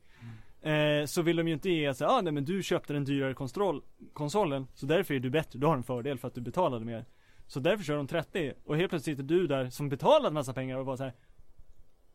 Eh, 0.62 1.06
så 1.06 1.22
vill 1.22 1.36
de 1.36 1.48
ju 1.48 1.54
inte 1.54 1.70
ge 1.70 1.88
att 1.88 1.98
säga, 1.98 2.10
ah, 2.10 2.22
nej 2.22 2.34
men 2.34 2.46
du 2.46 2.64
köpte 2.64 2.94
den 2.94 3.06
dyrare 3.06 3.34
kontroll, 3.34 3.82
konsolen 4.14 4.68
Så 4.74 4.86
därför 4.86 5.14
är 5.14 5.20
du 5.20 5.30
bättre, 5.30 5.60
du 5.60 5.68
har 5.68 5.78
en 5.78 5.84
fördel 5.84 6.18
för 6.18 6.28
att 6.28 6.34
du 6.34 6.42
betalade 6.42 6.86
mer. 6.86 7.06
Så 7.48 7.60
därför 7.60 7.84
kör 7.84 7.98
de 7.98 8.08
30 8.08 8.54
och 8.66 8.78
helt 8.78 8.90
plötsligt 8.90 9.18
sitter 9.18 9.36
du 9.36 9.48
där 9.48 9.70
som 9.70 9.90
betalat 9.90 10.34
massa 10.34 10.54
pengar 10.54 10.78
och 10.78 10.86
bara 10.86 10.98
så 10.98 11.04
här. 11.04 11.14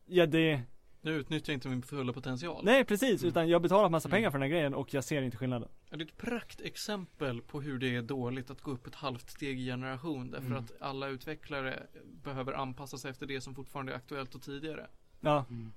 Ja 0.07 0.27
det, 0.27 0.61
Nu 1.07 1.13
utnyttjar 1.13 1.53
jag 1.53 1.57
inte 1.57 1.69
min 1.69 1.83
fulla 1.83 2.13
potential. 2.13 2.65
nej 2.65 2.85
precis 2.85 3.23
Mm. 3.23 3.29
utan 3.29 3.49
jag 3.49 3.55
har 3.59 3.63
betalat 3.63 3.91
massa 3.91 4.09
Mm. 4.09 4.17
pengar 4.17 4.31
för 4.31 4.39
den 4.39 4.43
här 4.43 4.49
grejen 4.57 4.75
och 4.75 4.95
jag 4.95 5.05
ser 5.05 5.23
inte 5.23 5.37
skillnaden 5.37 5.69
Ja, 5.91 5.97
Det 5.97 6.05
är 6.05 6.07
ett 6.07 6.17
praktexempel 6.17 7.43
på 7.43 7.61
hur 7.61 7.79
det 7.79 7.97
är 7.97 8.03
dåligt 8.03 8.51
att 8.51 8.61
gå 8.61 8.71
upp 8.71 8.87
ett 8.87 8.95
halvt 8.95 9.31
steg 9.31 9.61
i 9.61 9.65
generation 9.65 10.31
därför 10.31 10.47
Mm. 10.47 10.59
att 10.59 10.73
alla 10.81 11.09
utvecklare 11.09 11.83
behöver 12.25 12.53
anpassa 12.53 12.99
sig 12.99 13.11
efter 13.11 13.27
det 13.27 13.41
som 13.41 13.55
fortfarande 13.55 13.93
är 13.93 13.97
aktuellt 13.97 14.35
och 14.35 14.43
tidigare. 14.43 14.87
Ja 15.21 15.45
Mm. 15.51 15.73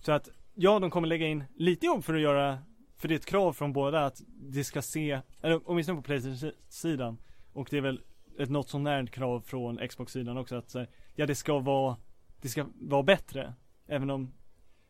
Så 0.00 0.12
att, 0.12 0.28
ja 0.54 0.78
de 0.78 0.90
kommer 0.90 1.08
lägga 1.08 1.26
in 1.26 1.44
lite 1.56 1.86
jobb 1.86 2.04
för 2.04 2.14
att 2.14 2.20
göra 2.20 2.58
För 2.96 3.08
det 3.08 3.14
är 3.14 3.16
ett 3.16 3.26
krav 3.26 3.52
från 3.52 3.72
båda 3.72 4.06
att 4.06 4.22
det 4.26 4.64
ska 4.64 4.82
se, 4.82 5.20
eller 5.42 5.60
åtminstone 5.64 5.96
på 5.96 6.02
Playstation-sidan 6.02 7.18
Och 7.52 7.66
det 7.70 7.76
är 7.76 7.80
väl 7.80 8.00
ett 8.38 8.50
något 8.50 8.68
sån 8.68 8.86
här 8.86 9.06
krav 9.06 9.40
från 9.40 9.88
Xbox-sidan 9.88 10.36
också 10.36 10.56
att 10.56 10.76
ja 11.14 11.26
det 11.26 11.34
ska 11.34 11.58
vara 11.58 11.96
Det 12.40 12.48
ska 12.48 12.66
vara 12.80 13.02
bättre 13.02 13.54
Även 13.86 14.10
om 14.10 14.32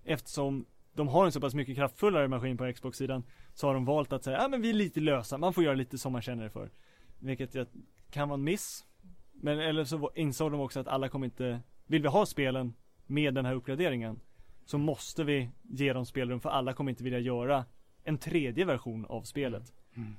Eftersom 0.05 0.67
de 0.95 1.09
har 1.09 1.25
en 1.25 1.33
så 1.33 1.41
pass 1.41 1.55
mycket 1.55 1.77
kraftfullare 1.77 2.29
maskin 2.29 2.57
på 2.57 2.73
Xbox-sidan 2.73 3.25
Så 3.55 3.67
har 3.67 3.75
de 3.75 3.85
valt 3.85 4.13
att 4.13 4.25
säga, 4.25 4.43
ja 4.43 4.49
men 4.49 4.63
vi 4.63 4.71
är 4.71 4.75
lite 4.75 5.01
lösa, 5.01 5.39
man 5.39 5.55
får 5.55 5.65
göra 5.65 5.75
lite 5.75 5.99
som 5.99 6.13
man 6.13 6.23
känner 6.23 6.45
det 6.45 6.51
för 6.51 6.71
Vilket 7.19 7.55
jag, 7.55 7.67
kan 8.11 8.29
vara 8.29 8.39
en 8.39 8.45
miss 8.45 8.85
Men 9.33 9.59
eller 9.61 9.85
så 9.85 10.11
insåg 10.15 10.53
de 10.53 10.61
också 10.61 10.81
att 10.81 10.89
alla 10.89 11.09
kommer 11.09 11.25
inte 11.25 11.61
Vill 11.87 12.03
vi 12.03 12.09
ha 12.09 12.27
spelen 12.27 12.75
med 13.07 13.35
den 13.35 13.47
här 13.47 13.55
uppgraderingen 13.55 14.21
Så 14.65 14.79
måste 14.79 15.25
vi 15.25 15.51
ge 15.63 15.93
dem 15.93 16.07
spelrum 16.07 16.41
för 16.41 16.51
alla 16.51 16.73
kommer 16.73 16.91
inte 16.91 17.05
vilja 17.05 17.19
göra 17.19 17.65
En 18.05 18.19
tredje 18.19 18.65
version 18.65 19.07
av 19.07 19.23
spelet 19.23 19.73
Mm. 19.95 20.17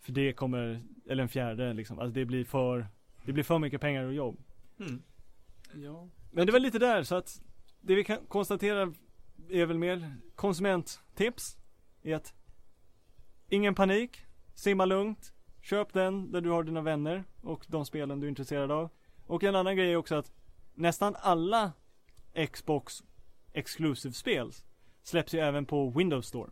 För 0.00 0.12
det 0.12 0.32
kommer, 0.32 0.80
eller 1.08 1.22
en 1.22 1.28
fjärde 1.28 1.72
liksom, 1.72 1.98
alltså 1.98 2.14
det 2.14 2.24
blir 2.24 2.44
för 2.44 2.86
Det 3.24 3.32
blir 3.32 3.44
för 3.44 3.58
mycket 3.58 3.80
pengar 3.80 4.04
och 4.04 4.14
jobb 4.14 4.36
Mm. 4.78 5.02
Ja. 5.74 6.08
Men 6.30 6.46
det 6.46 6.52
var 6.52 6.58
lite 6.58 6.78
där 6.78 7.02
så 7.02 7.14
att 7.14 7.42
det 7.84 7.94
vi 7.94 8.04
kan 8.04 8.26
konstatera 8.28 8.94
är 9.48 9.66
väl 9.66 9.78
mer 9.78 10.16
konsumenttips 10.34 11.56
Är 12.02 12.14
att 12.14 12.34
Ingen 13.48 13.74
panik 13.74 14.24
Simma 14.54 14.84
lugnt 14.84 15.32
Köp 15.60 15.92
den 15.92 16.32
där 16.32 16.40
du 16.40 16.50
har 16.50 16.62
dina 16.62 16.80
vänner 16.80 17.24
och 17.40 17.66
de 17.68 17.84
spelen 17.84 18.20
du 18.20 18.26
är 18.26 18.28
intresserad 18.28 18.70
av 18.70 18.90
Och 19.26 19.44
en 19.44 19.56
annan 19.56 19.76
grej 19.76 19.92
är 19.92 19.96
också 19.96 20.14
att 20.14 20.32
Nästan 20.74 21.16
alla 21.18 21.72
Xbox 22.52 23.02
Exclusive-spel 23.52 24.52
Släpps 25.02 25.34
ju 25.34 25.38
även 25.38 25.66
på 25.66 25.90
Windows 25.90 26.26
Store 26.26 26.50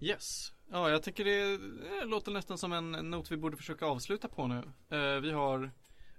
Yes. 0.00 0.52
Ja, 0.70 0.90
jag 0.90 1.02
tycker 1.02 1.24
det 1.24 1.58
det 2.00 2.04
låter 2.04 2.32
nästan 2.32 2.58
som 2.58 2.72
en 2.72 2.90
not 2.90 3.32
vi 3.32 3.36
borde 3.36 3.56
försöka 3.56 3.86
avsluta 3.86 4.28
på 4.28 4.46
nu. 4.46 4.62
Eh, 4.88 5.20
vi 5.20 5.30
har 5.30 5.70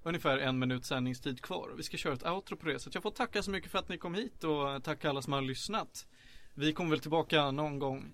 ungefär 0.05 0.37
en 0.37 0.59
minut 0.59 0.85
sändningstid 0.85 1.41
kvar. 1.41 1.69
Vi 1.77 1.83
ska 1.83 1.97
köra 1.97 2.13
ett 2.13 2.25
outro 2.25 2.55
på 2.57 2.67
det. 2.67 2.79
Så 2.79 2.89
jag 2.93 3.03
får 3.03 3.11
tacka 3.11 3.43
så 3.43 3.51
mycket 3.51 3.71
för 3.71 3.79
att 3.79 3.89
ni 3.89 3.97
kom 3.97 4.15
hit 4.15 4.43
och 4.43 4.83
tacka 4.83 5.09
alla 5.09 5.21
som 5.21 5.33
har 5.33 5.41
lyssnat. 5.41 6.07
Vi 6.53 6.73
kommer 6.73 6.89
väl 6.89 6.99
tillbaka 6.99 7.51
någon 7.51 7.79
gång. 7.79 8.11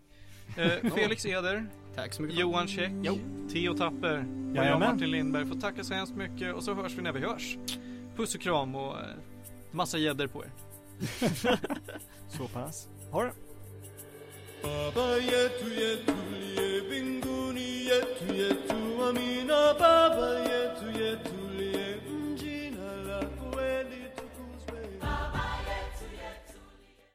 Eh, 0.57 0.91
Felix 0.95 1.25
Eder, 1.25 1.65
Tack 1.95 2.13
så 2.13 2.21
mycket 2.21 2.39
Johan 2.39 2.67
Käck, 2.67 2.91
Jo. 3.01 3.19
Theo 3.51 3.73
Tapper 3.73 4.25
och 4.49 4.65
jag. 4.65 4.79
Martin 4.79 5.11
Lindberg 5.11 5.45
får 5.45 5.55
tacka 5.55 5.83
så 5.83 5.93
hemskt 5.93 6.15
mycket 6.15 6.55
och 6.55 6.63
så 6.63 6.73
hörs 6.73 6.93
vi 6.93 7.01
när 7.01 7.11
vi 7.11 7.19
hörs. 7.19 7.57
Puss 8.15 8.35
och 8.35 8.41
kram 8.41 8.75
och 8.75 8.99
eh, 8.99 9.05
massa 9.71 9.97
gäddor 9.97 10.27
på 10.27 10.43
er. 10.43 10.51
Så 12.29 12.47
pass 12.47 12.87
Ha 13.11 13.23
det 13.23 13.33
Baba 14.63 15.17
yetu 15.17 15.69
yetu 15.73 16.13
liye 16.31 16.81
mbinguni 16.81 17.89
yetu 17.89 18.35
yetu 18.35 19.03
amina 19.03 19.73
Baba 19.79 20.29